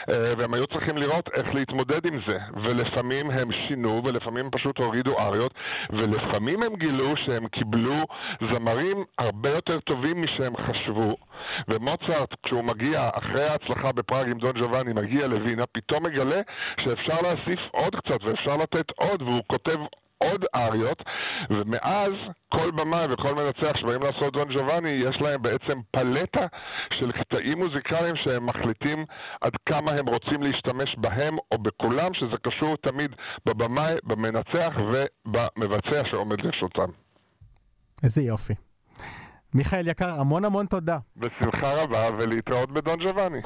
אה, 0.08 0.32
והם 0.36 0.54
היו 0.54 0.66
צריכים 0.66 0.96
לראות 0.96 1.28
איך 1.34 1.54
להתמודד 1.54 2.06
עם 2.06 2.20
זה. 2.26 2.38
ולפעמים 2.62 3.30
הם 3.30 3.52
שינו, 3.52 4.02
ולפעמים 4.04 4.50
פשוט 4.50 4.78
הורידו 4.78 5.18
אריות, 5.18 5.54
ולפעמים 5.90 6.62
הם 6.62 6.76
גילו 6.76 7.16
שהם 7.16 7.48
קיבלו 7.48 8.06
זמרים 8.50 9.04
הרבה 9.18 9.50
יותר 9.50 9.80
טובים 9.80 10.22
משהם 10.22 10.56
חשבו. 10.56 11.16
ומוצרט, 11.68 12.34
כשהוא 12.42 12.64
מגיע, 12.64 13.10
אחרי 13.12 13.44
ההצלחה 13.48 13.92
בפראג 13.92 14.30
עם 14.30 14.38
דון 14.38 14.52
ג'ובאני, 14.52 14.92
מגיע 14.92 15.26
לווינה, 15.26 15.66
פתאום 15.66 16.06
מגלה 16.06 16.40
שאפשר 16.80 17.20
להוסיף 17.20 17.60
עוד 17.70 17.96
קצת 17.96 18.24
ואפשר 18.24 18.56
לתת 18.56 18.90
עוד, 18.96 19.22
והוא 19.22 19.42
כותב 19.46 19.78
עוד 20.18 20.44
אריות, 20.54 21.02
ומאז 21.50 22.12
כל 22.52 22.70
במאי 22.70 23.12
וכל 23.12 23.34
מנצח 23.34 23.76
שבאים 23.76 24.00
לעשות 24.02 24.32
דון 24.32 24.48
ג'ובאני, 24.54 24.88
יש 24.88 25.16
להם 25.20 25.42
בעצם 25.42 25.80
פלטה 25.90 26.46
של 26.92 27.12
קטעים 27.12 27.58
מוזיקליים 27.58 28.16
שהם 28.16 28.46
מחליטים 28.46 29.04
עד 29.40 29.52
כמה 29.66 29.92
הם 29.92 30.06
רוצים 30.08 30.42
להשתמש 30.42 30.96
בהם 30.98 31.36
או 31.52 31.58
בכולם, 31.58 32.14
שזה 32.14 32.36
קשור 32.42 32.76
תמיד 32.76 33.10
בבמאי, 33.46 33.94
במנצח 34.04 34.72
ובמבצע 34.76 36.02
שעומד 36.10 36.40
לרשותם. 36.40 36.90
איזה 38.02 38.22
יופי. 38.22 38.54
מיכאל 39.54 39.88
יקר, 39.88 40.20
המון 40.20 40.44
המון 40.44 40.66
תודה. 40.66 40.98
בשמחה 41.16 41.72
רבה, 41.72 42.08
ולהתראות 42.18 42.70
בדון 42.70 42.98
ג'ובאני. 42.98 43.40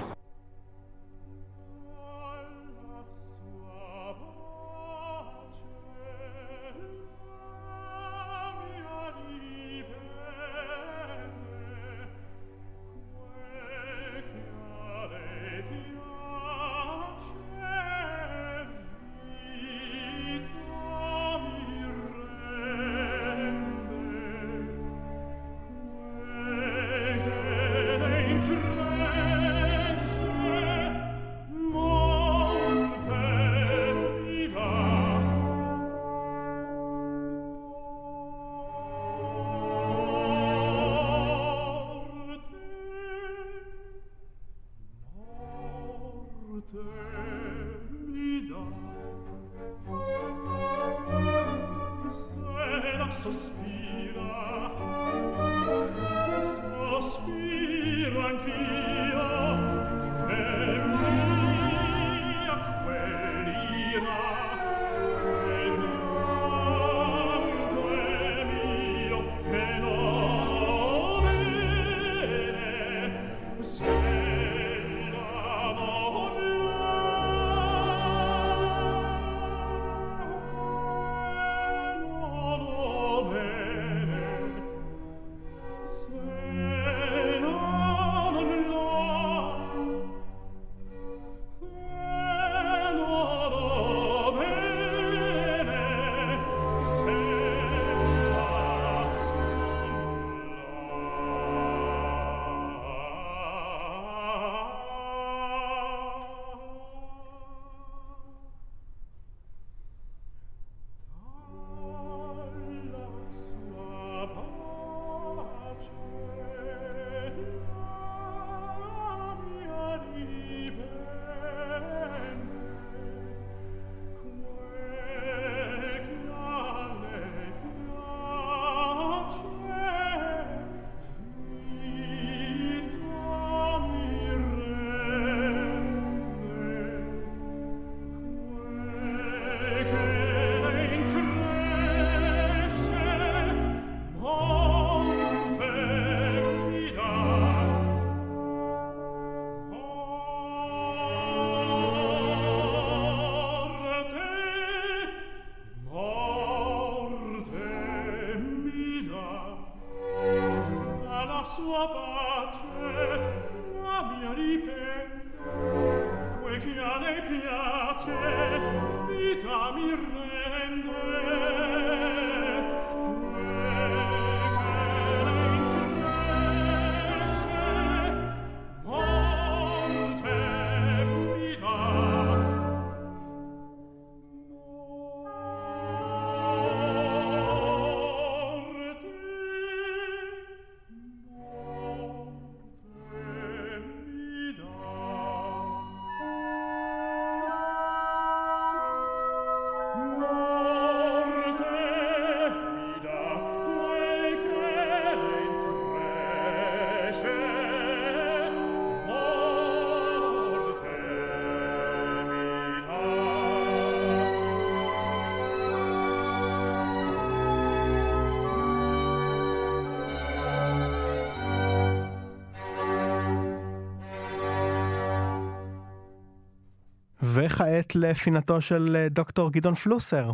וכעת 227.80 227.96
לפינתו 227.96 228.60
של 228.60 228.96
אה, 228.96 229.08
דוקטור 229.08 229.52
גדעון 229.52 229.74
פלוסר, 229.74 230.30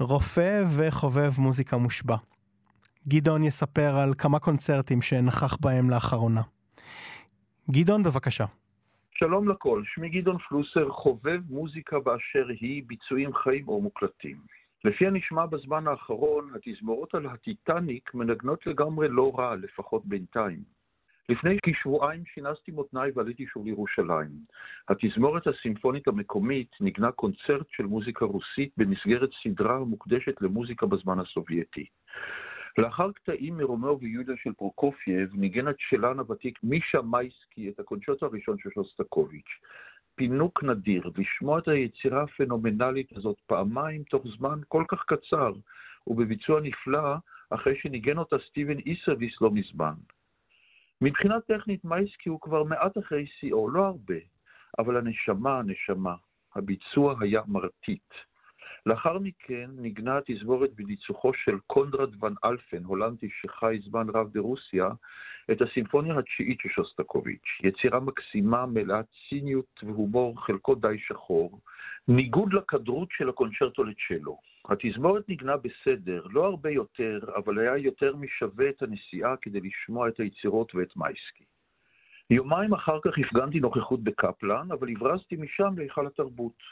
רופא 0.00 0.62
וחובב 0.76 1.30
מוזיקה 1.38 1.76
מושבע. 1.76 2.16
גדעון 3.08 3.44
יספר 3.44 3.96
על 3.96 4.14
כמה 4.18 4.38
קונצרטים 4.38 5.02
שנכח 5.02 5.56
בהם 5.60 5.90
לאחרונה. 5.90 6.40
גדעון, 7.70 8.02
בבקשה. 8.02 8.44
שלום 9.14 9.48
לכל, 9.48 9.82
שמי 9.94 10.08
גדעון 10.08 10.38
פלוסר, 10.38 10.90
חובב 10.90 11.40
מוזיקה 11.48 11.98
באשר 11.98 12.46
היא, 12.60 12.82
ביצועים 12.86 13.34
חיים 13.34 13.68
או 13.68 13.80
מוקלטים. 13.80 14.36
לפי 14.84 15.06
הנשמע 15.06 15.46
בזמן 15.46 15.88
האחרון, 15.88 16.50
התזמורות 16.54 17.14
על 17.14 17.26
הטיטניק 17.26 18.14
מנגנות 18.14 18.66
לגמרי 18.66 19.08
לא 19.08 19.32
רע, 19.38 19.56
לפחות 19.56 20.02
בינתיים. 20.06 20.79
לפני 21.30 21.56
כשבועיים 21.62 22.22
שינסתי 22.26 22.70
מותניי 22.70 23.10
ועליתי 23.14 23.46
שוב 23.46 23.66
לירושלים. 23.66 24.30
התזמורת 24.88 25.46
הסימפונית 25.46 26.08
המקומית 26.08 26.70
ניגנה 26.80 27.12
קונצרט 27.12 27.66
של 27.70 27.82
מוזיקה 27.82 28.24
רוסית 28.24 28.72
במסגרת 28.76 29.30
סדרה 29.42 29.76
המוקדשת 29.76 30.34
למוזיקה 30.40 30.86
בזמן 30.86 31.18
הסובייטי. 31.18 31.86
לאחר 32.78 33.12
קטעים 33.12 33.56
מרומיאו 33.56 34.00
ויוליה 34.00 34.32
של 34.42 34.52
פרוקופייב, 34.52 35.30
ניגן 35.34 35.66
הצ'לן 35.68 36.18
הוותיק 36.18 36.58
מישה 36.62 37.02
מייסקי 37.02 37.68
את 37.68 37.80
הקונצ'רטו 37.80 38.26
הראשון 38.26 38.58
של 38.58 38.70
שוסטקוביץ'. 38.74 39.50
פינוק 40.14 40.64
נדיר, 40.64 41.10
לשמוע 41.16 41.58
את 41.58 41.68
היצירה 41.68 42.22
הפנומנלית 42.22 43.16
הזאת 43.16 43.36
פעמיים 43.46 44.02
תוך 44.02 44.24
זמן 44.38 44.58
כל 44.68 44.84
כך 44.88 45.04
קצר, 45.06 45.52
ובביצוע 46.06 46.60
נפלא, 46.60 47.14
אחרי 47.50 47.76
שניגן 47.76 48.18
אותה 48.18 48.36
סטיבן 48.48 48.78
איסרליס 48.78 49.40
לא 49.40 49.50
מזמן. 49.50 49.94
מבחינה 51.02 51.40
טכנית 51.40 51.84
מייסקי 51.84 52.28
הוא 52.28 52.40
כבר 52.40 52.62
מעט 52.64 52.98
אחרי 52.98 53.26
שיאו, 53.26 53.70
לא 53.70 53.86
הרבה, 53.86 54.14
אבל 54.78 54.96
הנשמה, 54.96 55.58
הנשמה. 55.58 56.14
הביצוע 56.54 57.14
היה 57.20 57.40
מרטיט. 57.48 58.14
לאחר 58.86 59.18
מכן 59.18 59.70
ניגנה 59.78 60.18
התזמורת 60.18 60.74
בניצוחו 60.74 61.34
של 61.34 61.58
קונדרד 61.66 62.24
ון 62.24 62.34
אלפן, 62.44 62.84
הולנדי 62.84 63.28
שחי 63.40 63.78
זמן 63.84 64.06
רב 64.14 64.28
ברוסיה, 64.32 64.88
את 65.50 65.62
הסימפוניה 65.62 66.18
התשיעית 66.18 66.58
של 66.60 66.68
שוסטקוביץ', 66.68 67.60
יצירה 67.62 68.00
מקסימה, 68.00 68.66
מלאת 68.66 69.06
ציניות 69.28 69.80
והומור, 69.82 70.46
חלקו 70.46 70.74
די 70.74 70.98
שחור, 70.98 71.60
ניגוד 72.08 72.52
לכדרות 72.52 73.08
של 73.12 73.28
הקונצ'רטו 73.28 73.84
לצ'לו. 73.84 74.49
התזמורת 74.70 75.28
ניגנה 75.28 75.56
בסדר, 75.56 76.26
לא 76.30 76.44
הרבה 76.44 76.70
יותר, 76.70 77.20
אבל 77.36 77.58
היה 77.58 77.76
יותר 77.76 78.16
משווה 78.16 78.68
את 78.68 78.82
הנסיעה 78.82 79.36
כדי 79.36 79.60
לשמוע 79.60 80.08
את 80.08 80.20
היצירות 80.20 80.74
ואת 80.74 80.96
מייסקי. 80.96 81.44
יומיים 82.30 82.72
אחר 82.72 82.98
כך 83.04 83.10
הפגנתי 83.18 83.60
נוכחות 83.60 84.04
בקפלן, 84.04 84.68
אבל 84.72 84.90
הברזתי 84.90 85.36
משם 85.36 85.74
להיכל 85.76 86.06
התרבות. 86.06 86.62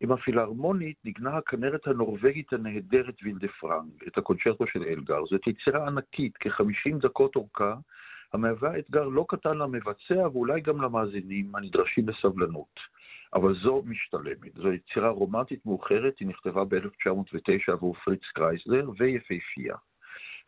עם 0.00 0.12
הפילהרמונית 0.12 0.96
ניגנה 1.04 1.36
הכנרת 1.36 1.86
הנורבגית 1.86 2.52
הנהדרת 2.52 3.14
וילדה 3.22 3.48
פרנג, 3.48 3.90
את 4.06 4.18
הקונצ'רטו 4.18 4.66
של 4.66 4.82
אלגר. 4.82 5.24
זאת 5.30 5.46
יצירה 5.46 5.86
ענקית, 5.86 6.36
כ-50 6.40 6.96
דקות 7.00 7.36
אורכה, 7.36 7.74
המהווה 8.32 8.78
אתגר 8.78 9.08
לא 9.08 9.24
קטן 9.28 9.58
למבצע 9.58 10.28
ואולי 10.32 10.60
גם 10.60 10.82
למאזינים 10.82 11.54
הנדרשים 11.54 12.06
בסבלנות. 12.06 12.80
אבל 13.34 13.54
זו 13.54 13.82
משתלמת. 13.86 14.54
זו 14.54 14.72
יצירה 14.72 15.08
רומנטית 15.08 15.66
מאוחרת, 15.66 16.18
היא 16.18 16.28
נכתבה 16.28 16.64
ב-1909 16.64 17.72
עבור 17.72 17.94
פריץ 17.94 18.22
קרייסלר, 18.34 18.90
ויפהפייה. 18.98 19.76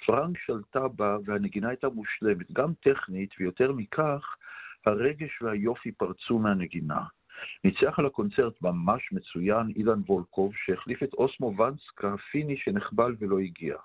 פרנק 0.07 0.39
שלטה 0.39 0.89
בה 0.89 1.17
והנגינה 1.25 1.69
הייתה 1.69 1.89
מושלמת, 1.89 2.53
גם 2.53 2.73
טכנית, 2.81 3.31
ויותר 3.41 3.73
מכך, 3.73 4.37
הרגש 4.87 5.43
והיופי 5.43 5.93
פרצו 5.93 6.39
מהנגינה. 6.39 7.03
ניצח 7.65 7.99
על 7.99 8.07
הקונצרט 8.07 8.63
ממש 8.63 9.13
מצוין 9.13 9.73
אילן 9.77 10.01
וולקוב, 10.07 10.53
שהחליף 10.65 11.03
את 11.03 11.15
אוסמו 11.15 11.55
ונסקה 11.59 12.15
הפיני 12.15 12.57
שנחבל 12.57 13.15
ולא 13.19 13.39
הגיע. 13.39 13.77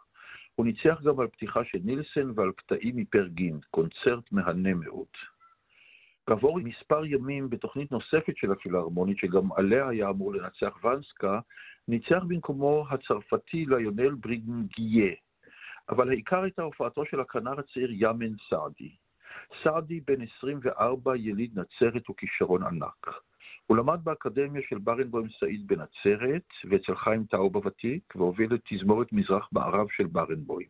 הוא 0.56 0.66
ניצח 0.66 1.02
גם 1.04 1.20
על 1.20 1.28
פתיחה 1.28 1.64
של 1.66 1.78
נילסן 1.84 2.32
ועל 2.36 2.52
קטעים 2.52 2.95
מפרגין, 2.95 3.60
קונצרט 3.72 4.32
מהנה 4.32 4.74
מאוד. 4.74 5.08
כעבור 6.28 6.60
מספר 6.64 7.06
ימים 7.06 7.50
בתוכנית 7.50 7.92
נוספת 7.92 8.38
של 8.38 8.52
הפילהרמונית, 8.52 9.18
שגם 9.18 9.52
עליה 9.52 9.88
היה 9.88 10.10
אמור 10.10 10.34
לנצח 10.34 10.86
ונסקה, 10.86 11.40
ניצח 11.88 12.24
במקומו 12.28 12.86
הצרפתי 12.90 13.66
ליונל 13.66 14.16
בריגנגיה. 14.16 15.14
אבל 15.90 16.10
העיקר 16.10 16.42
הייתה 16.42 16.62
הופעתו 16.62 17.06
של 17.06 17.20
הכנר 17.20 17.60
הצעיר 17.60 17.92
יאמן 17.92 18.34
סעדי. 18.50 18.92
סעדי, 19.64 20.00
בן 20.00 20.22
24, 20.38 21.16
יליד 21.16 21.60
נצרת 21.60 22.10
וכישרון 22.10 22.64
ענק. 22.64 23.08
הוא 23.68 23.78
למד 23.78 24.00
באקדמיה 24.04 24.62
של 24.70 24.78
ברנבוים 24.78 25.28
סעיד 25.40 25.68
בנצרת, 25.68 26.48
ואצל 26.70 26.96
חיים 26.96 27.24
טאוב 27.24 27.56
הוותיק, 27.58 28.16
והוביל 28.16 28.56
את 28.56 28.62
תזמורת 28.70 29.14
מזרח-מערב 29.14 29.88
של 29.90 30.08
ברנבוים. 30.08 30.68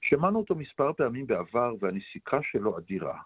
שמענו 0.00 0.38
אותו 0.38 0.54
מספר 0.54 0.92
פעמים 0.92 1.26
בעבר, 1.26 1.74
והנסיקה 1.80 2.38
שלו 2.42 2.78
אדירה. 2.78 3.18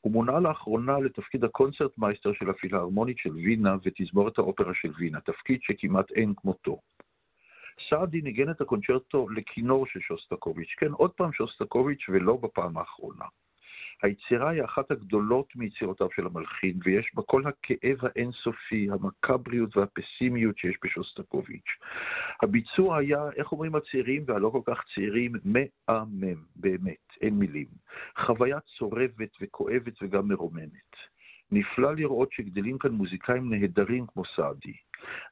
הוא 0.00 0.12
מונה 0.12 0.40
לאחרונה 0.40 0.98
לתפקיד 0.98 1.44
הקונצרט 1.44 1.98
מייסטר 1.98 2.32
של 2.32 2.50
הפילהרמונית 2.50 3.18
של 3.18 3.30
וינה 3.30 3.76
ותזמורת 3.84 4.38
האופרה 4.38 4.74
של 4.74 4.92
וינה, 4.98 5.20
תפקיד 5.20 5.58
שכמעט 5.62 6.10
אין 6.10 6.34
כמותו. 6.36 6.80
סעדי 7.90 8.20
ניגן 8.20 8.50
את 8.50 8.60
הקונצ'רטו 8.60 9.28
לכינור 9.28 9.86
של 9.86 10.00
שוסטקוביץ', 10.00 10.74
כן, 10.78 10.92
עוד 10.92 11.10
פעם 11.10 11.32
שוסטקוביץ' 11.32 12.08
ולא 12.08 12.36
בפעם 12.36 12.78
האחרונה. 12.78 13.24
היצירה 14.02 14.50
היא 14.50 14.64
אחת 14.64 14.90
הגדולות 14.90 15.56
מיצירותיו 15.56 16.08
של 16.16 16.26
המלחין, 16.26 16.78
ויש 16.84 17.10
בה 17.14 17.22
כל 17.22 17.42
הכאב 17.46 17.98
האינסופי, 18.02 18.88
המקבריות 18.90 19.76
והפסימיות 19.76 20.58
שיש 20.58 20.76
בשוסטקוביץ'. 20.84 21.70
הביצוע 22.42 22.98
היה, 22.98 23.30
איך 23.36 23.52
אומרים 23.52 23.74
הצעירים 23.74 24.24
והלא 24.26 24.50
כל 24.50 24.60
כך 24.66 24.84
צעירים, 24.94 25.32
מהמם, 25.44 26.42
באמת, 26.56 27.06
אין 27.20 27.34
מילים. 27.34 27.66
חוויה 28.18 28.58
צורבת 28.78 29.30
וכואבת 29.40 30.02
וגם 30.02 30.28
מרוממת. 30.28 30.96
נפלא 31.52 31.94
לראות 31.94 32.32
שגדלים 32.32 32.78
כאן 32.78 32.90
מוזיקאים 32.92 33.50
נהדרים 33.54 34.06
כמו 34.06 34.22
סעדי. 34.36 34.76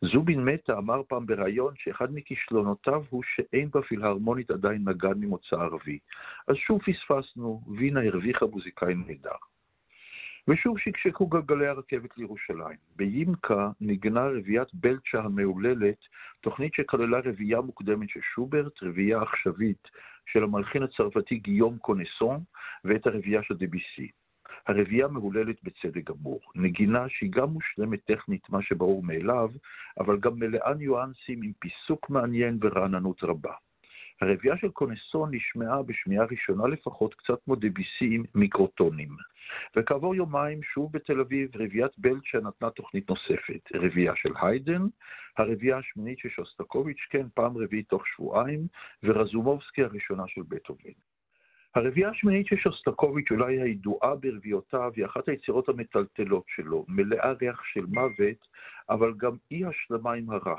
זובין 0.03 0.45
מטה 0.45 0.79
אמר 0.79 1.03
פעם 1.09 1.27
בריאיון 1.27 1.75
שאחד 1.77 2.15
מכישלונותיו 2.15 3.03
הוא 3.11 3.23
שאין 3.35 3.69
בפילהרמונית 3.75 4.51
עדיין 4.51 4.89
נגן 4.89 5.15
ממוצא 5.17 5.57
ערבי. 5.57 5.99
אז 6.49 6.57
שוב 6.57 6.81
פספסנו, 6.83 7.61
וינה 7.79 8.01
הרוויחה 8.01 8.47
מוזיקאי 8.47 8.95
נהדר. 8.95 9.37
ושוב 10.49 10.79
שקשקו 10.79 11.27
גלגלי 11.27 11.67
הרכבת 11.67 12.19
לירושלים. 12.19 12.77
בימקה 12.97 13.71
נגנה 13.81 14.27
רביעיית 14.27 14.75
בלצ'ה 14.75 15.19
המהוללת, 15.19 15.99
תוכנית 16.41 16.75
שכללה 16.75 17.19
רביעייה 17.25 17.61
מוקדמת 17.61 18.09
של 18.09 18.21
שוברט, 18.35 18.83
רביעייה 18.83 19.23
עכשווית 19.23 19.89
של 20.27 20.43
המלחין 20.43 20.83
הצרפתי 20.83 21.39
גיום 21.39 21.79
קונסון, 21.79 22.41
ואת 22.85 23.07
הרביעייה 23.07 23.43
של 23.43 23.55
דביסי. 23.55 24.11
הרביעייה 24.67 25.09
מהוללת 25.09 25.57
בצדק 25.63 26.11
גמור. 26.11 26.41
נגינה 26.55 27.09
שהיא 27.09 27.33
גם 27.33 27.49
מושלמת 27.49 28.01
טכנית, 28.05 28.51
מה 28.51 28.63
שברור 28.63 29.03
מאליו, 29.03 29.51
אבל 30.01 30.19
גם 30.19 30.39
מלאה 30.39 30.75
ניואנסים 30.75 31.43
עם 31.43 31.53
פיסוק 31.59 32.11
מעניין 32.11 32.59
ורעננות 32.61 33.25
רבה. 33.25 33.53
הרביעייה 34.21 34.57
של 34.57 34.69
קונסון 34.69 35.35
נשמעה 35.35 35.83
בשמיעה 35.83 36.25
ראשונה 36.31 36.67
לפחות 36.67 37.15
קצת 37.15 37.45
כמו 37.45 37.57
דביסי 37.57 38.15
עם 38.15 38.25
מיקרוטונים. 38.35 39.09
וכעבור 39.77 40.15
יומיים 40.15 40.63
שוב 40.63 40.93
בתל 40.93 41.21
אביב 41.21 41.51
רביעיית 41.57 41.93
בלצ'ה 41.99 42.39
נתנה 42.43 42.71
תוכנית 42.71 43.11
נוספת, 43.11 43.61
רביעייה 43.75 44.13
של 44.17 44.33
היידן, 44.43 44.83
הרביעייה 45.37 45.79
השמינית 45.79 46.19
של 46.19 46.29
שוסטקוביץ', 46.29 47.07
כן, 47.11 47.27
פעם 47.35 47.59
רביעית 47.59 47.89
תוך 47.89 48.03
שבועיים, 48.07 48.67
ורזומובסקי 49.03 49.83
הראשונה 49.83 50.23
של 50.27 50.43
בטהובן. 50.49 50.91
הרביעייה 51.77 52.11
השמינית 52.11 52.47
של 52.47 52.57
שוסטקוביץ', 52.57 53.31
אולי 53.31 53.61
הידועה 53.61 54.15
ברביעותיו, 54.15 54.93
היא 54.97 55.05
אחת 55.05 55.29
היצירות 55.29 55.69
המטלטלות 55.69 56.45
שלו, 56.49 56.85
מלאה 56.89 57.33
ריח 57.33 57.63
של 57.65 57.87
מוות, 57.89 58.49
אבל 58.91 59.15
גם 59.17 59.37
אי 59.51 59.65
השלמה 59.65 60.13
עם 60.13 60.31
הרע. 60.31 60.57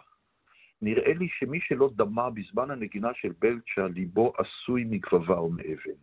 נראה 0.82 1.14
לי 1.14 1.28
שמי 1.40 1.60
שלא 1.62 1.90
דמה 1.96 2.30
בזמן 2.30 2.72
הנגינה 2.72 3.10
של 3.14 3.32
בלצ'ה, 3.40 3.88
ליבו 3.88 4.34
עשוי 4.38 4.84
מגבבה 4.84 5.38
או 5.38 5.50
מאבן. 5.50 6.00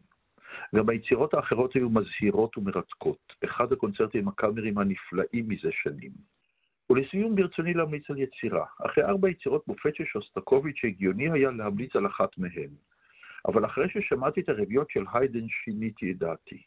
גם 0.74 0.88
היצירות 0.88 1.34
האחרות 1.34 1.74
היו 1.74 1.90
מזהירות 1.90 2.58
ומרתקות, 2.58 3.32
אחד 3.44 3.72
הקונצרטים 3.72 4.28
הקאמרים 4.28 4.78
הנפלאים 4.78 5.48
מזה 5.48 5.68
שנים. 5.82 6.12
ולסיום 6.90 7.34
ברצוני 7.34 7.74
להמליץ 7.74 8.10
על 8.10 8.18
יצירה. 8.18 8.64
אחרי 8.86 9.04
ארבע 9.04 9.30
יצירות 9.30 9.68
מופת 9.68 9.94
של 9.94 10.04
שוסטקוביץ', 10.04 10.80
הגיוני 10.84 11.30
היה 11.30 11.50
להמליץ 11.50 11.96
על 11.96 12.06
אחת 12.06 12.38
מהן. 12.38 12.70
אבל 13.46 13.64
אחרי 13.64 13.88
ששמעתי 13.88 14.40
את 14.40 14.48
הרביעיות 14.48 14.90
של 14.90 15.04
היידן, 15.12 15.48
שיניתי 15.48 16.10
את 16.10 16.18
דעתי. 16.18 16.62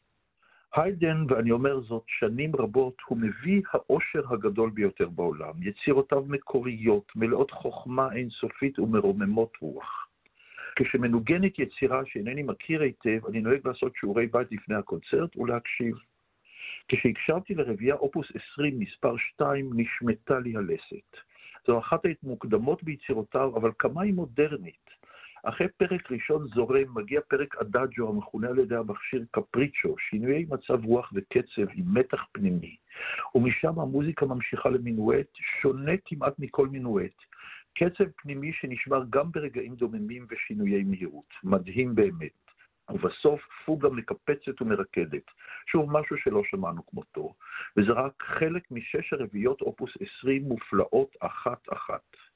היידן, 0.76 1.26
ואני 1.30 1.52
אומר 1.52 1.80
זאת 1.82 2.04
שנים 2.08 2.56
רבות, 2.56 2.96
הוא 3.06 3.18
מביא 3.18 3.62
האושר 3.72 4.34
הגדול 4.34 4.70
ביותר 4.70 5.10
בעולם. 5.10 5.54
יצירותיו 5.62 6.24
מקוריות, 6.28 7.12
מלאות 7.16 7.52
חוכמה 7.52 8.14
אינסופית 8.14 8.80
ומרוממות 8.80 9.54
רוח. 9.62 10.08
כשמנוגנת 10.76 11.60
יצירה 11.60 12.02
שאינני 12.06 12.44
מכיר 12.44 12.82
היטב, 12.82 13.26
אני 13.30 13.42
נוהג 13.42 13.68
לעשות 13.68 13.96
שיעורי 13.96 14.28
בית 14.28 14.52
לפני 14.52 14.76
הקונצרט 14.76 15.38
ולהקשיב. 15.38 15.96
כשהקשבתי 16.88 17.56
לרביעייה 17.56 17.96
אופוס 17.96 18.28
20, 18.54 18.80
מספר 18.80 19.18
2, 19.18 19.70
נשמטה 19.76 20.40
לי 20.40 20.58
הלסת. 20.58 21.18
זו 21.68 21.80
אחת 21.80 22.02
המוקדמות 22.24 22.84
ביצירותיו, 22.84 23.56
אבל 23.56 23.72
כמה 23.80 24.02
היא 24.02 24.14
מודרנית. 24.14 24.90
אחרי 25.44 25.68
פרק 25.78 26.12
ראשון 26.12 26.48
זורם 26.48 26.94
מגיע 26.94 27.22
פרק 27.28 27.56
אדאג'ו 27.56 28.10
המכונה 28.10 28.48
על 28.48 28.60
ידי 28.60 28.76
המכשיר 28.76 29.26
קפריצ'ו, 29.32 29.96
שינויי 29.98 30.46
מצב 30.50 30.86
רוח 30.86 31.12
וקצב 31.16 31.70
עם 31.76 31.86
מתח 31.94 32.26
פנימי, 32.32 32.76
ומשם 33.36 33.80
המוזיקה 33.80 34.26
ממשיכה 34.26 34.70
למינואט, 34.70 35.28
שונה 35.62 35.92
כמעט 36.06 36.34
מכל 36.40 36.68
מינואט. 36.68 37.24
קצב 37.74 38.06
פנימי 38.16 38.54
שנשמר 38.54 39.04
גם 39.10 39.32
ברגעים 39.32 39.76
דוממים 39.76 40.26
ושינויי 40.30 40.84
מהירות. 40.84 41.34
מדהים 41.44 41.96
באמת. 41.96 42.48
ובסוף 42.90 43.42
פוגה 43.66 43.90
מקפצת 43.90 44.62
ומרקדת. 44.62 45.24
שוב, 45.68 45.92
משהו 45.92 46.18
שלא 46.18 46.42
שמענו 46.46 46.86
כמותו. 46.86 47.34
וזה 47.78 47.92
רק 47.92 48.24
חלק 48.24 48.72
משש 48.72 49.14
הרביעיות 49.14 49.62
אופוס 49.62 49.92
20 50.20 50.44
מופלאות 50.44 51.16
אחת-אחת. 51.20 52.27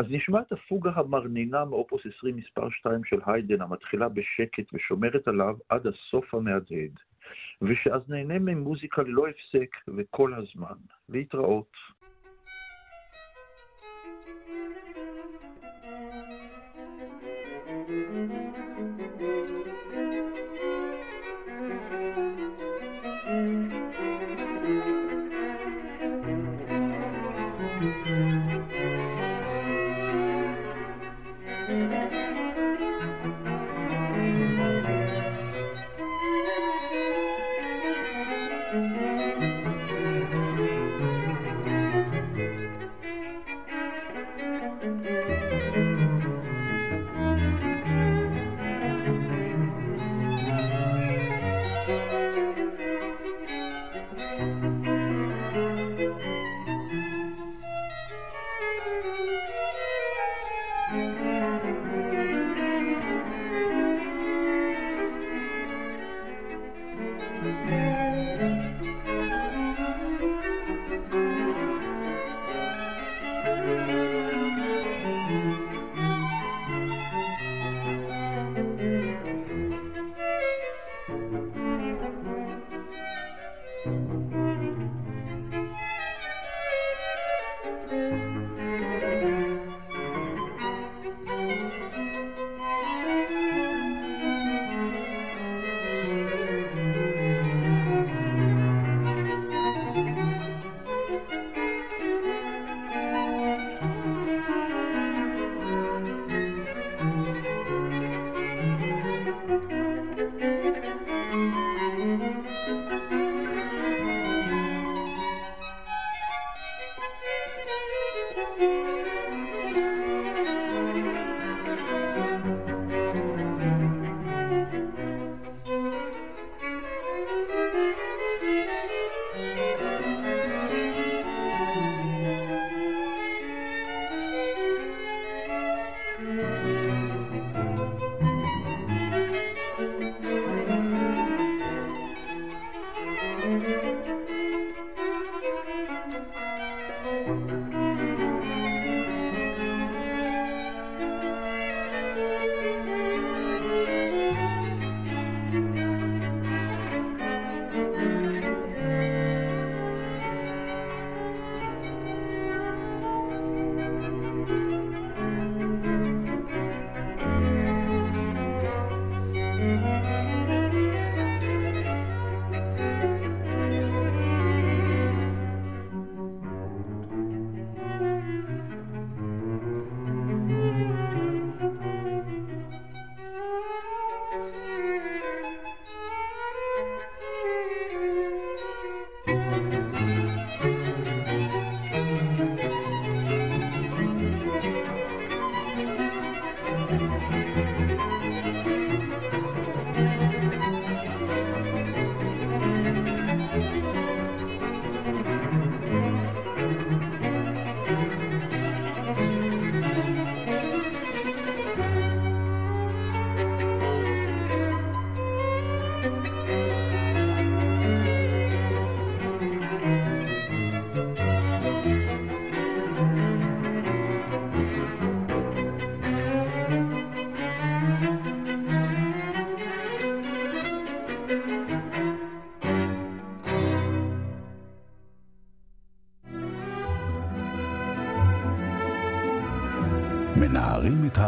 אז 0.00 0.06
נשמע 0.10 0.40
את 0.40 0.52
הפוגה 0.52 0.90
המרנינה 0.94 1.64
מאופוס 1.64 2.02
20 2.18 2.36
מספר 2.36 2.70
2 2.70 3.04
של 3.04 3.20
היידן, 3.26 3.60
המתחילה 3.60 4.08
בשקט 4.08 4.64
ושומרת 4.74 5.28
עליו 5.28 5.56
עד 5.68 5.86
הסוף 5.86 6.34
המהדהד, 6.34 6.98
ושאז 7.62 8.02
נהנה 8.08 8.38
ממוזיקה 8.38 9.02
ללא 9.02 9.26
הפסק 9.28 9.76
וכל 9.96 10.34
הזמן. 10.34 10.76
להתראות. 11.08 11.72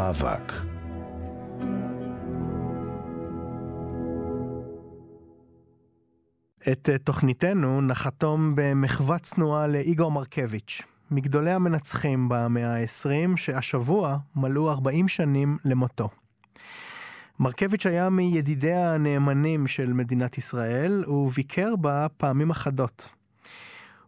האבק. 0.03 0.53
את 6.73 6.89
אה, 6.89 6.99
תוכניתנו 6.99 7.81
נחתום 7.81 8.53
במחווה 8.57 9.19
צנועה 9.19 9.67
לאיגור 9.67 10.11
מרקביץ', 10.11 10.83
מגדולי 11.11 11.53
המנצחים 11.53 12.29
במאה 12.29 12.77
ה-20, 12.77 13.37
שהשבוע 13.37 14.17
מלאו 14.37 14.71
40 14.71 15.09
שנים 15.09 15.59
למותו. 15.65 16.09
מרקביץ' 17.41 17.87
היה 17.87 18.11
מידידיה 18.11 18.95
הנאמנים 18.95 19.67
של 19.67 19.93
מדינת 19.93 20.39
ישראל, 20.39 21.05
וביקר 21.11 21.77
בה 21.77 22.07
פעמים 22.17 22.51
אחדות. 22.51 23.22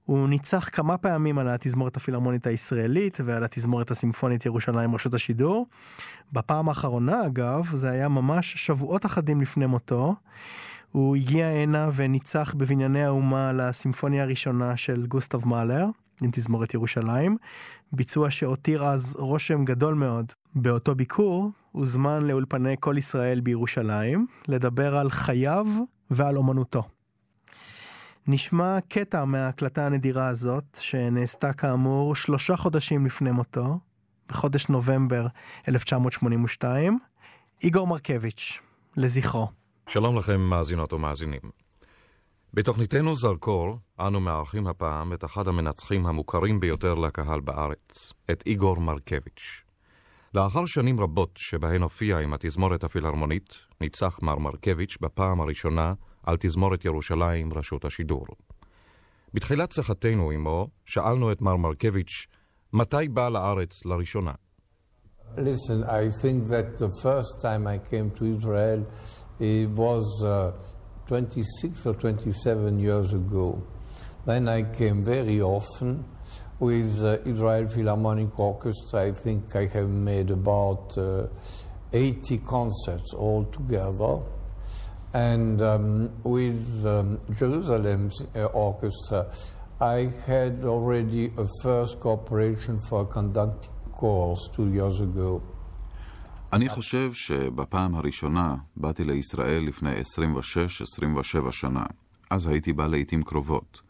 הוא 0.05 0.29
ניצח 0.29 0.69
כמה 0.73 0.97
פעמים 0.97 1.39
על 1.39 1.49
התזמורת 1.49 1.97
הפילהרמונית 1.97 2.47
הישראלית 2.47 3.21
ועל 3.25 3.45
התזמורת 3.45 3.91
הסימפונית 3.91 4.47
ירושלים 4.47 4.95
רשות 4.95 5.15
השידור. 5.15 5.67
בפעם 6.33 6.69
האחרונה 6.69 7.27
אגב, 7.27 7.67
זה 7.73 7.91
היה 7.91 8.09
ממש 8.09 8.55
שבועות 8.57 9.07
אחדים 9.07 9.41
לפני 9.41 9.67
מותו. 9.67 10.15
הוא 10.93 11.17
הגיע 11.17 11.47
הנה 11.47 11.91
וניצח 11.95 12.55
בבנייני 12.59 13.05
האומה 13.05 13.53
לסימפוניה 13.53 14.23
הראשונה 14.23 14.77
של 14.77 15.07
גוסטב 15.07 15.49
מאלר, 15.49 15.87
עם 16.23 16.31
תזמורת 16.33 16.75
ירושלים, 16.75 17.37
ביצוע 17.93 18.31
שהותיר 18.31 18.85
אז 18.85 19.17
רושם 19.19 19.65
גדול 19.65 19.95
מאוד. 19.95 20.33
באותו 20.55 20.95
ביקור 20.95 21.51
הוזמן 21.73 22.23
לאולפני 22.23 22.77
כל 22.81 22.95
ישראל 22.99 23.41
בירושלים 23.41 24.27
לדבר 24.49 24.97
על 24.97 25.11
חייו 25.11 25.67
ועל 26.11 26.37
אומנותו. 26.37 26.83
נשמע 28.27 28.79
קטע 28.89 29.25
מההקלטה 29.25 29.87
הנדירה 29.87 30.29
הזאת, 30.29 30.79
שנעשתה 30.81 31.53
כאמור 31.53 32.15
שלושה 32.15 32.57
חודשים 32.57 33.07
לפני 33.07 33.31
מותו, 33.31 33.79
בחודש 34.29 34.69
נובמבר 34.69 35.27
1982, 35.69 36.99
איגור 37.63 37.87
מרקביץ', 37.87 38.59
לזכרו. 38.97 39.49
שלום 39.89 40.19
לכם 40.19 40.41
מאזינות 40.41 40.93
ומאזינים. 40.93 41.41
בתוכניתנו 42.55 43.17
זרקור, 43.17 43.79
אנו 44.01 44.21
מארחים 44.21 44.67
הפעם 44.67 45.13
את 45.13 45.25
אחד 45.25 45.49
המנצחים 45.49 46.07
המוכרים 46.07 46.61
ביותר 46.61 46.95
לקהל 46.95 47.41
בארץ, 47.41 48.13
את 48.31 48.43
איגור 48.47 48.81
מרקביץ'. 48.81 49.63
לאחר 50.35 50.67
שנים 50.67 51.01
רבות 51.01 51.31
שבהן 51.37 51.83
הופיע 51.83 52.19
עם 52.19 52.35
התזמורת 52.35 52.85
הפילהרמונית, 52.85 53.59
ניצח 53.81 54.19
מר 54.23 54.39
מרקביץ' 54.39 54.97
בפעם 55.01 55.41
הראשונה 55.41 55.93
על 56.24 56.36
תזמורת 56.40 56.86
ירושלים, 56.86 57.54
רשות 57.54 57.86
השידור. 57.86 58.26
בתחילת 59.34 59.72
שיחתנו 59.72 60.32
עמו, 60.32 60.68
שאלנו 60.86 61.32
את 61.32 61.42
מר 61.42 61.56
מרקביץ', 61.56 62.28
מתי 62.74 63.08
בא 63.08 63.30
לארץ 63.30 63.86
לראשונה? 63.86 64.32
Listen, 65.38 65.84
I 65.84 66.10
think 66.22 66.48
that 66.48 66.78
the 66.80 66.90
first 67.04 67.34
time 67.42 67.68
I 67.68 67.78
came 67.78 68.10
to 68.18 68.26
Israel 68.36 68.82
it 69.40 69.70
was 69.70 70.06
uh, 70.24 70.52
26 71.08 71.86
or 71.86 71.94
27 71.94 72.80
years 72.80 73.14
ago. 73.14 73.64
Then 74.26 74.50
I 74.50 74.64
came 74.64 75.06
very 75.06 75.42
often 75.42 76.04
with 76.60 77.02
uh, 77.02 77.20
Israel 77.26 77.68
Philharmonic 77.70 78.38
Orchestra. 78.38 79.08
I 79.08 79.12
think 79.14 79.56
I 79.56 79.66
have 79.68 79.90
made 79.90 80.30
about 80.30 80.98
uh, 80.98 81.28
80 81.94 82.40
concerts 82.40 83.14
altogether. 83.14 84.20
And 85.15 85.63
um, 85.63 86.11
with 86.25 86.85
um, 86.85 87.21
Jerusalem's 87.39 88.21
uh, 88.35 88.47
orchestra, 88.47 89.27
I 89.81 90.11
had 90.27 90.65
already 90.65 91.31
a 91.39 91.47
first 91.63 92.01
cooperation 92.01 92.81
for 92.81 93.05
conducting 93.07 93.71
chorus 93.93 94.49
two 94.53 94.69
years 94.73 95.01
ago. 95.01 95.41
אני 96.53 96.69
חושב 96.69 97.13
שבפעם 97.13 97.95
הראשונה 97.95 98.55
באתי 98.77 99.05
לישראל 99.05 99.65
לפני 99.69 99.91
26-27 101.47 101.53
שנה. 101.53 101.85
אז 102.31 102.47
הייתי 102.47 102.73
בא 102.73 102.87
לעיתים 102.87 103.23
קרובות. 103.23 103.81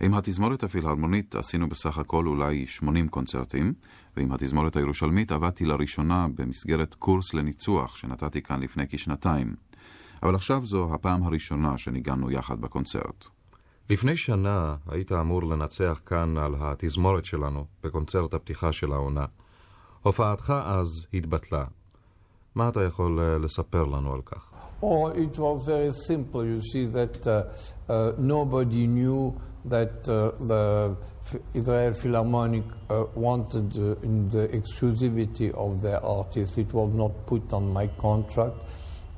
עם 0.00 0.14
התזמורת 0.14 0.62
הפילהרמונית 0.62 1.34
עשינו 1.34 1.68
בסך 1.68 1.98
הכל 1.98 2.26
אולי 2.26 2.66
80 2.66 3.08
קונצרטים, 3.08 3.72
ועם 4.16 4.32
התזמורת 4.32 4.76
הירושלמית 4.76 5.32
עבדתי 5.32 5.64
לראשונה 5.64 6.26
במסגרת 6.34 6.94
קורס 6.94 7.34
לניצוח 7.34 7.96
שנתתי 7.96 8.42
כאן 8.42 8.60
לפני 8.60 8.84
כשנתיים. 8.88 9.54
אבל 10.22 10.34
עכשיו 10.34 10.66
זו 10.66 10.94
הפעם 10.94 11.22
הראשונה 11.22 11.78
שניגענו 11.78 12.30
יחד 12.30 12.60
בקונצרט. 12.60 13.24
לפני 13.90 14.16
שנה 14.16 14.76
היית 14.88 15.12
אמור 15.12 15.42
לנצח 15.42 16.00
כאן 16.06 16.38
על 16.38 16.54
התזמורת 16.60 17.24
שלנו 17.24 17.64
בקונצרט 17.84 18.34
הפתיחה 18.34 18.72
של 18.72 18.92
העונה. 18.92 19.24
הופעתך 20.02 20.52
אז 20.64 21.06
התבטלה. 21.14 21.64
מה 22.54 22.68
אתה 22.68 22.84
יכול 22.84 23.20
לספר 23.44 23.84
לנו 23.84 24.14
על 24.14 24.20
כך? 24.22 24.52
Oh, 24.82 25.06
it 25.06 25.38
was 25.38 25.64
very 25.64 25.92
simple. 26.08 26.44
You 26.44 26.60
see 26.60 26.86
that 26.86 27.24
uh, 27.24 27.44
uh, 27.88 28.12
nobody 28.18 28.88
knew 28.88 29.32
that 29.64 30.08
uh, 30.08 30.32
the 30.50 30.96
Israel 31.54 31.94
Philharmonic 31.94 32.64
uh, 32.90 33.04
wanted 33.14 33.76
uh, 33.76 34.08
in 34.08 34.28
the 34.28 34.48
exclusivity 34.48 35.54
of 35.54 35.80
their 35.82 36.04
artists. 36.04 36.58
It 36.58 36.72
was 36.74 36.92
not 36.92 37.12
put 37.26 37.52
on 37.52 37.72
my 37.72 37.86
contract, 38.06 38.56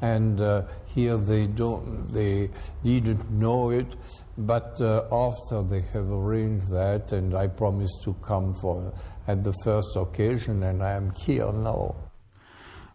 and 0.00 0.40
uh, 0.40 0.62
here 0.94 1.16
they 1.16 1.46
don't, 1.46 2.12
they 2.12 2.50
didn't 2.82 3.30
know 3.30 3.70
it. 3.70 3.96
But 4.36 4.80
uh, 4.80 5.26
after 5.26 5.62
they 5.62 5.82
have 5.94 6.10
arranged 6.10 6.68
that, 6.70 7.12
and 7.12 7.34
I 7.34 7.46
promised 7.46 8.02
to 8.04 8.14
come 8.28 8.52
for 8.54 8.92
at 9.28 9.44
the 9.44 9.54
first 9.64 9.96
occasion, 9.96 10.62
and 10.62 10.82
I 10.82 10.92
am 10.92 11.10
here 11.26 11.52
now. 11.52 11.94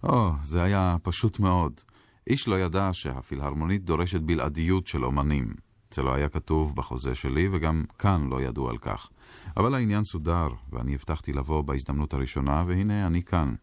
או, 0.04 0.28
oh, 0.28 0.32
זה 0.43 0.64
היה 0.64 0.95
פשוט 1.04 1.39
מאוד. 1.39 1.82
איש 2.28 2.47
לא 2.47 2.60
ידע 2.60 2.89
שהפילהרמונית 2.93 3.86
דורשת 3.86 4.22
בלעדיות 4.22 4.88
של 4.88 5.06
אומנים. 5.06 5.54
זה 5.93 6.02
לא 6.02 6.14
היה 6.14 6.30
כתוב 6.30 6.76
בחוזה 6.76 7.16
שלי, 7.16 7.50
וגם 7.52 7.84
כאן 8.00 8.28
לא 8.30 8.41
ידעו 8.41 8.70
על 8.70 8.78
כך. 8.78 9.10
אבל 9.58 9.76
העניין 9.76 10.04
סודר, 10.04 10.47
ואני 10.72 10.95
הבטחתי 10.95 11.34
לבוא 11.34 11.62
בהזדמנות 11.62 12.14
הראשונה, 12.14 12.64
והנה 12.68 13.08
אני 13.08 13.24
כאן. 13.24 13.56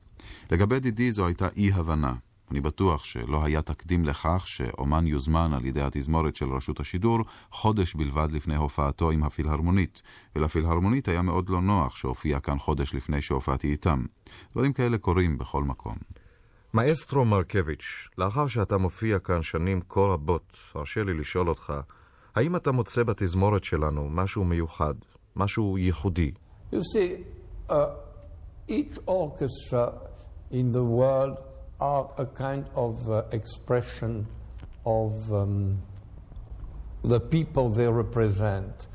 לגבי 0.51 0.81
דידי 0.81 1.13
זו 1.13 1.27
הייתה 1.27 1.49
אי-הבנה. 1.57 2.15
אני 2.51 2.61
בטוח 2.61 3.05
שלא 3.05 3.45
היה 3.45 3.63
תקדים 3.63 4.05
לכך 4.05 4.43
שאומן 4.47 5.07
יוזמן 5.07 5.53
על 5.55 5.65
ידי 5.65 5.83
התזמורת 5.83 6.37
של 6.37 6.53
רשות 6.53 6.81
השידור 6.81 7.19
חודש 7.51 7.95
בלבד 7.95 8.29
לפני 8.33 8.57
הופעתו 8.57 9.11
עם 9.11 9.23
הפילהרמונית, 9.23 10.03
ולפילהרמונית 10.37 11.09
היה 11.09 11.23
מאוד 11.23 11.51
לא 11.51 11.61
נוח 11.61 11.97
שהופיע 11.97 12.41
כאן 12.41 12.59
חודש 12.59 12.95
לפני 12.95 13.23
שהופעתי 13.23 13.71
איתם. 13.71 14.05
דברים 14.53 14.73
כאלה 14.73 14.99
קורים 14.99 15.39
בכל 15.39 15.65
מקום. 15.65 15.97
מאסטרו 16.75 17.25
מרקביץ', 17.25 18.09
לאחר 18.19 18.47
שאתה 18.47 18.77
מופיע 18.77 19.19
כאן 19.19 19.43
שנים 19.43 19.81
כה 19.89 20.01
רבות, 20.01 20.57
הרשה 20.75 21.03
לי 21.03 21.15
לשאול 21.15 21.49
אותך, 21.49 21.73
האם 22.35 22.57
אתה 22.57 22.73
מוצא 22.73 23.03
בתזמורת 23.03 23.65
שלנו 23.65 24.09
משהו 24.11 24.45
מיוחד, 24.45 24.95
משהו 25.37 25.79
ייחודי? 25.79 26.33
You 26.73 26.77
see, 26.77 27.25
uh, 27.71 27.75
each 28.69 28.99
orchestra 29.07 29.93
in 30.51 30.73
the 30.73 30.83
world 30.83 31.37
are 31.81 32.11
a 32.19 32.27
kind 32.27 32.67
of 32.75 33.09
uh, 33.09 33.23
expression 33.33 34.27
of 34.85 35.33
um, 35.33 35.79
the 37.05 37.21
people 37.21 37.69
they 37.69 37.89
represent. 37.89 38.89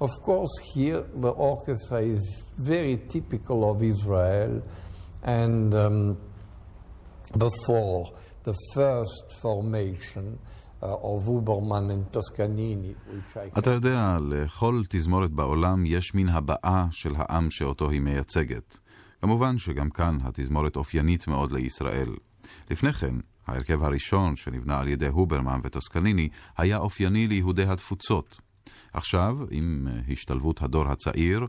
Of 0.00 0.10
course, 0.22 0.50
here 0.74 1.04
the 1.14 1.30
orchestra 1.30 2.00
is 2.02 2.22
very 2.58 2.96
typical 3.08 3.70
of 3.70 3.82
Israel, 3.82 4.62
and 5.22 5.74
um, 5.74 6.18
before 7.38 8.12
the 8.42 8.54
first 8.74 9.24
formation 9.40 10.38
uh, 10.82 10.96
of 10.96 11.24
Uberman 11.24 11.90
and 11.92 12.12
Toscanini, 12.12 12.94
which 13.08 13.36
I... 13.36 13.58
אתה 13.58 13.70
יודע, 13.70 14.18
לכל 14.28 14.82
תזמורת 14.88 15.30
בעולם 15.30 15.86
יש 15.86 16.14
מין 16.14 16.28
הבעה 16.28 16.86
של 16.90 17.14
העם 17.16 17.50
שאותו 17.50 17.90
היא 17.90 18.00
מייצגת. 18.00 18.78
כמובן 19.24 19.58
שגם 19.58 19.90
כאן 19.90 20.18
התזמורת 20.22 20.76
אופיינית 20.76 21.28
מאוד 21.28 21.52
לישראל. 21.52 22.08
לפני 22.70 22.92
כן, 22.92 23.14
ההרכב 23.46 23.82
הראשון 23.82 24.36
שנבנה 24.36 24.78
על 24.78 24.88
ידי 24.88 25.06
הוברמן 25.06 25.60
וטוסקניני 25.64 26.28
היה 26.58 26.78
אופייני 26.78 27.26
ליהודי 27.26 27.62
התפוצות. 27.62 28.40
עכשיו, 28.92 29.36
עם 29.50 29.88
השתלבות 30.08 30.62
הדור 30.62 30.88
הצעיר, 30.88 31.46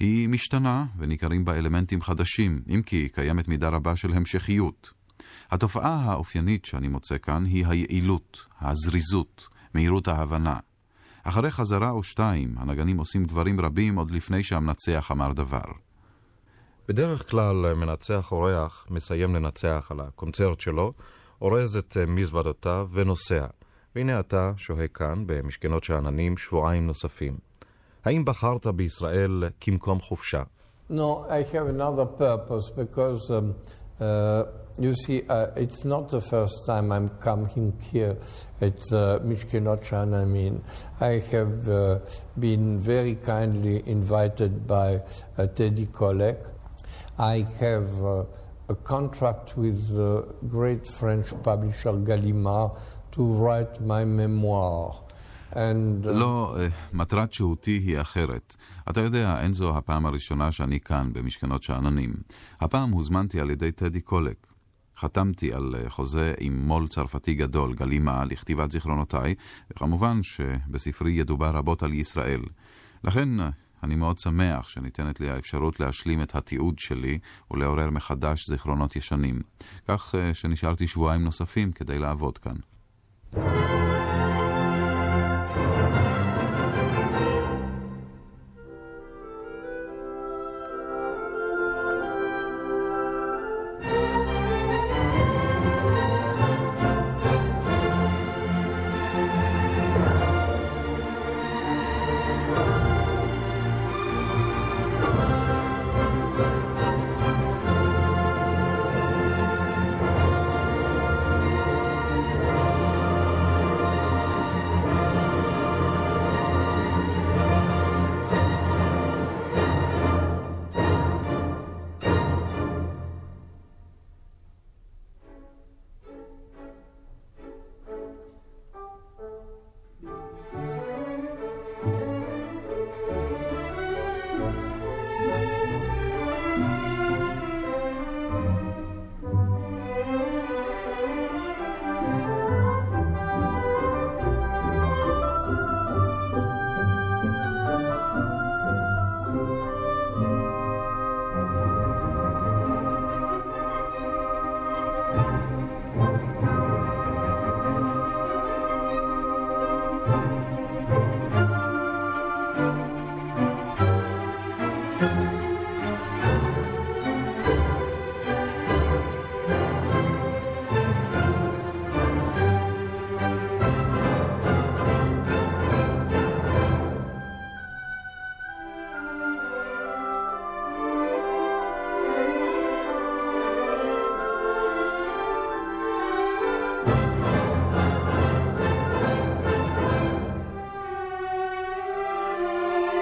היא 0.00 0.28
משתנה 0.28 0.86
וניכרים 0.98 1.44
בה 1.44 1.54
אלמנטים 1.54 2.00
חדשים, 2.02 2.62
אם 2.74 2.82
כי 2.82 3.08
קיימת 3.08 3.48
מידה 3.48 3.68
רבה 3.68 3.96
של 3.96 4.12
המשכיות. 4.12 4.92
התופעה 5.50 6.02
האופיינית 6.10 6.64
שאני 6.64 6.88
מוצא 6.88 7.18
כאן 7.22 7.44
היא 7.44 7.66
היעילות, 7.66 8.38
הזריזות, 8.60 9.48
מהירות 9.74 10.08
ההבנה. 10.08 10.56
אחרי 11.22 11.50
חזרה 11.50 11.90
או 11.90 12.02
שתיים, 12.02 12.54
הנגנים 12.58 12.98
עושים 12.98 13.24
דברים 13.24 13.60
רבים 13.60 13.98
עוד 13.98 14.10
לפני 14.10 14.42
שהמנצח 14.42 15.10
אמר 15.12 15.32
דבר. 15.32 15.89
בדרך 16.90 17.30
כלל 17.30 17.74
מנצח 17.74 18.32
אורח 18.32 18.86
מסיים 18.90 19.34
לנצח 19.34 19.86
על 19.90 20.00
הקונצרט 20.00 20.60
שלו, 20.60 20.92
אורז 21.42 21.76
את 21.76 21.96
מזוודותיו 22.06 22.88
ונוסע. 22.92 23.46
והנה 23.94 24.20
אתה 24.20 24.52
שוהה 24.56 24.88
כאן, 24.88 25.26
במשכנות 25.26 25.84
שאננים, 25.84 26.36
שבועיים 26.36 26.86
נוספים. 26.86 27.38
האם 28.04 28.24
בחרת 28.24 28.66
בישראל 28.66 29.44
כמקום 29.60 30.00
חופשה? 30.00 30.42
No, 30.90 31.26
I 31.28 31.54
have 31.54 31.66
another 31.68 32.06
purpose 32.06 32.70
because 32.70 33.30
um, 33.30 33.54
uh, 34.00 34.42
you 34.78 34.92
see, 34.94 35.22
uh, 35.28 35.46
it's 35.64 35.84
not 35.84 36.08
the 36.08 36.20
first 36.20 36.66
time 36.66 36.90
I'm 36.90 37.10
coming 37.20 37.72
here 37.92 38.16
at 38.60 38.80
uh, 38.92 39.20
Mishkenot 39.30 39.84
Shanamin. 39.88 40.54
I 41.00 41.12
have 41.34 41.68
uh, 41.68 41.98
been 42.36 42.80
very 42.80 43.14
kindly 43.14 43.76
invited 43.86 44.66
by 44.66 44.88
uh, 45.38 45.46
Teddy 45.46 45.86
Kollek. 45.86 46.40
I 47.20 47.44
have 47.60 47.92
uh, 48.02 48.24
a 48.68 48.74
contract 48.74 49.58
with 49.58 49.78
the 49.94 50.24
great 50.48 50.86
French 50.86 51.28
publisher 51.42 51.92
Gallimard 51.92 52.70
to 53.12 53.22
write 53.22 53.78
my 53.82 54.04
memoir. 54.04 54.94
And, 55.52 56.06
uh, 56.06 56.10
לא, 56.10 56.56
מטרת 56.92 57.32
שהותי 57.32 57.70
היא 57.70 58.00
אחרת. 58.00 58.56
אתה 58.90 59.00
יודע, 59.00 59.40
אין 59.40 59.52
זו 59.52 59.76
הפעם 59.76 60.06
הראשונה 60.06 60.52
שאני 60.52 60.80
כאן, 60.80 61.10
במשכנות 61.12 61.62
שאננים. 61.62 62.12
הפעם 62.60 62.90
הוזמנתי 62.90 63.40
על 63.40 63.50
ידי 63.50 63.72
טדי 63.72 64.00
קולק. 64.00 64.46
חתמתי 64.96 65.52
על 65.52 65.74
חוזה 65.88 66.34
עם 66.38 66.66
מו"ל 66.66 66.88
צרפתי 66.88 67.34
גדול, 67.34 67.74
גלימה, 67.74 68.24
לכתיבת 68.24 68.70
זיכרונותיי, 68.70 69.34
וכמובן 69.70 70.22
שבספרי 70.22 71.12
ידובר 71.12 71.50
רבות 71.50 71.82
על 71.82 71.92
ישראל. 71.92 72.42
לכן 73.04 73.28
אני 73.82 73.94
מאוד 73.94 74.18
שמח 74.18 74.68
שניתנת 74.68 75.20
לי 75.20 75.30
האפשרות 75.30 75.80
להשלים 75.80 76.22
את 76.22 76.34
התיעוד 76.34 76.78
שלי 76.78 77.18
ולעורר 77.50 77.90
מחדש 77.90 78.46
זיכרונות 78.48 78.96
ישנים. 78.96 79.40
כך 79.88 80.14
שנשארתי 80.32 80.86
שבועיים 80.86 81.24
נוספים 81.24 81.72
כדי 81.72 81.98
לעבוד 81.98 82.38
כאן. 82.38 82.56